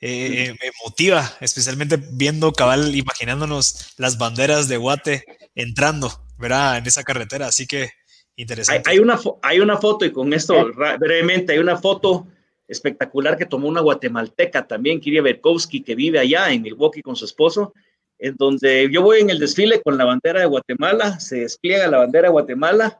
eh, 0.00 0.52
emotiva, 0.60 1.32
especialmente 1.40 1.96
viendo 1.96 2.52
cabal, 2.52 2.96
imaginándonos 2.96 3.94
las 3.98 4.18
banderas 4.18 4.66
de 4.66 4.78
Guate 4.78 5.24
entrando, 5.54 6.10
¿verdad? 6.38 6.78
En 6.78 6.86
esa 6.86 7.04
carretera, 7.04 7.46
así 7.46 7.68
que 7.68 7.90
interesante. 8.34 8.90
Hay, 8.90 8.96
hay 8.96 8.98
una, 8.98 9.20
hay 9.42 9.60
una 9.60 9.76
foto, 9.76 10.04
y 10.04 10.10
con 10.10 10.32
esto 10.32 10.72
brevemente, 10.98 11.52
hay 11.52 11.60
una 11.60 11.78
foto 11.78 12.26
espectacular 12.66 13.36
que 13.36 13.46
tomó 13.46 13.68
una 13.68 13.80
guatemalteca 13.80 14.66
también, 14.66 15.00
Kiria 15.00 15.22
Berkowski, 15.22 15.82
que 15.82 15.94
vive 15.94 16.18
allá 16.18 16.50
en 16.50 16.62
Milwaukee 16.62 17.02
con 17.02 17.14
su 17.14 17.26
esposo, 17.26 17.74
en 18.18 18.34
donde 18.36 18.88
yo 18.90 19.02
voy 19.02 19.20
en 19.20 19.30
el 19.30 19.38
desfile 19.38 19.80
con 19.82 19.96
la 19.96 20.04
bandera 20.04 20.40
de 20.40 20.46
Guatemala, 20.46 21.20
se 21.20 21.36
despliega 21.36 21.86
la 21.86 21.98
bandera 21.98 22.26
de 22.26 22.32
Guatemala, 22.32 22.98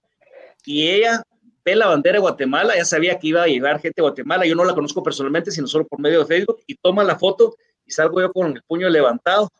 y 0.65 0.89
ella 0.89 1.25
ve 1.65 1.77
la 1.77 1.87
bandera 1.87 2.15
de 2.15 2.21
Guatemala, 2.21 2.77
ya 2.77 2.85
sabía 2.85 3.19
que 3.19 3.29
iba 3.29 3.43
a 3.43 3.47
llegar 3.47 3.81
gente 3.81 3.95
de 3.97 4.03
Guatemala, 4.03 4.47
yo 4.47 4.55
no 4.55 4.65
la 4.65 4.75
conozco 4.75 5.03
personalmente, 5.03 5.51
sino 5.51 5.67
solo 5.67 5.87
por 5.87 6.01
medio 6.01 6.21
de 6.21 6.27
Facebook, 6.27 6.61
y 6.67 6.75
toma 6.75 7.05
la 7.05 7.19
foto 7.19 7.57
y 7.85 7.91
salgo 7.91 8.21
yo 8.21 8.33
con 8.33 8.57
el 8.57 8.63
puño 8.63 8.89
levantado, 8.89 9.51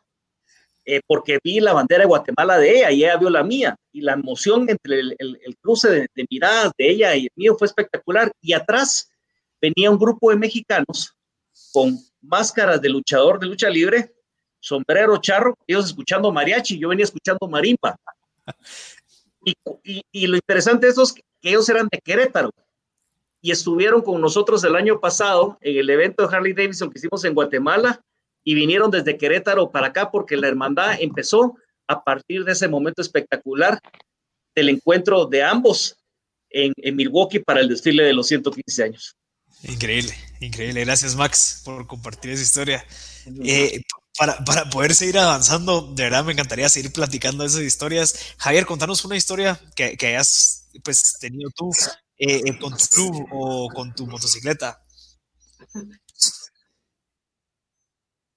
eh, 0.85 1.01
porque 1.07 1.39
vi 1.41 1.59
la 1.59 1.73
bandera 1.73 2.01
de 2.01 2.07
Guatemala 2.07 2.57
de 2.57 2.77
ella 2.77 2.91
y 2.91 3.03
ella 3.03 3.17
vio 3.17 3.29
la 3.29 3.43
mía, 3.43 3.75
y 3.91 4.01
la 4.01 4.13
emoción 4.13 4.69
entre 4.69 4.99
el, 4.99 5.15
el, 5.17 5.39
el 5.45 5.57
cruce 5.57 5.89
de, 5.89 6.07
de, 6.13 6.25
miradas 6.29 6.71
de 6.77 6.89
ella 6.89 7.15
y 7.15 7.23
el 7.25 7.31
mío 7.35 7.55
fue 7.57 7.67
espectacular, 7.67 8.31
y 8.41 8.53
atrás 8.53 9.09
venía 9.61 9.89
un 9.89 9.97
grupo 9.97 10.29
de 10.29 10.35
mexicanos 10.35 11.15
con 11.71 11.97
máscaras 12.21 12.81
de 12.81 12.89
luchador 12.89 13.39
de 13.39 13.47
lucha 13.47 13.69
libre, 13.69 14.13
sombrero 14.59 15.17
charro, 15.17 15.57
ellos 15.67 15.85
escuchando 15.85 16.31
mariachi, 16.31 16.79
yo 16.79 16.89
venía 16.89 17.05
escuchando 17.05 17.47
marimba. 17.47 17.95
Y, 19.45 19.55
y, 19.83 20.01
y, 20.09 20.27
lo 20.27 20.37
interesante 20.37 20.85
de 20.85 20.93
eso 20.93 21.03
es 21.03 21.11
que 21.11 21.21
ellos 21.49 21.67
eran 21.69 21.87
de 21.91 21.99
Querétaro 21.99 22.51
y 23.41 23.51
estuvieron 23.51 24.01
con 24.01 24.21
nosotros 24.21 24.63
el 24.63 24.75
año 24.75 24.99
pasado 24.99 25.57
en 25.61 25.77
el 25.77 25.89
evento 25.89 26.25
de 26.25 26.35
Harley 26.35 26.53
Davidson 26.53 26.89
que 26.89 26.99
hicimos 26.99 27.23
en 27.25 27.33
Guatemala 27.33 28.01
y 28.43 28.55
vinieron 28.55 28.89
desde 28.89 29.17
Querétaro 29.17 29.71
para 29.71 29.87
acá 29.87 30.09
porque 30.09 30.37
la 30.37 30.47
hermandad 30.47 30.95
empezó 30.99 31.57
a 31.87 32.03
partir 32.03 32.45
de 32.45 32.53
ese 32.53 32.67
momento 32.67 33.01
espectacular 33.01 33.79
del 34.55 34.69
encuentro 34.69 35.25
de 35.25 35.43
ambos 35.43 35.97
en, 36.49 36.73
en 36.77 36.95
Milwaukee 36.95 37.39
para 37.39 37.59
el 37.59 37.67
desfile 37.67 38.03
de 38.03 38.13
los 38.13 38.27
115 38.27 38.83
años. 38.83 39.15
Increíble, 39.63 40.13
increíble. 40.39 40.83
Gracias 40.83 41.15
Max 41.15 41.61
por 41.63 41.87
compartir 41.87 42.31
esa 42.31 42.43
historia. 42.43 42.85
Eh, 43.43 43.81
para, 44.17 44.37
para, 44.43 44.69
poder 44.69 44.93
seguir 44.93 45.17
avanzando, 45.17 45.93
de 45.93 46.03
verdad 46.03 46.23
me 46.23 46.33
encantaría 46.33 46.69
seguir 46.69 46.91
platicando 46.91 47.45
esas 47.45 47.61
historias. 47.61 48.35
Javier, 48.37 48.65
contanos 48.65 49.03
una 49.05 49.15
historia 49.15 49.59
que, 49.75 49.97
que 49.97 50.07
hayas 50.07 50.69
pues, 50.83 51.17
tenido 51.19 51.49
tú 51.55 51.71
eh, 52.17 52.41
eh, 52.45 52.59
con 52.59 52.77
tu 52.77 52.85
club 52.87 53.27
o 53.31 53.69
con 53.73 53.95
tu 53.95 54.05
motocicleta. 54.05 54.81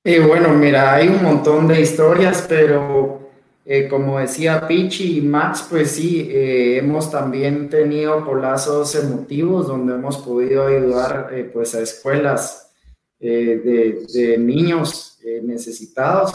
Eh, 0.04 0.20
bueno, 0.20 0.50
mira, 0.50 0.94
hay 0.94 1.08
un 1.08 1.22
montón 1.22 1.66
de 1.66 1.80
historias, 1.80 2.44
pero 2.48 3.25
eh, 3.66 3.88
como 3.88 4.18
decía 4.20 4.66
Pichi 4.66 5.18
y 5.18 5.20
Max, 5.20 5.66
pues 5.68 5.90
sí, 5.90 6.28
eh, 6.30 6.78
hemos 6.78 7.10
también 7.10 7.68
tenido 7.68 8.24
polazos 8.24 8.94
emotivos 8.94 9.66
donde 9.66 9.94
hemos 9.94 10.18
podido 10.18 10.66
ayudar 10.66 11.28
pues 11.52 11.74
a 11.74 11.82
escuelas 11.82 12.72
de, 13.18 14.06
de, 14.12 14.38
niños 14.38 15.18
necesitados. 15.42 16.32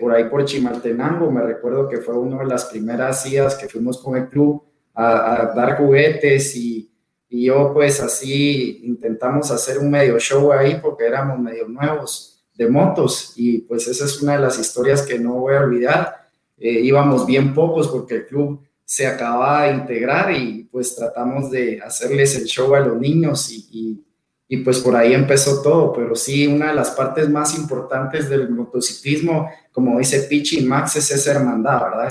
por 0.00 0.14
ahí 0.14 0.24
por 0.24 0.44
Chimaltenango, 0.44 1.30
me 1.30 1.42
recuerdo 1.42 1.88
que 1.88 1.98
fue 1.98 2.16
una 2.16 2.38
de 2.38 2.46
las 2.46 2.64
primeras 2.64 3.24
días 3.24 3.54
que 3.54 3.68
fuimos 3.68 3.98
con 3.98 4.16
el 4.16 4.28
club 4.28 4.64
a, 4.94 5.42
a 5.42 5.54
dar 5.54 5.76
juguetes 5.76 6.56
y, 6.56 6.90
y 7.28 7.46
yo 7.46 7.72
pues 7.74 8.00
así 8.00 8.80
intentamos 8.84 9.50
hacer 9.50 9.78
un 9.78 9.90
medio 9.90 10.18
show 10.18 10.52
ahí 10.52 10.78
porque 10.80 11.04
éramos 11.04 11.38
medio 11.38 11.68
nuevos 11.68 12.35
de 12.56 12.68
motos 12.68 13.32
y 13.36 13.58
pues 13.58 13.86
esa 13.86 14.04
es 14.06 14.22
una 14.22 14.34
de 14.34 14.40
las 14.40 14.58
historias 14.58 15.02
que 15.02 15.18
no 15.18 15.34
voy 15.34 15.54
a 15.54 15.60
olvidar. 15.60 16.28
Eh, 16.58 16.80
íbamos 16.80 17.26
bien 17.26 17.52
pocos 17.54 17.88
porque 17.88 18.14
el 18.14 18.26
club 18.26 18.60
se 18.84 19.06
acababa 19.06 19.64
de 19.64 19.74
integrar 19.74 20.32
y 20.32 20.68
pues 20.70 20.94
tratamos 20.94 21.50
de 21.50 21.80
hacerles 21.84 22.36
el 22.36 22.44
show 22.44 22.74
a 22.74 22.80
los 22.80 22.98
niños 22.98 23.50
y, 23.50 24.02
y, 24.48 24.56
pues 24.58 24.78
por 24.78 24.94
ahí 24.94 25.12
empezó 25.12 25.60
todo, 25.60 25.92
pero 25.92 26.14
sí, 26.14 26.46
una 26.46 26.68
de 26.68 26.74
las 26.74 26.92
partes 26.92 27.28
más 27.28 27.58
importantes 27.58 28.28
del 28.30 28.48
motociclismo, 28.48 29.50
como 29.72 29.98
dice 29.98 30.20
Pichi 30.22 30.64
Max, 30.64 30.96
es 30.96 31.10
esa 31.10 31.32
hermandad, 31.32 31.82
¿verdad? 31.82 32.08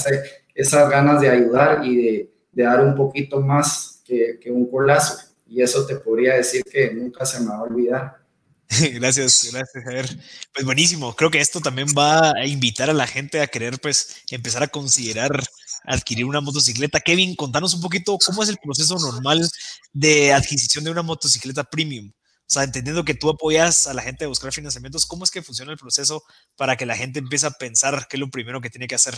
esas 0.53 0.89
ganas 0.89 1.21
de 1.21 1.29
ayudar 1.29 1.85
y 1.85 1.95
de, 1.95 2.31
de 2.51 2.63
dar 2.63 2.83
un 2.83 2.93
poquito 2.93 3.39
más 3.39 4.01
que, 4.05 4.37
que, 4.41 4.51
un 4.51 4.69
colazo. 4.69 5.29
Y 5.47 5.61
eso 5.61 5.85
te 5.85 5.95
podría 5.95 6.35
decir 6.35 6.63
que 6.63 6.91
nunca 6.93 7.25
se 7.25 7.39
me 7.39 7.47
va 7.47 7.57
a 7.57 7.63
olvidar. 7.63 8.24
gracias, 8.93 9.49
gracias, 9.51 9.83
Javier. 9.83 10.19
Pues 10.53 10.65
buenísimo. 10.65 11.15
Creo 11.15 11.31
que 11.31 11.39
esto 11.39 11.61
también 11.61 11.87
va 11.97 12.31
a 12.31 12.45
invitar 12.45 12.89
a 12.89 12.93
la 12.93 13.07
gente 13.07 13.41
a 13.41 13.47
querer, 13.47 13.79
pues, 13.79 14.23
empezar 14.31 14.63
a 14.63 14.67
considerar 14.67 15.43
adquirir 15.85 16.25
una 16.25 16.41
motocicleta. 16.41 16.99
Kevin, 16.99 17.35
contanos 17.35 17.73
un 17.73 17.81
poquito 17.81 18.17
cómo 18.25 18.43
es 18.43 18.49
el 18.49 18.57
proceso 18.57 18.97
normal 18.97 19.47
de 19.93 20.33
adquisición 20.33 20.83
de 20.83 20.91
una 20.91 21.03
motocicleta 21.03 21.63
premium. 21.63 22.11
O 22.47 22.53
sea, 22.53 22.63
entendiendo 22.63 23.03
que 23.03 23.15
tú 23.15 23.29
apoyas 23.29 23.87
a 23.87 23.93
la 23.93 24.03
gente 24.03 24.25
a 24.25 24.27
buscar 24.27 24.51
financiamientos, 24.51 25.05
¿cómo 25.05 25.23
es 25.23 25.31
que 25.31 25.41
funciona 25.41 25.71
el 25.71 25.77
proceso 25.77 26.23
para 26.55 26.75
que 26.75 26.85
la 26.85 26.95
gente 26.95 27.19
empiece 27.19 27.47
a 27.47 27.51
pensar 27.51 28.07
qué 28.07 28.17
es 28.17 28.19
lo 28.19 28.29
primero 28.29 28.61
que 28.61 28.69
tiene 28.69 28.87
que 28.87 28.95
hacer? 28.95 29.15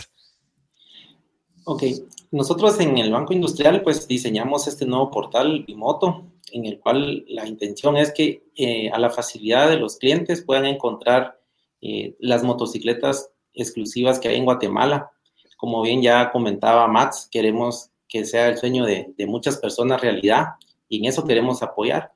Ok, 1.64 1.82
nosotros 2.30 2.80
en 2.80 2.96
el 2.96 3.12
Banco 3.12 3.34
Industrial 3.34 3.82
pues 3.82 4.08
diseñamos 4.08 4.66
este 4.66 4.86
nuevo 4.86 5.10
portal 5.10 5.64
Bimoto, 5.66 6.24
en 6.52 6.66
el 6.66 6.78
cual 6.78 7.24
la 7.28 7.46
intención 7.46 7.96
es 7.96 8.12
que 8.12 8.44
eh, 8.56 8.90
a 8.90 8.98
la 8.98 9.10
facilidad 9.10 9.68
de 9.68 9.78
los 9.78 9.96
clientes 9.96 10.42
puedan 10.42 10.66
encontrar 10.66 11.40
eh, 11.80 12.16
las 12.18 12.42
motocicletas 12.42 13.30
exclusivas 13.52 14.18
que 14.18 14.28
hay 14.28 14.36
en 14.36 14.44
Guatemala. 14.44 15.10
Como 15.56 15.82
bien 15.82 16.02
ya 16.02 16.30
comentaba 16.30 16.86
Max, 16.88 17.28
queremos 17.30 17.90
que 18.08 18.24
sea 18.24 18.48
el 18.48 18.58
sueño 18.58 18.84
de, 18.84 19.12
de 19.16 19.26
muchas 19.26 19.58
personas 19.58 20.00
realidad 20.00 20.46
y 20.88 20.98
en 20.98 21.04
eso 21.06 21.24
queremos 21.24 21.62
apoyar 21.62 22.12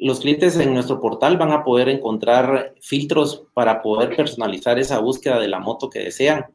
los 0.00 0.20
clientes 0.20 0.56
en 0.56 0.72
nuestro 0.72 0.98
portal 0.98 1.36
van 1.36 1.52
a 1.52 1.62
poder 1.62 1.90
encontrar 1.90 2.74
filtros 2.80 3.44
para 3.52 3.82
poder 3.82 4.16
personalizar 4.16 4.78
esa 4.78 4.98
búsqueda 4.98 5.38
de 5.38 5.48
la 5.48 5.60
moto 5.60 5.90
que 5.90 5.98
desean. 5.98 6.46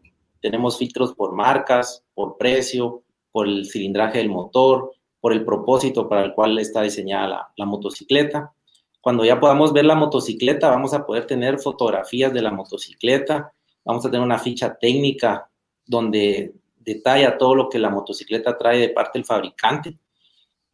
Tenemos 0.41 0.79
filtros 0.79 1.13
por 1.13 1.33
marcas, 1.33 2.03
por 2.15 2.37
precio, 2.37 3.03
por 3.31 3.47
el 3.47 3.67
cilindraje 3.67 4.17
del 4.17 4.29
motor, 4.29 4.93
por 5.25 5.33
el 5.33 5.43
propósito 5.43 6.07
para 6.07 6.23
el 6.23 6.35
cual 6.35 6.59
está 6.59 6.83
diseñada 6.83 7.49
la, 7.57 7.65
motocicleta. 7.65 8.53
Cuando 9.01 9.25
ya 9.25 9.39
podamos 9.39 9.73
ver 9.73 9.85
la 9.85 9.95
motocicleta, 9.95 10.69
vamos 10.69 10.93
a 10.93 11.03
poder 11.03 11.25
tener 11.25 11.57
fotografías 11.57 12.31
de 12.31 12.43
la 12.43 12.51
motocicleta, 12.51 13.51
vamos 13.83 14.05
a 14.05 14.11
tener 14.11 14.23
una 14.23 14.37
ficha 14.37 14.77
técnica 14.79 15.49
donde 15.83 16.53
detalla 16.77 17.39
todo 17.39 17.55
lo 17.55 17.69
que 17.69 17.79
la 17.79 17.89
motocicleta 17.89 18.55
trae 18.55 18.77
de 18.77 18.89
parte 18.89 19.17
del 19.17 19.25
fabricante 19.25 19.97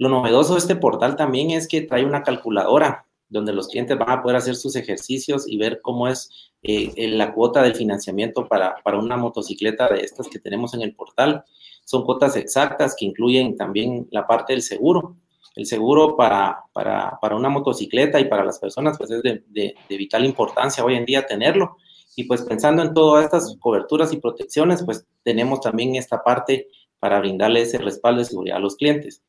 lo 0.02 0.10
novedoso 0.10 0.54
de 0.54 0.60
este 0.60 0.76
portal 0.76 1.16
también 1.16 1.52
es 1.52 1.68
que 1.68 1.82
trae 1.82 2.04
una 2.04 2.24
calculadora 2.24 3.06
donde 3.30 3.54
los 3.54 3.68
clientes 3.68 3.99
van 3.99 4.10
a 4.10 4.24
poder 4.24 4.36
hacer 4.36 4.56
sus 4.56 4.76
ejercicios 4.76 5.47
y 5.47 5.60
ver 5.60 5.80
cómo 5.80 6.08
es 6.08 6.52
eh, 6.64 7.08
la 7.10 7.36
cuota 7.36 7.62
del 7.62 7.76
financiamiento 7.76 8.47
para, 8.47 8.78
para, 8.84 8.97
una 8.97 9.16
motocicleta 9.16 9.88
de 9.89 9.99
estas 9.99 10.28
que 10.28 10.39
tenemos 10.39 10.74
en 10.74 10.82
el 10.82 10.95
portal. 10.95 11.45
Son 11.86 12.04
cuotas 12.04 12.36
exactas 12.36 12.96
que 12.98 13.06
incluyen 13.06 13.56
también 13.56 14.08
la 14.12 14.26
parte 14.26 14.54
del 14.54 14.62
seguro. 14.62 15.18
El 15.56 15.66
seguro 15.66 16.16
para, 16.16 16.64
para, 16.72 17.18
para 17.22 17.36
una 17.36 17.50
motocicleta 17.50 18.20
y 18.20 18.26
para 18.26 18.46
las 18.46 18.60
personas 18.60 18.98
pues 18.98 19.12
es 19.12 19.22
de, 19.22 19.44
de, 19.48 19.76
de, 19.90 19.98
vital 19.98 20.24
importancia 20.24 20.86
hoy 20.86 20.96
en 20.96 21.06
día 21.06 21.26
tenerlo. 21.26 21.78
Y 22.16 22.24
pues 22.24 22.42
pensando 22.44 22.82
en 22.84 22.94
todas 22.94 23.26
estas 23.26 23.58
coberturas 23.60 24.14
y 24.14 24.18
protecciones, 24.18 24.84
pues 24.84 25.06
tenemos 25.24 25.62
también 25.62 25.96
esta 25.96 26.24
parte 26.24 26.68
para 27.00 27.20
brindarle 27.20 27.62
ese 27.62 27.80
respaldo 27.80 28.20
de 28.20 28.26
seguridad 28.26 28.58
a 28.58 28.62
los 28.62 28.76
clientes. 28.76 29.24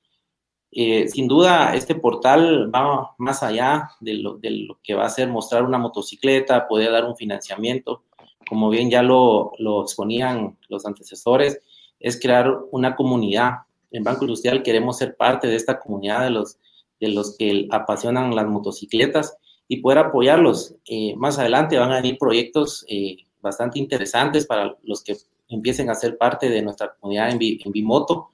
Eh, 0.75 1.07
sin 1.09 1.29
duda, 1.29 1.75
este 1.75 1.95
portal 1.95 2.75
va 2.75 3.15
más 3.19 3.43
allá 3.43 3.91
de 4.01 4.15
lo, 4.15 4.41
que 4.83 4.95
va 4.95 5.05
a 5.05 5.11
ser 5.11 5.29
mostrar 5.29 5.65
una 5.65 5.77
motocicleta, 5.77 6.67
poder 6.67 6.91
dar 6.93 7.05
un 7.05 7.15
financiamiento, 7.15 8.05
como 8.49 8.71
bien 8.71 8.91
ya 8.91 9.03
lo, 9.03 9.53
exponían 9.83 10.59
los 10.69 10.87
antecesores, 10.87 11.61
es 12.03 12.21
crear 12.21 12.53
una 12.71 12.95
comunidad. 12.95 13.61
En 13.91 14.05
Banco 14.05 14.25
Industrial 14.25 14.63
queremos 14.63 14.99
ser 14.99 15.17
parte 15.17 15.49
de 15.49 15.57
esta 15.57 15.79
comunidad 15.79 16.25
de 16.25 16.31
los, 16.31 16.59
de 17.01 17.09
los 17.09 17.37
que 17.37 17.69
apasionan 17.71 18.35
las 18.35 18.47
motocicletas 18.47 19.37
y 19.69 19.79
poder 19.79 19.99
apoyarlos. 19.99 20.75
Eh, 20.87 21.15
más 21.17 21.39
adelante 21.39 21.79
van 21.79 21.93
a 21.93 21.97
venir 21.97 22.19
proyectos 22.19 22.85
eh, 22.89 23.17
bastante 23.41 23.79
interesantes 23.79 24.47
para 24.47 24.77
los 24.83 25.03
que 25.03 25.17
empiecen 25.49 25.91
a 25.91 25.95
ser 25.95 26.19
parte 26.19 26.49
de 26.49 26.63
nuestra 26.63 26.95
comunidad 26.95 27.31
en, 27.31 27.39
en 27.41 27.73
Bimoto 27.73 28.31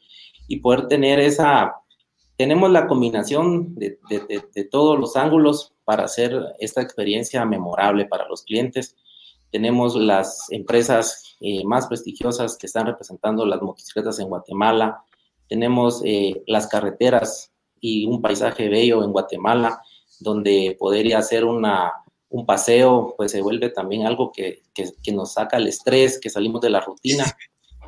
y 0.47 0.61
poder 0.61 0.87
tener 0.89 1.21
esa 1.21 1.75
tenemos 2.39 2.71
la 2.71 2.87
combinación 2.87 3.75
de, 3.75 3.99
todos 4.71 4.99
los 4.99 5.16
ángulos 5.16 5.75
para 5.85 6.05
hacer 6.05 6.41
esta 6.61 6.81
experiencia 6.81 7.45
memorable 7.45 8.05
para 8.05 8.29
los 8.29 8.45
clientes. 8.45 8.97
Tenemos 9.51 9.96
las 9.96 10.46
empresas 10.51 11.36
eh, 11.40 11.64
más 11.64 11.86
prestigiosas 11.86 12.57
que 12.57 12.66
están 12.66 12.86
representando 12.86 13.46
las 13.46 13.62
motocicletas 13.62 14.18
en 14.18 14.28
Guatemala. 14.28 15.03
Tenemos 15.49 16.03
eh, 16.05 16.42
las 16.46 16.66
carreteras 16.66 17.53
y 17.80 18.07
un 18.07 18.20
paisaje 18.20 18.68
bello 18.68 19.03
en 19.05 19.12
Guatemala, 19.12 19.80
donde 20.20 20.76
podría 20.78 21.18
hacer 21.18 21.44
una, 21.44 21.92
un 22.28 22.44
paseo, 22.44 23.14
pues 23.16 23.32
se 23.32 23.40
vuelve 23.40 23.70
también 23.70 24.07
algo 24.07 24.32
que, 24.32 24.62
que 24.74 25.12
nos 25.12 25.34
saca 25.34 25.57
el 25.57 25.68
estrés, 25.68 26.20
que 26.20 26.30
salimos 26.30 26.61
de 26.61 26.70
la 26.70 26.80
rutina 26.80 27.24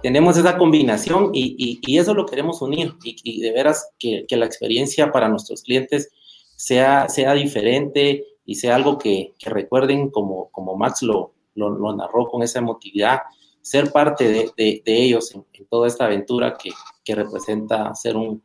tenemos 0.02 0.36
esa 0.36 0.56
combinación 0.56 1.30
y, 1.32 1.80
eso 1.98 2.14
lo 2.14 2.26
queremos 2.26 2.62
unir 2.62 2.94
y, 3.04 3.40
de 3.40 3.52
veras 3.52 3.90
que, 3.98 4.24
la 4.30 4.46
experiencia 4.46 5.12
para 5.12 5.28
nuestros 5.28 5.62
clientes 5.62 6.10
sea, 6.56 7.08
sea 7.08 7.34
diferente 7.34 8.24
y 8.44 8.56
sea 8.56 8.76
algo 8.76 8.98
que, 8.98 9.34
recuerden 9.44 10.10
como, 10.10 10.50
como 10.50 10.76
Max 10.76 11.02
lo, 11.02 11.32
lo, 11.68 11.94
narró 11.94 12.26
con 12.28 12.42
esa 12.42 12.60
emotividad, 12.60 13.20
ser 13.60 13.92
parte 13.92 14.52
de, 14.56 14.82
ellos 14.86 15.34
en, 15.34 15.44
toda 15.68 15.86
esta 15.86 16.06
aventura 16.06 16.56
que, 16.56 16.72
representa 17.14 17.92
ser 17.94 18.16
un, 18.16 18.42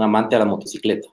amante 0.00 0.34
a 0.34 0.40
la 0.40 0.44
motocicleta. 0.46 1.08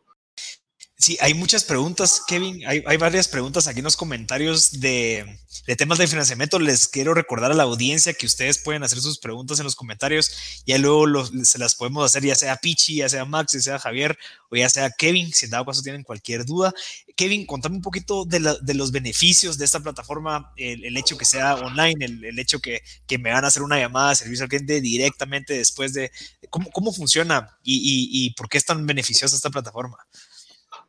Sí, 1.05 1.19
hay 1.21 1.35
muchas 1.35 1.63
preguntas, 1.63 2.23
Kevin. 2.27 2.65
Hay, 2.65 2.97
varias 2.97 3.27
preguntas 3.27 3.67
aquí 3.67 3.77
en 3.77 3.83
los 3.83 3.95
comentarios 3.95 4.79
de, 4.79 5.37
temas 5.77 5.99
de 5.99 6.07
financiamiento. 6.07 6.57
Les 6.57 6.87
quiero 6.87 7.13
recordar 7.13 7.51
a 7.51 7.53
la 7.53 7.61
audiencia 7.61 8.15
que 8.15 8.25
ustedes 8.25 8.57
pueden 8.57 8.81
hacer 8.81 8.99
sus 8.99 9.19
preguntas 9.19 9.59
en 9.59 9.65
los 9.65 9.75
comentarios. 9.75 10.63
Ya 10.65 10.79
luego 10.79 11.05
se 11.43 11.59
las 11.59 11.75
podemos 11.75 12.03
hacer, 12.05 12.23
ya 12.25 12.33
sea 12.33 12.55
Pichi, 12.55 12.95
ya 12.95 13.09
sea 13.09 13.23
Max, 13.23 13.53
ya 13.53 13.61
sea 13.61 13.77
Javier 13.77 14.17
o 14.49 14.55
ya 14.55 14.67
sea 14.67 14.89
Kevin, 14.89 15.31
si 15.31 15.45
en 15.45 15.51
dado 15.51 15.65
caso 15.65 15.83
tienen 15.83 16.01
cualquier 16.01 16.43
duda. 16.43 16.73
Kevin, 17.15 17.45
contame 17.45 17.75
un 17.75 17.83
poquito 17.83 18.25
de, 18.25 18.39
los 18.73 18.91
beneficios 18.91 19.59
de 19.59 19.65
esta 19.65 19.81
plataforma, 19.81 20.53
el, 20.57 20.97
hecho 20.97 21.19
que 21.19 21.25
sea 21.25 21.53
online, 21.53 22.03
el, 22.03 22.39
hecho 22.39 22.59
que, 22.59 22.81
me 23.19 23.31
van 23.31 23.45
a 23.45 23.49
hacer 23.49 23.61
una 23.61 23.77
llamada 23.77 24.09
de 24.09 24.15
servicio 24.15 24.45
al 24.45 24.49
cliente 24.49 24.81
directamente 24.81 25.53
después 25.53 25.93
de 25.93 26.11
cómo, 26.49 26.91
funciona 26.91 27.59
y 27.63 28.31
por 28.31 28.49
qué 28.49 28.57
es 28.57 28.65
tan 28.65 28.87
beneficiosa 28.87 29.35
esta 29.35 29.51
plataforma. 29.51 29.97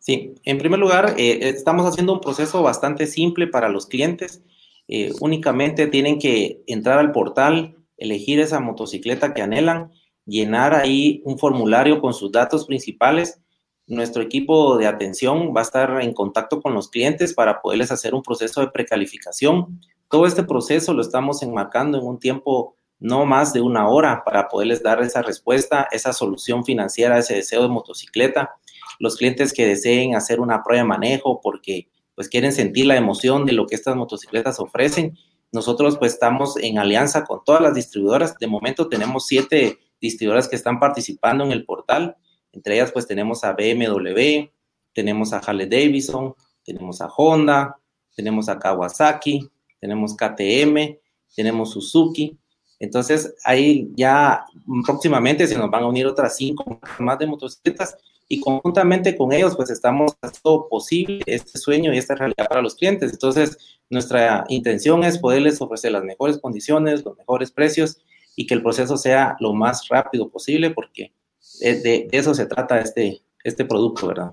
Sí, 0.07 0.36
en 0.44 0.59
primer 0.59 0.78
lugar, 0.78 1.16
eh, 1.18 1.48
estamos 1.48 1.84
haciendo 1.84 2.12
un 2.12 2.20
proceso 2.20 2.62
bastante 2.62 3.09
simple 3.09 3.48
para 3.48 3.68
los 3.68 3.86
clientes. 3.86 4.40
Eh, 4.86 5.11
únicamente 5.20 5.88
tienen 5.88 6.20
que 6.20 6.62
entrar 6.68 7.00
al 7.00 7.11
portal, 7.11 7.76
elegir 7.96 8.38
esa 8.38 8.61
motocicleta 8.61 9.34
que 9.34 9.42
anhelan, 9.42 9.90
llenar 10.24 10.76
ahí 10.76 11.22
un 11.24 11.40
formulario 11.40 12.00
con 12.00 12.14
sus 12.14 12.30
datos 12.30 12.66
principales. 12.66 13.40
Nuestro 13.88 14.22
equipo 14.22 14.78
de 14.78 14.86
atención 14.86 15.52
va 15.52 15.62
a 15.62 15.64
estar 15.64 16.00
en 16.00 16.14
contacto 16.14 16.62
con 16.62 16.72
los 16.72 16.88
clientes 16.88 17.34
para 17.34 17.61
poderles 17.61 17.90
hacer 17.90 18.14
un 18.14 18.22
proceso 18.22 18.61
de 18.61 18.68
precalificación. 18.68 19.80
Todo 20.09 20.26
este 20.26 20.44
proceso 20.44 20.94
lo 20.94 21.02
estamos 21.02 21.42
enmarcando 21.42 21.98
en 21.98 22.07
un 22.07 22.20
tiempo 22.20 22.76
no 23.00 23.26
más 23.26 23.52
de 23.52 23.61
una 23.61 23.88
hora 23.88 24.22
para 24.24 24.46
poderles 24.46 24.84
dar 24.84 25.02
esa 25.02 25.22
respuesta, 25.22 25.88
esa 25.90 26.12
solución 26.12 26.64
financiera, 26.64 27.18
ese 27.18 27.34
deseo 27.34 27.62
de 27.62 27.70
motocicleta 27.70 28.52
los 28.99 29.16
clientes 29.16 29.53
que 29.53 29.66
deseen 29.66 30.14
hacer 30.14 30.40
una 30.40 30.62
prueba 30.62 30.82
de 30.82 30.88
manejo 30.88 31.40
porque 31.40 31.88
pues 32.14 32.28
quieren 32.28 32.53
sentir 32.53 32.86
la 32.86 32.97
emoción 32.97 33.44
de 33.44 33.53
lo 33.53 33.66
que 33.66 33.74
estas 33.74 33.94
motocicletas 33.94 34.59
ofrecen. 34.59 35.16
Nosotros 35.53 35.99
pues 35.99 36.14
estamos 36.14 36.57
en 36.57 36.78
alianza 36.78 37.24
con 37.24 37.44
todas 37.44 37.61
las 37.61 37.74
distribuidoras. 37.74 38.36
De 38.38 38.47
momento 38.47 38.88
tenemos 38.88 39.26
siete 39.26 39.78
distribuidoras 40.01 40.49
que 40.49 40.57
están 40.57 40.80
participando 40.80 41.44
en 41.44 41.53
el 41.53 41.64
portal. 41.64 42.16
Entre 42.53 42.74
ellas 42.74 42.90
pues 42.90 43.07
tenemos 43.07 43.44
a 43.44 43.53
BMW, 43.53 44.49
tenemos 44.94 45.32
a 45.32 45.38
Harley 45.38 45.68
Davidson, 45.68 46.34
tenemos 46.64 47.01
a 47.03 47.09
Honda, 47.14 47.78
tenemos 48.14 48.49
a 48.49 48.59
Kawasaki, 48.59 49.51
tenemos 49.78 50.16
KTM, 50.16 50.99
tenemos 51.34 51.72
Suzuki. 51.72 52.38
Entonces 52.78 53.34
ahí 53.44 53.90
ya 53.94 54.47
próximamente 54.84 55.47
se 55.47 55.57
nos 55.57 55.70
van 55.70 55.84
a 55.84 55.86
unir 55.86 56.07
otras 56.07 56.36
cinco 56.36 56.80
más 56.99 57.18
de 57.18 57.26
motocicletas 57.26 57.97
y 58.29 58.41
conjuntamente 58.41 59.16
con 59.16 59.33
ellos 59.33 59.55
pues 59.57 59.70
estamos 59.70 60.16
haciendo 60.20 60.68
posible 60.68 61.22
este 61.27 61.59
sueño 61.59 61.93
y 61.93 61.99
esta 61.99 62.14
realidad 62.14 62.49
para 62.49 62.62
los 62.62 62.74
clientes. 62.74 63.12
Entonces, 63.12 63.59
nuestra 63.89 64.45
intención 64.49 65.05
es 65.05 65.18
poderles 65.18 65.61
ofrecer 65.61 65.93
las 65.93 66.03
mejores 66.03 66.39
condiciones, 66.39 67.05
los 67.05 67.16
mejores 67.16 67.51
precios 67.53 67.99
y 68.35 68.47
que 68.47 68.55
el 68.55 68.62
proceso 68.62 68.97
sea 68.97 69.37
lo 69.41 69.55
más 69.55 69.89
rápido 69.89 70.29
posible 70.29 70.70
porque 70.70 71.12
de, 71.61 72.09
eso 72.11 72.35
se 72.35 72.47
trata 72.47 72.81
este, 72.81 73.22
este 73.45 73.64
producto, 73.64 74.09
¿verdad? 74.09 74.31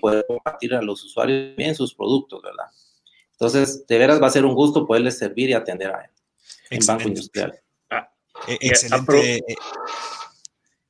poder 0.00 0.24
compartir 0.26 0.74
a 0.74 0.82
los 0.82 1.04
usuarios 1.04 1.54
bien 1.56 1.74
sus 1.74 1.94
productos, 1.94 2.42
¿verdad? 2.42 2.66
Entonces, 3.40 3.86
de 3.86 3.98
veras 3.98 4.20
va 4.20 4.26
a 4.26 4.30
ser 4.30 4.44
un 4.44 4.54
gusto 4.54 4.86
poderles 4.86 5.16
servir 5.16 5.48
y 5.48 5.54
atender 5.54 5.90
a 5.90 6.10
en 6.68 6.86
Banco 6.86 7.08
Industrial. 7.08 7.58
Ah, 7.88 8.12
e-, 8.46 8.58
excelente. 8.60 9.38
Eh, 9.38 9.54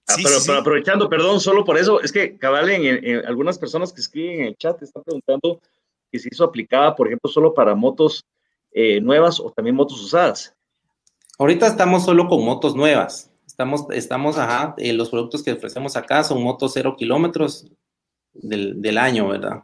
ah, 0.08 0.16
pero, 0.20 0.58
aprovechando, 0.58 1.08
perdón, 1.08 1.38
solo 1.40 1.64
por 1.64 1.78
eso, 1.78 2.00
es 2.00 2.10
que 2.10 2.36
cabal 2.36 2.68
en, 2.70 3.24
algunas 3.24 3.56
personas 3.56 3.92
que 3.92 4.00
escriben 4.00 4.40
en 4.40 4.46
el 4.48 4.56
chat 4.56 4.82
están 4.82 5.04
preguntando 5.04 5.60
que 6.10 6.18
si 6.18 6.28
eso 6.28 6.42
aplicaba, 6.42 6.96
por 6.96 7.06
ejemplo, 7.06 7.30
solo 7.30 7.54
para 7.54 7.76
motos 7.76 8.24
eh, 8.72 9.00
nuevas 9.00 9.38
o 9.38 9.52
también 9.52 9.76
motos 9.76 10.02
usadas. 10.02 10.52
Ahorita 11.38 11.68
estamos 11.68 12.04
solo 12.04 12.26
con 12.26 12.44
motos 12.44 12.74
nuevas. 12.74 13.30
Estamos, 13.46 13.86
estamos, 13.92 14.38
ajá, 14.38 14.74
eh, 14.76 14.92
los 14.92 15.08
productos 15.08 15.44
que 15.44 15.52
ofrecemos 15.52 15.94
acá 15.94 16.24
son 16.24 16.42
motos 16.42 16.72
cero 16.74 16.96
kilómetros 16.98 17.70
del, 18.32 18.98
año, 18.98 19.28
¿verdad? 19.28 19.62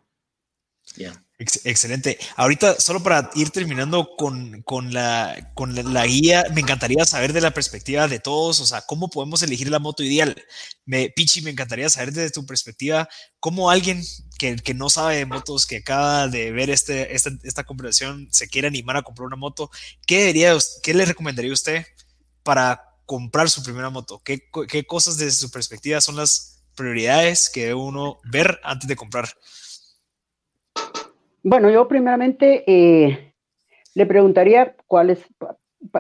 Ya. 0.97 1.26
Excelente. 1.39 2.19
Ahorita, 2.37 2.81
solo 2.81 3.03
para 3.03 3.31
ir 3.35 3.51
terminando 3.51 4.17
con, 4.17 4.63
la, 4.93 5.53
con 5.55 5.75
la, 5.75 6.07
guía, 6.07 6.45
me 6.55 6.63
encantaría 6.63 7.05
saber 7.05 7.33
de 7.33 7.43
la 7.43 7.51
perspectiva 7.51 8.09
de 8.09 8.21
todos, 8.21 8.61
o 8.61 8.67
sea, 8.67 8.83
cómo 8.83 9.09
podemos 9.09 9.43
elegir 9.43 9.69
la 9.71 9.79
moto 9.79 10.03
ideal. 10.03 10.43
Me, 10.87 11.11
Pichi, 11.11 11.43
me 11.43 11.51
encantaría 11.51 11.91
saber 11.91 12.13
desde 12.13 12.31
tu 12.31 12.47
perspectiva, 12.47 13.09
cómo 13.39 13.71
alguien 13.71 14.03
que, 14.39 14.57
que 14.57 14.73
no 14.73 14.89
sabe 14.89 15.17
de 15.17 15.27
motos, 15.27 15.67
que 15.67 15.79
acaba 15.79 16.29
de 16.29 16.53
ver 16.53 16.71
este, 16.71 17.15
esta, 17.15 17.31
esta 17.43 17.65
conversación, 17.65 18.29
se 18.33 18.49
quiere 18.49 18.69
animar 18.69 18.97
a 18.97 19.03
comprar 19.03 19.27
una 19.27 19.37
moto, 19.37 19.71
¿qué, 20.07 20.21
debería, 20.21 20.57
qué 20.83 20.95
le 20.95 21.05
recomendaría 21.05 21.53
usted 21.53 21.85
para 22.43 22.83
comprar 23.05 23.51
su 23.51 23.63
primera 23.63 23.91
moto? 23.91 24.21
¿Qué, 24.25 24.41
¿Qué 24.69 24.87
cosas 24.87 25.19
desde 25.19 25.39
su 25.39 25.51
perspectiva 25.51 26.01
son 26.01 26.17
las 26.17 26.63
prioridades 26.75 27.51
que 27.51 27.63
debe 27.63 27.75
uno 27.75 28.21
ver 28.25 28.59
antes 28.65 28.89
de 28.89 28.97
comprar? 28.97 29.29
Bueno, 31.49 31.71
yo 31.71 31.87
primeramente 31.87 32.65
eh, 32.67 33.33
le 33.95 34.07
preguntaría 34.07 34.75
cuál 34.89 35.11
es, 35.11 35.25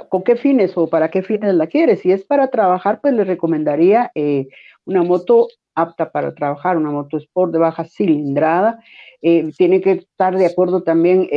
con 0.09 0.25
qué 0.25 0.35
fines 0.35 0.77
o 0.77 0.89
para 0.89 1.09
qué 1.09 1.23
fines 1.23 1.55
la 1.55 1.69
quiere. 1.69 1.95
Si 1.95 2.11
es 2.11 2.25
para 2.25 2.51
trabajar, 2.51 3.01
pues 3.01 3.15
le 3.15 3.23
recomendaría 3.23 4.11
eh, 4.17 4.49
una 4.87 5.05
moto 5.05 5.47
apta 5.77 6.11
para 6.11 6.35
trabajar, 6.35 6.77
una 6.77 6.91
moto 6.91 7.17
sport 7.17 7.53
de 7.53 7.61
baja 7.61 7.85
cilindrada. 7.85 8.81
Eh, 9.23 9.53
tiene 9.57 9.81
que 9.81 9.93
estar 9.93 10.37
de 10.37 10.47
acuerdo 10.47 10.83
también, 10.83 11.29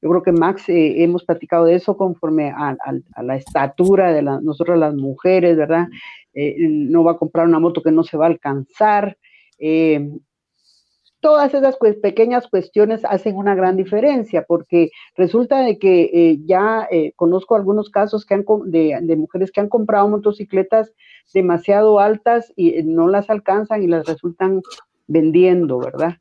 yo 0.00 0.10
creo 0.10 0.22
que 0.22 0.30
Max, 0.30 0.66
hemos 0.68 1.24
platicado 1.24 1.64
de 1.64 1.74
eso 1.74 1.96
conforme 1.96 2.52
a, 2.56 2.76
la 3.20 3.34
estatura 3.34 4.12
de 4.12 4.22
la, 4.22 4.40
nosotros 4.40 4.78
las 4.78 4.94
mujeres, 4.94 5.56
¿verdad? 5.56 5.88
no 6.34 7.02
va 7.02 7.12
a 7.12 7.18
comprar 7.18 7.48
una 7.48 7.58
moto 7.58 7.82
que 7.82 7.90
no 7.90 8.04
se 8.04 8.16
va 8.16 8.26
a 8.26 8.28
alcanzar. 8.28 9.18
Todas 11.20 11.52
esas 11.52 11.76
pequeñas 12.00 12.48
cuestiones 12.48 13.04
hacen 13.04 13.36
una 13.36 13.54
gran 13.54 13.76
diferencia 13.76 14.42
porque 14.48 14.90
resulta 15.16 15.60
de 15.60 15.78
que 15.78 16.10
eh, 16.14 16.38
ya 16.46 16.88
eh, 16.90 17.12
conozco 17.14 17.56
algunos 17.56 17.90
casos 17.90 18.24
que 18.24 18.32
han, 18.32 18.44
de, 18.64 19.16
mujeres 19.16 19.52
que 19.52 19.60
han 19.60 19.68
comprado 19.68 20.08
motocicletas 20.08 20.94
demasiado 21.34 22.00
altas 22.00 22.50
y 22.56 22.70
eh, 22.70 22.84
no 22.84 23.06
las 23.06 23.28
alcanzan 23.28 23.82
y 23.82 23.86
las 23.86 24.06
resultan 24.06 24.62
vendiendo, 25.08 25.78
¿verdad? 25.78 26.16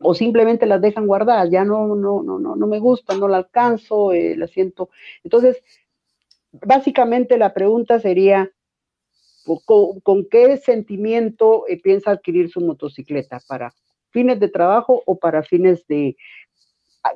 O 0.00 0.14
simplemente 0.14 0.66
las 0.66 0.80
dejan 0.80 1.08
guardadas, 1.08 1.50
ya 1.50 1.64
no, 1.64 1.96
no, 1.96 2.22
no, 2.22 2.38
no, 2.38 2.54
no 2.54 2.66
me 2.68 2.78
gusta, 2.78 3.16
no 3.16 3.26
la 3.26 3.38
alcanzo, 3.38 4.12
la 4.12 4.46
siento. 4.46 4.90
Entonces, 5.24 5.62
básicamente 6.52 7.38
la 7.38 7.54
pregunta 7.54 7.98
sería, 7.98 8.52
¿con, 9.64 10.26
qué 10.30 10.56
sentimiento 10.58 11.64
piensa 11.82 12.12
adquirir 12.12 12.50
su 12.50 12.60
motocicleta? 12.60 13.40
¿Para 13.48 13.72
fines 14.12 14.38
de 14.38 14.48
trabajo 14.48 15.02
o 15.06 15.18
para 15.18 15.42
fines 15.42 15.86
de, 15.86 16.16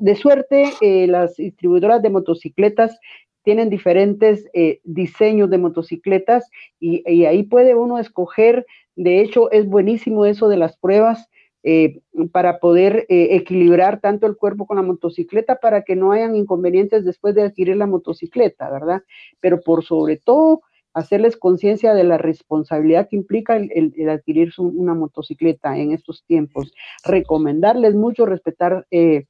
de 0.01 0.14
suerte. 0.16 0.72
Eh, 0.80 1.07
las 1.07 1.36
distribuidoras 1.36 2.03
de 2.03 2.11
motocicletas 2.11 2.99
tienen 3.42 3.70
diferentes 3.70 4.49
eh, 4.55 4.80
diseños 4.82 5.51
de 5.51 5.59
motocicletas 5.59 6.51
y, 6.80 7.24
ahí 7.26 7.44
puede 7.44 7.74
uno 7.74 7.99
escoger. 7.99 8.66
De 8.97 9.20
hecho, 9.20 9.51
es 9.53 9.66
buenísimo 9.66 10.24
eso 10.26 10.49
de 10.49 10.57
las 10.57 10.76
pruebas. 10.76 11.28
Eh, 11.68 12.01
para 12.30 12.61
poder 12.61 13.07
equilibrar 13.09 14.01
tanto 14.01 14.28
el 14.28 14.36
cuerpo 14.36 14.66
con 14.66 14.76
la 14.76 14.84
motocicleta 14.84 15.57
para 15.57 15.82
que 15.82 15.97
no 15.97 16.12
hayan 16.12 16.36
inconvenientes 16.36 17.05
después 17.05 17.34
de 17.34 17.42
adquirir 17.42 17.76
la 17.76 17.88
motocicleta, 17.88 18.70
¿verdad? 18.70 19.03
Pero 19.40 19.61
por 19.61 19.84
sobre 19.84 20.16
todo, 20.16 20.61
hacerles 20.97 21.36
conciencia 21.36 21.92
de 21.92 22.05
la 22.05 22.16
responsabilidad 22.16 23.07
que 23.11 23.16
implica 23.16 23.55
el, 23.55 23.92
adquirir 24.09 24.55
una 24.57 24.94
motocicleta 24.94 25.76
en 25.76 25.92
estos 25.92 26.24
tiempos, 26.24 26.72
recomendarles 27.05 27.94
mucho 27.94 28.24
respetar 28.24 28.86
eh, 28.90 29.26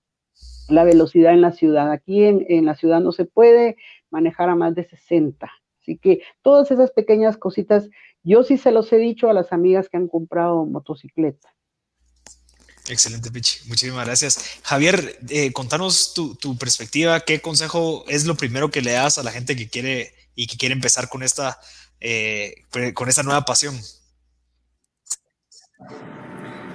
la 0.69 0.85
velocidad 0.85 1.33
en 1.33 1.41
la 1.41 1.51
ciudad. 1.51 1.91
Aquí 1.91 2.23
en, 2.23 2.65
la 2.65 2.77
ciudad 2.77 3.01
no 3.01 3.11
se 3.11 3.25
puede 3.25 3.77
manejar 4.11 4.49
a 4.49 4.55
más 4.55 4.77
de 4.77 4.85
60. 4.85 5.51
Así 5.83 5.99
que 5.99 6.23
todas 6.41 6.71
esas 6.71 6.93
pequeñas 6.93 7.37
cositas, 7.37 7.89
yo 8.23 8.45
sí 8.45 8.59
se 8.59 8.71
los 8.71 8.93
he 8.93 8.99
dicho 8.99 9.29
a 9.29 9.33
las 9.33 9.53
amigas 9.53 9.89
que 9.89 9.97
han 9.97 10.07
comprado 10.07 10.67
motocicleta. 10.67 11.53
Excelente, 12.89 13.33
Pichi. 13.33 13.69
Muchísimas 13.69 14.07
gracias. 14.07 14.61
Javier, 14.63 15.19
eh, 15.31 15.53
contanos 15.53 16.15
tu, 16.15 16.37
tu, 16.37 16.57
perspectiva. 16.57 17.19
¿Qué 17.19 17.41
consejo 17.41 18.05
es 18.07 18.25
lo 18.25 18.37
primero 18.37 18.71
que 18.71 18.83
le 18.83 18.93
das 18.93 19.19
a 19.19 19.25
la 19.25 19.33
gente 19.33 19.57
que 19.57 19.69
quiere 19.69 20.13
y 20.37 20.47
que 20.47 20.57
quiere 20.57 20.75
empezar 20.75 21.09
con 21.09 21.25
esta, 21.25 21.59
eh, 21.99 22.55
con 22.95 23.09
esta 23.09 23.25
nueva 23.25 23.45
pasión? 23.45 23.75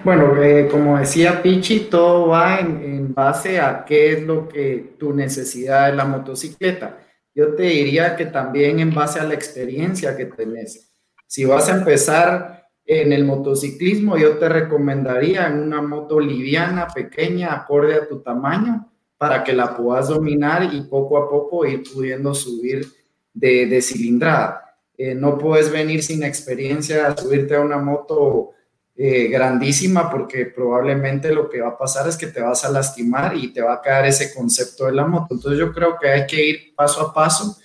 Bueno, 0.04 0.42
eh, 0.42 0.68
como 0.70 0.98
decía 0.98 1.44
Pichi, 1.44 1.82
todo 1.82 2.30
va 2.30 2.60
en, 2.60 3.14
base 3.14 3.60
a 3.60 3.86
qué 3.86 4.14
es 4.14 4.24
lo 4.24 4.48
que 4.48 4.96
tu 4.98 5.14
necesidad 5.14 5.88
de 5.92 5.96
la 5.96 6.06
motocicleta. 6.06 6.98
Yo 7.36 7.54
te 7.56 7.64
diría 7.64 8.16
que 8.16 8.26
también 8.26 8.80
en 8.80 8.94
base 8.94 9.20
a 9.20 9.26
la 9.26 9.36
experiencia 9.36 10.18
que 10.18 10.26
tenés. 10.26 10.92
Si 11.28 11.46
vas 11.46 11.70
a 11.70 11.78
empezar 11.78 12.68
en 12.84 13.14
el 13.14 13.26
motociclismo, 13.26 14.18
yo 14.18 14.38
te 14.38 14.50
recomendaría 14.50 15.48
en 15.48 15.60
una 15.60 15.82
moto 15.82 16.20
liviana, 16.20 16.88
pequeña, 16.88 17.54
acorde 17.54 17.96
a 17.96 18.08
tu 18.08 18.22
tamaño, 18.22 18.92
para 19.18 19.44
que 19.44 19.54
la 19.54 19.78
puedas 19.78 20.08
dominar 20.08 20.74
y 20.74 20.82
poco 20.82 21.18
a 21.18 21.30
poco 21.30 21.66
ir 21.66 21.84
pudiendo 21.94 22.34
subir 22.34 22.88
de, 23.34 23.82
cilindrada. 23.82 24.78
Eh, 24.98 25.16
no 25.16 25.38
puedes 25.38 25.72
venir 25.72 26.04
sin 26.04 26.24
experiencia 26.24 27.08
a 27.08 27.18
subirte 27.18 27.56
a 27.56 27.62
una 27.62 27.78
moto 27.78 28.52
eh, 28.96 29.28
grandísima 29.30 30.10
porque 30.12 30.46
probablemente 30.46 31.34
lo 31.34 31.50
que 31.50 31.62
va 31.62 31.70
a 31.70 31.78
pasar 31.78 32.08
es 32.08 32.18
que 32.18 32.28
te 32.28 32.42
vas 32.42 32.64
a 32.66 32.72
lastimar 32.72 33.36
y 33.36 33.52
te 33.52 33.62
va 33.62 33.76
a 33.76 33.82
caer 33.82 34.08
ese 34.08 34.34
concepto 34.34 34.86
de 34.86 34.94
la 34.94 35.08
moto. 35.08 35.34
Entonces 35.36 35.60
yo 35.60 35.74
creo 35.74 35.98
que 36.00 36.10
hay 36.10 36.28
que 36.28 36.46
ir 36.46 36.76
paso 36.76 37.02
a 37.02 37.14
paso 37.14 37.58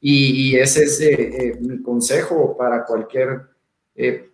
y, 0.00 0.56
ese 0.56 0.84
es 0.84 1.00
eh, 1.00 1.58
mi 1.60 1.82
consejo 1.82 2.56
para 2.56 2.84
cualquier 2.84 3.42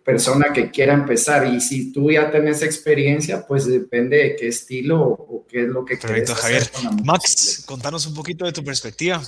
persona 0.03 0.53
que 0.53 0.69
quiera 0.69 0.93
empezar. 0.93 1.47
Y 1.47 1.59
si 1.59 1.91
tú 1.91 2.11
ya 2.11 2.29
tenés 2.29 2.61
experiencia, 2.61 3.47
pues 3.47 3.65
depende 3.65 4.17
de 4.17 4.35
qué 4.35 4.49
estilo 4.49 5.01
o, 5.01 5.43
qué 5.49 5.63
es 5.63 5.67
lo 5.69 5.83
que 5.83 5.97
quieres 5.97 6.29
hacer 6.29 6.69
Max, 7.03 7.63
contanos 7.65 8.05
un 8.05 8.13
poquito 8.13 8.45
de 8.45 8.53
tu 8.53 8.63
perspectiva. 8.63 9.23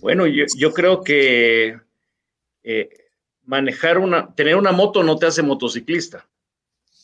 Bueno, 0.00 0.26
yo, 0.26 0.72
creo 0.72 1.02
que 1.02 1.78
eh, 2.62 2.88
manejar 3.44 3.98
una, 3.98 4.34
tener 4.34 4.56
una 4.56 4.72
moto 4.72 5.02
no 5.02 5.16
te 5.16 5.26
hace 5.26 5.42
motociclista. 5.42 6.28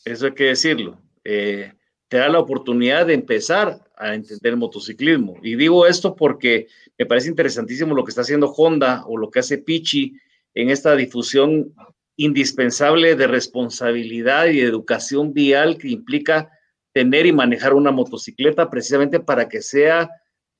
Eso 0.05 0.26
hay 0.26 0.32
que 0.32 0.45
decirlo. 0.45 0.99
Eh, 1.24 1.72
te 2.09 2.18
da 2.18 2.28
la 2.28 2.40
oportunidad 2.40 3.07
de 3.07 3.14
empezar 3.14 3.80
a 3.97 4.14
entender 4.14 4.53
el 4.53 4.59
motociclismo. 4.59 5.38
Y 5.43 5.57
digo 5.57 5.86
esto 5.86 6.14
porque 6.14 6.66
me 6.99 7.07
parece 7.07 7.28
interesantísimo 7.28 7.95
lo 7.95 8.05
que 8.05 8.11
está 8.11 8.22
haciendo 8.22 8.53
Honda 8.53 9.05
o 9.07 9.16
lo 9.16 9.30
que 9.30 9.38
hace 9.38 9.59
Pichi 9.59 10.14
en 10.55 10.70
esta 10.70 10.95
difusión 10.95 11.72
indispensable 12.16 13.16
de 13.16 13.26
responsabilidad 13.26 14.47
y 14.47 14.61
educación 14.61 15.32
vial 15.32 15.78
que 15.78 15.88
implica 15.88 16.51
tener 16.93 17.24
y 17.26 17.32
manejar 17.32 17.72
una 17.72 17.90
motocicleta 17.90 18.68
precisamente 18.68 19.18
para 19.18 19.49
que 19.49 19.62
sea 19.62 20.11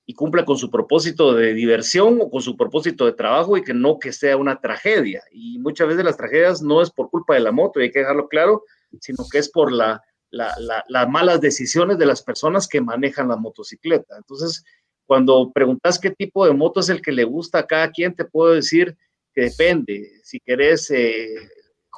y 0.05 0.15
cumpla 0.15 0.45
con 0.45 0.57
su 0.57 0.71
propósito 0.71 1.33
de 1.35 1.55
diversión 1.55 2.19
o 2.21 2.31
con 2.31 2.43
su 2.43 2.57
propósito 2.57 3.07
de 3.07 3.13
trabajo 3.13 3.57
y 3.57 3.63
que 3.63 3.75
no 3.75 3.99
que 3.99 4.13
sea 4.13 4.37
una 4.37 4.61
tragedia. 4.61 5.23
Y 5.31 5.59
muchas 5.59 5.89
veces 5.89 6.05
las 6.05 6.17
tragedias 6.17 6.63
no 6.63 6.83
es 6.83 6.91
por 6.91 7.09
culpa 7.11 7.35
de 7.35 7.41
la 7.41 7.53
moto, 7.53 7.81
y 7.81 7.85
hay 7.85 7.91
que 7.93 8.01
dejarlo 8.01 8.29
claro, 8.29 8.65
sino 9.01 9.25
que 9.31 9.39
es 9.39 9.49
por 9.49 9.73
la, 9.73 10.03
las 10.31 11.09
malas 11.09 11.41
decisiones 11.41 11.99
de 11.99 12.07
las 12.07 12.23
personas 12.23 12.67
que 12.67 12.81
manejan 12.81 13.29
la 13.29 13.37
motocicleta. 13.37 14.17
Entonces, 14.17 14.65
cuando 15.07 15.53
preguntas 15.53 15.99
qué 15.99 16.11
tipo 16.11 16.47
de 16.47 16.53
moto 16.53 16.81
es 16.81 16.89
el 16.89 17.03
que 17.03 17.13
le 17.13 17.25
gusta 17.25 17.61
a 17.61 17.67
cada 17.67 17.91
quien, 17.91 18.15
te 18.15 18.25
puedo 18.25 18.55
decir 18.55 18.97
que 19.35 19.43
depende. 19.43 20.11
Si 20.25 20.41
querés, 20.41 20.91
eh, 20.91 21.35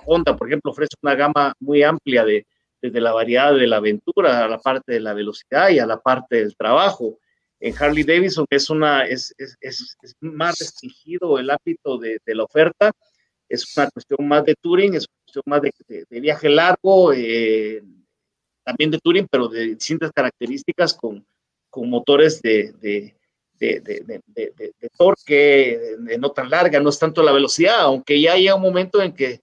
Honda, 0.07 0.37
por 0.37 0.49
ejemplo, 0.49 0.73
ofrece 0.73 0.95
una 1.03 1.15
gama 1.15 1.55
muy 1.61 1.83
amplia 1.83 2.25
de, 2.25 2.47
desde 2.83 3.01
la 3.01 3.13
variedad 3.13 3.55
de 3.55 3.67
la 3.67 3.77
aventura 3.77 4.45
a 4.45 4.49
la 4.49 4.59
parte 4.59 4.93
de 4.93 5.01
la 5.01 5.15
velocidad 5.15 5.71
y 5.71 5.79
a 5.79 5.87
la 5.87 6.01
parte 6.01 6.37
del 6.37 6.57
trabajo 6.57 7.19
en 7.61 7.75
Harley 7.79 8.05
Davidson 8.05 8.47
es, 8.51 8.71
una, 8.71 9.05
es, 9.05 9.35
es, 9.39 9.57
es, 9.61 9.97
más 10.21 10.59
restringido 10.59 11.39
el 11.39 11.51
ámbito 11.51 11.99
de, 11.99 12.19
de, 12.25 12.35
la 12.35 12.45
oferta, 12.45 12.93
es 13.49 13.77
una 13.77 13.89
cuestión 13.91 14.27
más 14.27 14.45
de 14.45 14.55
touring, 14.61 14.95
es 14.95 15.07
una 15.07 15.25
cuestión 15.25 15.43
más 15.47 15.63
de, 15.63 16.07
de, 16.09 16.21
viaje 16.21 16.49
largo, 16.49 17.13
eh, 17.13 17.83
también 18.65 18.91
de 18.91 18.99
touring, 18.99 19.27
pero 19.31 19.49
de 19.49 19.67
distintas 19.67 20.11
características 20.13 20.95
con, 20.95 21.25
con 21.71 21.89
motores 21.89 22.41
de, 22.43 22.73
de, 22.81 23.15
torque, 24.97 25.97
de, 25.99 26.19
no 26.19 26.33
tan 26.33 26.51
larga, 26.51 26.81
no 26.81 26.91
es 26.91 26.99
tanto 26.99 27.23
la 27.23 27.33
velocidad, 27.33 27.81
aunque 27.81 28.21
ya 28.21 28.37
llega 28.37 28.57
un 28.57 28.63
momento 28.63 29.01
en 29.01 29.15
que 29.15 29.41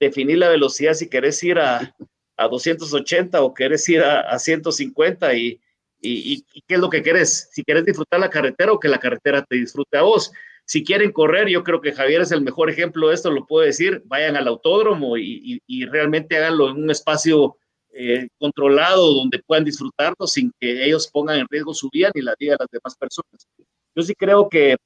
definir 0.00 0.38
la 0.38 0.48
velocidad 0.48 0.94
si 0.94 1.08
querés 1.08 1.42
ir 1.42 1.58
a, 1.58 1.94
a 2.36 2.48
280 2.48 3.42
o 3.42 3.52
querés 3.52 3.88
ir 3.88 4.00
a, 4.00 4.20
a 4.20 4.38
150 4.38 5.34
y 5.34 5.60
y, 6.00 6.44
qué 6.66 6.74
es 6.74 6.80
lo 6.80 6.90
que 6.90 7.02
querés, 7.02 7.48
si 7.52 7.62
querés 7.64 7.84
disfrutar 7.84 8.20
la 8.20 8.30
carretera 8.30 8.72
o 8.72 8.78
que 8.78 8.88
la 8.88 8.98
carretera 8.98 9.44
te 9.44 9.56
disfrute 9.56 9.98
a 9.98 10.02
vos. 10.02 10.32
Si 10.64 10.84
quieren 10.84 11.12
correr, 11.12 11.48
yo 11.48 11.64
creo 11.64 11.80
que 11.80 11.92
Javier 11.92 12.20
es 12.20 12.30
el 12.30 12.42
mejor 12.42 12.70
ejemplo 12.70 13.08
de 13.08 13.14
esto, 13.14 13.30
lo 13.30 13.46
puedo 13.46 13.64
decir, 13.64 14.02
vayan 14.04 14.36
al 14.36 14.48
autódromo 14.48 15.16
y, 15.16 15.60
realmente 15.90 16.36
háganlo 16.36 16.70
en 16.70 16.82
un 16.82 16.90
espacio 16.90 17.56
eh, 17.90 18.28
controlado 18.38 19.14
donde 19.14 19.42
puedan 19.44 19.64
disfrutarlo 19.64 20.26
sin 20.26 20.52
que 20.60 20.84
ellos 20.84 21.08
pongan 21.08 21.38
en 21.38 21.46
riesgo 21.48 21.72
su 21.74 21.88
vida 21.90 22.10
ni 22.14 22.20
la 22.20 22.34
vida 22.38 22.52
de 22.52 22.58
las 22.60 22.68
demás 22.70 22.96
personas. 22.96 23.48
Yo 23.94 24.02
sí 24.02 24.14
creo 24.14 24.48
que 24.48 24.76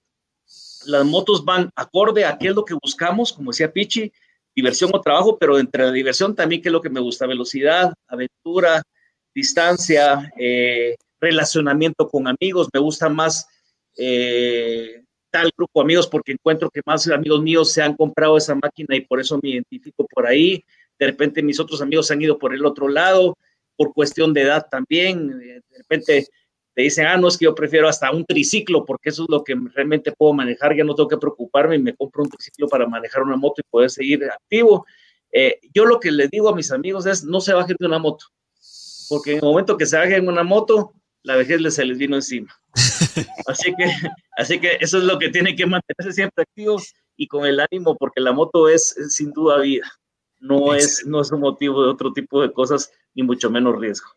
las 0.86 1.04
motos 1.04 1.44
van 1.44 1.70
acorde 1.74 2.24
a 2.24 2.38
qué 2.38 2.48
es 2.48 2.54
lo 2.54 2.64
que 2.64 2.74
buscamos, 2.80 3.32
como 3.32 3.50
decía 3.50 3.72
Pichi, 3.72 4.12
diversión 4.54 4.90
o 4.94 5.00
trabajo, 5.00 5.38
pero 5.38 5.58
entre 5.58 5.84
la 5.84 5.92
diversión 5.92 6.34
también 6.34 6.62
qué 6.62 6.68
es 6.68 6.72
lo 6.72 6.80
que 6.80 6.90
me 6.90 7.00
gusta, 7.00 7.26
velocidad, 7.26 7.92
aventura, 8.06 8.82
distancia, 9.34 10.32
eh, 10.38 10.96
relacionamiento 11.20 12.08
con 12.08 12.26
amigos, 12.26 12.68
me 12.72 12.80
gusta 12.80 13.08
más 13.08 13.46
eh, 13.96 15.02
tal 15.30 15.50
grupo 15.56 15.80
de 15.80 15.84
amigos 15.84 16.06
porque 16.06 16.32
encuentro 16.32 16.70
que 16.70 16.80
más 16.84 17.08
amigos 17.08 17.42
míos 17.42 17.72
se 17.72 17.82
han 17.82 17.94
comprado 17.94 18.36
esa 18.36 18.54
máquina 18.54 18.96
y 18.96 19.02
por 19.02 19.20
eso 19.20 19.38
me 19.42 19.50
identifico 19.50 20.06
por 20.06 20.26
ahí. 20.26 20.62
De 20.98 21.06
repente 21.06 21.42
mis 21.42 21.58
otros 21.58 21.80
amigos 21.80 22.10
han 22.10 22.20
ido 22.20 22.38
por 22.38 22.54
el 22.54 22.64
otro 22.66 22.88
lado, 22.88 23.36
por 23.76 23.92
cuestión 23.94 24.34
de 24.34 24.42
edad 24.42 24.66
también. 24.70 25.38
De 25.38 25.78
repente 25.78 26.26
te 26.74 26.82
dicen, 26.82 27.06
ah, 27.06 27.16
no, 27.16 27.28
es 27.28 27.38
que 27.38 27.44
yo 27.44 27.54
prefiero 27.54 27.88
hasta 27.88 28.10
un 28.10 28.24
triciclo 28.24 28.84
porque 28.84 29.10
eso 29.10 29.22
es 29.24 29.28
lo 29.30 29.44
que 29.44 29.54
realmente 29.74 30.12
puedo 30.12 30.32
manejar, 30.32 30.76
ya 30.76 30.84
no 30.84 30.94
tengo 30.94 31.08
que 31.08 31.18
preocuparme 31.18 31.76
y 31.76 31.78
me 31.78 31.94
compro 31.94 32.22
un 32.22 32.30
triciclo 32.30 32.68
para 32.68 32.86
manejar 32.86 33.22
una 33.22 33.36
moto 33.36 33.60
y 33.60 33.70
poder 33.70 33.90
seguir 33.90 34.24
activo. 34.24 34.86
Eh, 35.30 35.60
yo 35.72 35.86
lo 35.86 35.98
que 35.98 36.10
les 36.10 36.30
digo 36.30 36.48
a 36.48 36.54
mis 36.54 36.70
amigos 36.72 37.06
es, 37.06 37.24
no 37.24 37.40
se 37.40 37.54
bajen 37.54 37.76
de 37.78 37.86
una 37.86 37.98
moto 37.98 38.26
porque 39.12 39.32
en 39.32 39.36
el 39.36 39.42
momento 39.42 39.76
que 39.76 39.84
se 39.84 39.98
en 39.98 40.26
una 40.26 40.42
moto, 40.42 40.94
la 41.22 41.36
vejez 41.36 41.74
se 41.74 41.84
les 41.84 41.98
vino 41.98 42.16
encima. 42.16 42.50
Así 43.46 43.74
que, 43.76 43.84
así 44.38 44.58
que 44.58 44.78
eso 44.80 44.96
es 44.96 45.04
lo 45.04 45.18
que 45.18 45.28
tiene 45.28 45.54
que 45.54 45.66
mantenerse 45.66 46.14
siempre 46.14 46.44
activos 46.44 46.94
y 47.14 47.26
con 47.26 47.44
el 47.44 47.60
ánimo, 47.60 47.94
porque 47.98 48.22
la 48.22 48.32
moto 48.32 48.70
es, 48.70 48.94
sin 49.10 49.32
duda 49.32 49.58
vida, 49.58 49.86
no 50.40 50.72
es, 50.72 51.04
no 51.04 51.20
es 51.20 51.30
un 51.30 51.40
motivo 51.40 51.82
de 51.82 51.90
otro 51.90 52.14
tipo 52.14 52.40
de 52.40 52.54
cosas, 52.54 52.90
ni 53.12 53.22
mucho 53.22 53.50
menos 53.50 53.78
riesgo. 53.78 54.08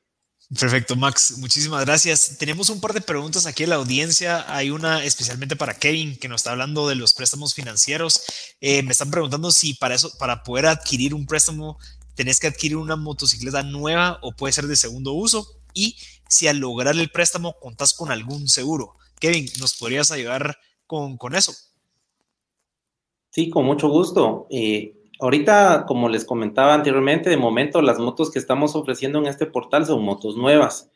Perfecto, 0.58 0.96
Max. 0.96 1.40
Muchísimas 1.40 1.84
gracias. 1.84 2.38
Tenemos 2.38 2.70
un 2.70 2.80
par 2.80 2.94
de 2.94 3.02
preguntas 3.02 3.46
aquí 3.48 3.64
en 3.64 3.72
la 3.72 3.76
audiencia. 3.76 4.46
Hay 4.56 4.70
una 4.70 5.04
especialmente 5.04 5.58
para 5.58 5.74
Kevin 5.74 6.18
que 6.18 6.30
nos 6.30 6.40
está 6.40 6.52
hablando 6.52 6.88
de 6.88 6.96
los 6.96 7.14
préstamos 7.14 7.54
financieros. 7.54 8.24
Eh, 8.62 8.82
me 8.84 8.94
están 8.94 9.12
preguntando 9.12 9.52
si 9.52 9.74
para 9.74 9.96
eso, 9.96 10.18
para 10.18 10.44
poder 10.44 10.68
adquirir 10.68 11.14
un 11.14 11.26
préstamo, 11.26 11.78
tenés 12.16 12.40
que 12.40 12.48
adquirir 12.48 12.78
una 12.78 12.96
motocicleta 12.96 13.64
nueva 13.64 14.20
o 14.22 14.32
puede 14.32 14.54
ser 14.54 14.66
de 14.68 14.76
segundo 14.76 15.14
uso 15.14 15.46
y 15.74 15.98
si 16.28 16.48
al 16.48 16.58
lograr 16.58 16.96
el 16.96 17.10
préstamo 17.10 17.56
contás 17.60 17.94
con 17.94 18.12
algún 18.12 18.48
seguro. 18.48 18.94
Kevin, 19.20 19.48
¿nos 19.60 19.76
podrías 19.78 20.12
ayudar 20.12 20.58
con, 20.88 21.18
eso? 21.36 21.54
Sí, 23.30 23.50
con 23.50 23.66
mucho 23.66 23.90
gusto. 23.90 24.48
Eh, 24.50 24.96
ahorita, 25.20 25.86
como 25.88 26.10
les 26.10 26.26
comentaba 26.26 26.74
anteriormente, 26.74 27.30
de 27.30 27.38
momento 27.38 27.82
las 27.82 28.00
motos 28.00 28.32
que 28.32 28.40
estamos 28.40 28.76
ofreciendo 28.76 29.20
en 29.20 29.28
este 29.28 29.46
portal 29.46 29.86
son 29.86 30.04
motos 30.04 30.36
nuevas. 30.36 30.90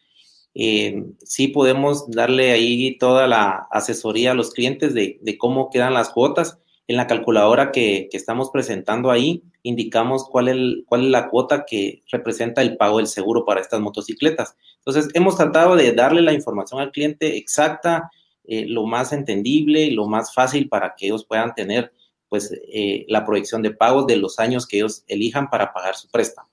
Eh, 0.56 1.04
sí 1.24 1.50
podemos 1.50 2.10
darle 2.10 2.52
ahí 2.52 2.98
toda 2.98 3.28
la 3.28 3.68
asesoría 3.72 4.32
a 4.32 4.36
los 4.36 4.52
clientes 4.52 4.94
de 4.94 5.38
cómo 5.38 5.70
quedan 5.70 5.94
las 5.94 6.10
cuotas 6.10 6.60
en 6.90 6.96
la 6.96 7.06
calculadora 7.06 7.72
que, 7.72 8.10
estamos 8.12 8.50
presentando 8.50 9.12
ahí, 9.12 9.44
indicamos 9.62 10.26
cuál 10.28 10.48
es, 10.48 10.84
cuál 10.88 11.06
es 11.06 11.12
la 11.12 11.30
cuota 11.30 11.64
que 11.64 12.02
representa 12.12 12.64
el 12.64 12.78
pago 12.78 12.98
del 12.98 13.06
seguro 13.06 13.46
para 13.46 13.62
estas 13.62 13.80
motocicletas. 13.80 14.56
Entonces, 14.78 15.08
hemos 15.14 15.38
tratado 15.38 15.76
de 15.76 15.94
darle 15.94 16.24
la 16.24 16.34
información 16.34 16.82
al 16.82 16.92
cliente 16.92 17.38
exacta, 17.38 18.10
eh, 18.44 18.66
lo 18.68 18.88
más 18.88 19.14
entendible 19.14 19.82
y 19.82 19.92
lo 19.92 20.08
más 20.08 20.34
fácil 20.34 20.68
para 20.68 20.96
que 20.98 21.06
ellos 21.06 21.26
puedan 21.26 21.54
tener 21.54 21.94
pues 22.28 22.52
eh, 22.74 23.06
la 23.08 23.24
proyección 23.24 23.62
de 23.62 23.70
pagos 23.70 24.08
de 24.08 24.18
los 24.18 24.40
años 24.40 24.66
que 24.66 24.78
ellos 24.78 25.04
elijan 25.08 25.52
para 25.52 25.72
pagar 25.72 25.96
su 25.96 26.10
préstamo. 26.10 26.50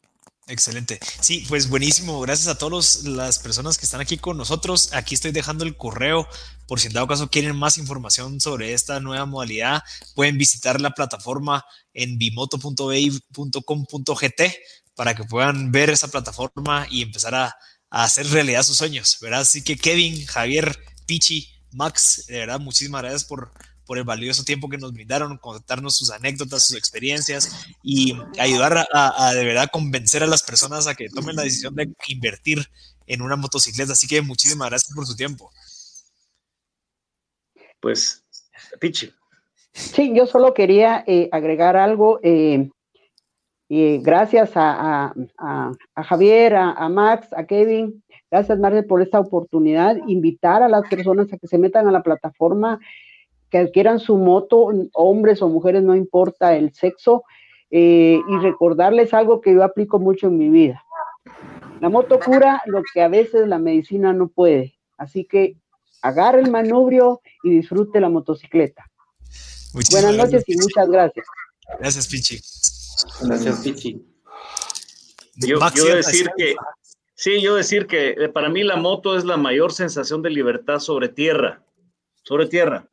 Excelente. 0.48 1.00
Sí, 1.20 1.44
pues 1.48 1.70
buenísimo. 1.70 2.20
Gracias 2.20 2.48
a 2.48 2.58
todas 2.58 3.04
las 3.04 3.38
personas 3.38 3.78
que 3.78 3.86
están 3.86 4.02
aquí 4.02 4.18
con 4.18 4.36
nosotros. 4.36 4.92
Aquí 4.92 5.14
estoy 5.14 5.32
dejando 5.32 5.64
el 5.64 5.76
correo 5.76 6.28
por 6.66 6.80
si 6.80 6.88
en 6.88 6.94
dado 6.94 7.06
caso 7.06 7.30
quieren 7.30 7.56
más 7.56 7.78
información 7.78 8.40
sobre 8.40 8.72
esta 8.72 8.98
nueva 9.00 9.26
modalidad. 9.26 9.82
Pueden 10.14 10.38
visitar 10.38 10.80
la 10.80 10.90
plataforma 10.90 11.64
en 11.94 12.18
bimoto.bei.com.gt 12.18 14.42
para 14.94 15.14
que 15.14 15.24
puedan 15.24 15.72
ver 15.72 15.90
esa 15.90 16.08
plataforma 16.08 16.86
y 16.90 17.02
empezar 17.02 17.34
a, 17.34 17.54
a, 17.90 18.04
hacer 18.04 18.26
realidad 18.28 18.62
sus 18.62 18.78
sueños, 18.78 19.18
¿verdad? 19.20 19.40
Así 19.40 19.62
que 19.62 19.76
Kevin, 19.76 20.24
Javier, 20.26 20.78
Pichi, 21.06 21.50
Max, 21.72 22.24
de 22.26 22.38
verdad, 22.38 22.60
muchísimas 22.60 23.02
gracias 23.02 23.24
por 23.24 23.52
por 23.86 23.98
el 23.98 24.04
valioso 24.04 24.42
tiempo 24.42 24.68
que 24.68 24.78
nos 24.78 24.92
brindaron, 24.92 25.38
contarnos 25.38 25.96
sus 25.96 26.10
anécdotas, 26.10 26.66
sus 26.66 26.76
experiencias 26.76 27.66
y 27.82 28.14
ayudar 28.38 28.86
a, 28.92 29.32
de 29.32 29.44
verdad 29.44 29.68
convencer 29.72 30.22
a 30.22 30.26
las 30.26 30.42
personas 30.42 30.86
a 30.86 30.94
que 30.94 31.08
tomen 31.08 31.36
la 31.36 31.42
decisión 31.42 31.74
de 31.76 31.88
invertir 32.08 32.68
en 33.06 33.22
una 33.22 33.36
motocicleta. 33.36 33.92
Así 33.92 34.08
que 34.08 34.20
muchísimas 34.22 34.68
gracias 34.68 34.92
por 34.92 35.06
su 35.06 35.14
tiempo. 35.14 35.52
Pues, 37.86 38.24
Pichi. 38.80 39.12
Sí, 39.70 40.12
yo 40.12 40.26
solo 40.26 40.54
quería 40.54 41.04
eh, 41.06 41.28
agregar 41.30 41.76
algo. 41.76 42.18
Eh, 42.20 42.68
gracias 43.68 44.50
a, 44.56 45.14
Javier, 45.94 46.56
a, 46.56 46.88
Max, 46.88 47.32
a 47.32 47.46
Kevin, 47.46 48.02
gracias 48.28 48.58
Marce 48.58 48.82
por 48.82 49.02
esta 49.02 49.20
oportunidad, 49.20 49.98
invitar 50.08 50.64
a 50.64 50.68
las 50.68 50.88
personas 50.88 51.32
a 51.32 51.38
que 51.38 51.46
se 51.46 51.58
metan 51.58 51.86
a 51.86 51.92
la 51.92 52.02
plataforma 52.02 52.80
que 53.50 53.58
adquieran 53.58 54.00
su 54.00 54.16
moto, 54.16 54.68
hombres 54.92 55.40
o 55.40 55.48
mujeres, 55.48 55.84
no 55.84 55.94
importa 55.94 56.56
el 56.56 56.74
sexo, 56.74 57.22
eh, 57.70 58.18
y 58.28 58.36
recordarles 58.38 59.14
algo 59.14 59.40
que 59.40 59.54
yo 59.54 59.62
aplico 59.62 60.00
mucho 60.00 60.26
en 60.26 60.38
mi 60.38 60.48
vida. 60.48 60.84
La 61.80 61.88
moto 61.88 62.18
cura 62.18 62.60
lo 62.66 62.82
que 62.92 63.00
a 63.00 63.06
veces 63.06 63.46
la 63.46 63.60
medicina 63.60 64.12
no 64.12 64.26
puede, 64.26 64.74
así 64.98 65.24
que 65.24 65.54
agarre 66.02 66.40
el 66.40 66.50
manubrio 66.50 67.20
y 67.42 67.50
disfrute 67.50 68.00
la 68.00 68.08
motocicleta. 68.08 68.84
Buenas 69.90 70.16
noches 70.16 70.44
y 70.46 70.56
muchas 70.56 70.88
gracias. 70.88 71.26
Gracias, 71.78 72.06
Pichi. 72.08 72.40
Gracias, 73.22 73.60
Pichi. 73.60 74.02
Yo, 75.36 75.58
yo 75.74 75.96
decir 75.96 76.30
que, 76.36 76.54
sí, 77.14 77.42
yo 77.42 77.56
decir 77.56 77.86
que 77.86 78.10
eh, 78.10 78.28
para 78.28 78.48
mí 78.48 78.62
la 78.62 78.76
moto 78.76 79.16
es 79.16 79.24
la 79.24 79.36
mayor 79.36 79.72
sensación 79.72 80.22
de 80.22 80.30
libertad 80.30 80.78
sobre 80.78 81.08
tierra, 81.08 81.62
sobre 82.22 82.46
tierra. 82.46 82.88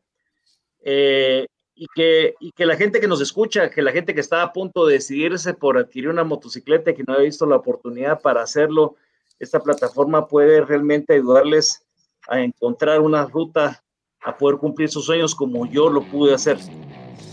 Eh, 0.82 1.46
y, 1.76 1.88
que, 1.96 2.36
y 2.40 2.52
que 2.52 2.66
la 2.66 2.76
gente 2.76 3.00
que 3.00 3.08
nos 3.08 3.22
escucha, 3.22 3.70
que 3.70 3.82
la 3.82 3.94
gente 3.94 4.14
que 4.14 4.20
está 4.20 4.44
a 4.44 4.52
punto 4.52 4.86
de 4.86 4.96
decidirse 4.96 5.54
por 5.54 5.78
adquirir 5.78 6.10
una 6.10 6.26
motocicleta 6.26 6.92
y 6.92 6.96
que 6.96 7.04
no 7.04 7.14
ha 7.14 7.20
visto 7.20 7.46
la 7.46 7.56
oportunidad 7.56 8.22
para 8.22 8.44
hacerlo, 8.44 8.98
esta 9.40 9.62
plataforma 9.62 10.28
puede 10.28 10.62
realmente 10.66 11.14
ayudarles 11.14 11.83
a 12.28 12.40
encontrar 12.40 13.02
una 13.02 13.26
ruta 13.26 13.84
a 14.24 14.38
poder 14.38 14.58
cumplir 14.58 14.90
sus 14.90 15.06
sueños 15.06 15.36
como 15.36 15.66
yo 15.66 15.90
lo 15.90 16.04
pude 16.04 16.34
hacer. 16.34 16.58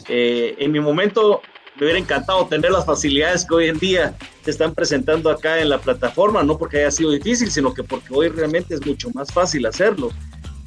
Eh, 0.09 0.57
en 0.59 0.72
mi 0.72 0.80
momento 0.80 1.41
me 1.76 1.86
hubiera 1.86 1.99
encantado 1.99 2.47
tener 2.47 2.70
las 2.70 2.84
facilidades 2.84 3.45
que 3.45 3.55
hoy 3.55 3.68
en 3.68 3.78
día 3.78 4.16
se 4.45 4.51
están 4.51 4.74
presentando 4.74 5.30
acá 5.30 5.61
en 5.61 5.68
la 5.68 5.78
plataforma, 5.78 6.43
no 6.43 6.59
porque 6.59 6.78
haya 6.78 6.91
sido 6.91 7.11
difícil, 7.12 7.51
sino 7.51 7.72
que 7.72 7.84
porque 7.84 8.09
hoy 8.11 8.28
realmente 8.28 8.74
es 8.74 8.84
mucho 8.84 9.09
más 9.14 9.32
fácil 9.32 9.64
hacerlo. 9.66 10.11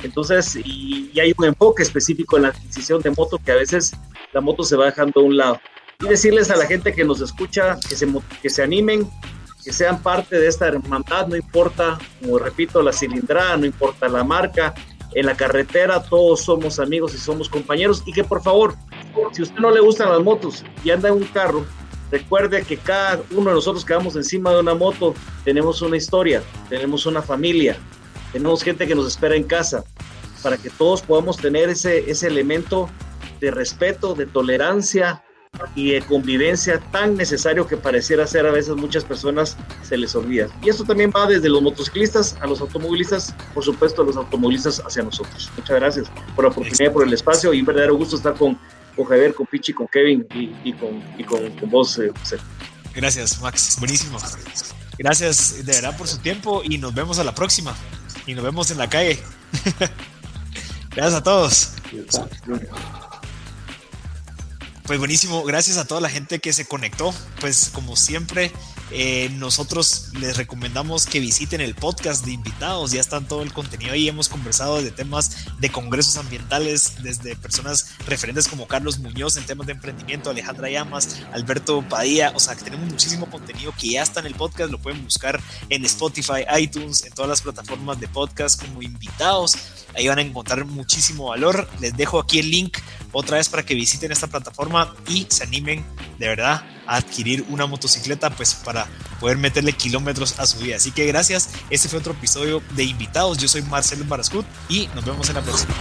Entonces, 0.02 0.56
y, 0.56 1.12
hay 1.20 1.34
un 1.38 1.46
enfoque 1.46 1.84
específico 1.84 2.38
en 2.38 2.44
la 2.44 2.50
adquisición 2.50 3.02
de 3.02 3.12
moto 3.12 3.40
que 3.44 3.52
a 3.52 3.56
veces 3.56 3.94
la 4.34 4.42
moto 4.42 4.64
se 4.64 4.76
va 4.76 4.86
dejando 4.86 5.22
a 5.22 5.24
un 5.24 5.38
lado. 5.38 5.60
Y 6.02 6.08
decirles 6.08 6.50
a 6.50 6.56
la 6.56 6.66
gente 6.66 6.94
que 6.94 7.06
nos 7.06 7.22
escucha 7.22 7.78
que 7.88 7.96
se, 7.96 8.08
que 8.42 8.50
se 8.50 8.64
animen, 8.64 9.08
que 9.64 9.72
sean 9.72 10.02
parte 10.02 10.38
de 10.38 10.48
esta 10.48 10.68
hermandad, 10.68 11.28
no 11.28 11.36
importa, 11.36 11.98
como 12.22 12.38
repito, 12.38 12.82
la 12.82 12.92
cilindrada, 12.92 13.58
no 13.58 13.66
importa 13.66 14.10
la 14.10 14.24
marca, 14.24 14.74
en 15.16 15.26
la 15.26 15.36
carretera 15.36 16.02
todos 16.02 16.42
somos 16.42 16.80
amigos 16.80 17.14
y 17.14 17.18
somos 17.18 17.48
compañeros 17.48 18.04
y 18.06 18.14
que 18.14 18.24
por 18.24 18.42
favor, 18.42 18.76
si 19.32 19.42
a 19.42 19.44
usted 19.44 19.60
no 19.60 19.72
le 19.72 19.80
gustan 19.80 20.10
las 20.10 20.22
motos 20.22 20.64
y 20.84 20.90
anda 20.90 21.10
en 21.10 21.16
un 21.16 21.26
carro, 21.26 21.66
recuerde 22.12 22.64
que 22.64 22.78
cada 22.78 23.22
uno 23.32 23.50
de 23.52 23.56
nosotros 23.56 23.86
que 23.86 23.94
vamos 23.94 24.16
encima 24.16 24.52
de 24.52 24.60
una 24.60 24.74
moto 24.74 25.14
tenemos 25.44 25.82
una 25.82 25.98
historia, 25.98 26.42
tenemos 26.70 27.06
una 27.06 27.22
familia, 27.22 27.78
tenemos 28.32 28.64
gente 28.64 28.88
que 28.88 28.96
nos 28.96 29.08
espera 29.08 29.36
en 29.36 29.44
casa, 29.44 29.84
para 30.42 30.58
que 30.58 30.70
todos 30.70 31.02
podamos 31.02 31.38
tener 31.38 31.70
ese, 31.70 32.10
ese 32.10 32.28
elemento 32.28 32.90
de 33.40 33.52
respeto, 33.52 34.14
de 34.14 34.26
tolerancia, 34.26 35.24
y 35.76 35.92
de 35.92 36.02
convivencia 36.02 36.80
tan 36.92 37.16
necesario 37.16 37.68
que 37.68 37.78
pareciera 37.78 38.26
ser 38.28 38.46
a 38.46 38.52
veces 38.52 38.76
muchas 38.76 39.04
personas 39.04 39.58
se 39.84 39.98
les 39.98 40.16
olvida. 40.16 40.48
Y 40.64 40.70
esto 40.70 40.84
también 40.84 41.12
va 41.16 41.28
desde 41.28 41.50
los 41.50 41.62
motociclistas 41.62 42.36
a 42.42 42.48
los 42.48 42.62
automovilistas, 42.62 43.36
por 43.54 43.64
supuesto 43.64 44.02
a 44.02 44.06
los 44.06 44.18
automovilistas 44.18 44.82
hacia 44.86 45.04
nosotros. 45.04 45.52
Muchas 45.56 45.76
gracias 45.76 46.12
por 46.36 46.46
la 46.46 46.52
oportunidad, 46.52 46.92
por 46.92 47.06
el 47.06 47.14
espacio 47.14 47.54
y 47.54 47.60
un 47.60 47.66
verdadero 47.66 47.96
gusto 47.96 48.16
estar 48.16 48.34
con, 48.34 48.58
con 48.96 49.06
Javier, 49.06 49.34
con 49.34 49.46
Pichi, 49.46 49.74
con 49.74 49.88
Kevin 49.88 50.26
y, 50.34 50.74
con, 50.74 51.04
y 51.18 51.24
con, 51.24 51.70
vos, 51.70 51.98
eh, 52.00 52.12
José. 52.20 52.38
Gracias, 52.96 53.42
Max. 53.42 53.78
Buenísimo. 53.80 54.20
Gracias 54.98 55.66
de 55.66 55.72
verdad 55.74 55.98
por 55.98 56.08
su 56.08 56.20
tiempo 56.20 56.62
y 56.64 56.78
nos 56.78 56.94
vemos 56.94 57.20
a 57.20 57.24
la 57.24 57.34
próxima. 57.34 57.76
Y 58.26 58.34
nos 58.34 58.44
vemos 58.44 58.72
en 58.72 58.78
la 58.78 58.90
calle. 58.90 59.20
Gracias 60.96 61.14
a 61.16 61.24
todos. 61.24 61.74
Pues 64.86 65.00
buenísimo, 65.00 65.44
gracias 65.44 65.78
a 65.78 65.86
toda 65.86 66.02
la 66.02 66.10
gente 66.10 66.40
que 66.40 66.52
se 66.52 66.66
conectó. 66.66 67.14
Pues 67.40 67.70
como 67.74 67.96
siempre, 67.96 68.52
eh, 68.92 69.30
nosotros 69.38 70.10
les 70.20 70.36
recomendamos 70.36 71.06
que 71.06 71.22
visiten 71.22 71.62
el 71.62 71.74
podcast 71.74 72.26
de 72.26 72.34
invitados. 72.34 72.92
Ya 72.92 73.00
está 73.00 73.22
todo 73.22 73.44
el 73.44 73.54
contenido 73.54 73.94
ahí. 73.94 74.10
Hemos 74.10 74.28
conversado 74.28 74.82
de 74.82 74.92
temas 74.92 75.46
de 75.58 75.72
congresos 75.72 76.18
ambientales, 76.18 77.02
desde 77.02 77.38
personas 77.38 77.92
referentes 78.06 78.50
como 78.50 78.68
Carlos 78.68 79.00
Muñoz 79.00 79.38
en 79.38 79.46
temas 79.46 79.68
de 79.68 79.74
emprendimiento, 79.74 80.30
Alejandra 80.30 80.70
Llamas, 80.70 81.22
Alberto 81.32 81.82
Padilla. 81.88 82.34
O 82.36 82.40
sea, 82.42 82.56
que 82.56 82.66
tenemos 82.66 82.90
muchísimo 82.90 83.30
contenido 83.30 83.74
que 83.80 83.92
ya 83.92 84.04
está 84.04 84.20
en 84.20 84.26
el 84.26 84.36
podcast. 84.36 84.70
Lo 84.70 84.80
pueden 84.80 85.02
buscar 85.02 85.42
en 85.70 85.86
Spotify, 85.86 86.44
iTunes, 86.60 87.06
en 87.06 87.14
todas 87.14 87.30
las 87.30 87.42
plataformas 87.42 88.02
de 88.02 88.10
podcast 88.10 88.62
como 88.62 88.82
invitados. 88.82 89.56
Ahí 89.96 90.08
van 90.08 90.20
a 90.20 90.22
encontrar 90.22 90.66
muchísimo 90.66 91.30
valor. 91.30 91.70
Les 91.80 91.96
dejo 91.96 92.20
aquí 92.20 92.40
el 92.40 92.50
link 92.50 92.78
otra 93.12 93.38
vez 93.38 93.50
para 93.50 93.64
que 93.64 93.76
visiten 93.76 94.12
esta 94.12 94.28
plataforma 94.28 94.94
y 95.08 95.28
se 95.30 95.44
animen 95.44 95.86
de 96.18 96.28
verdad 96.28 96.64
a 96.88 96.96
adquirir 96.98 97.46
una 97.50 97.66
motocicleta 97.66 98.30
pues 98.32 98.56
para 98.56 98.88
poder 99.20 99.38
meterle 99.38 99.74
kilómetros 99.74 100.40
a 100.40 100.46
su 100.46 100.60
vida. 100.60 100.78
Así 100.78 100.92
que 100.92 101.06
gracias. 101.06 101.50
Este 101.70 101.88
fue 101.90 102.00
otro 102.00 102.14
episodio 102.14 102.62
de 102.72 102.84
invitados. 102.84 103.38
Yo 103.38 103.48
soy 103.48 103.62
Marcelo 103.64 104.06
Barascut 104.06 104.46
y 104.70 104.88
nos 104.96 105.06
vemos 105.06 105.30
en 105.30 105.36
la 105.36 105.42
próxima. 105.42 105.74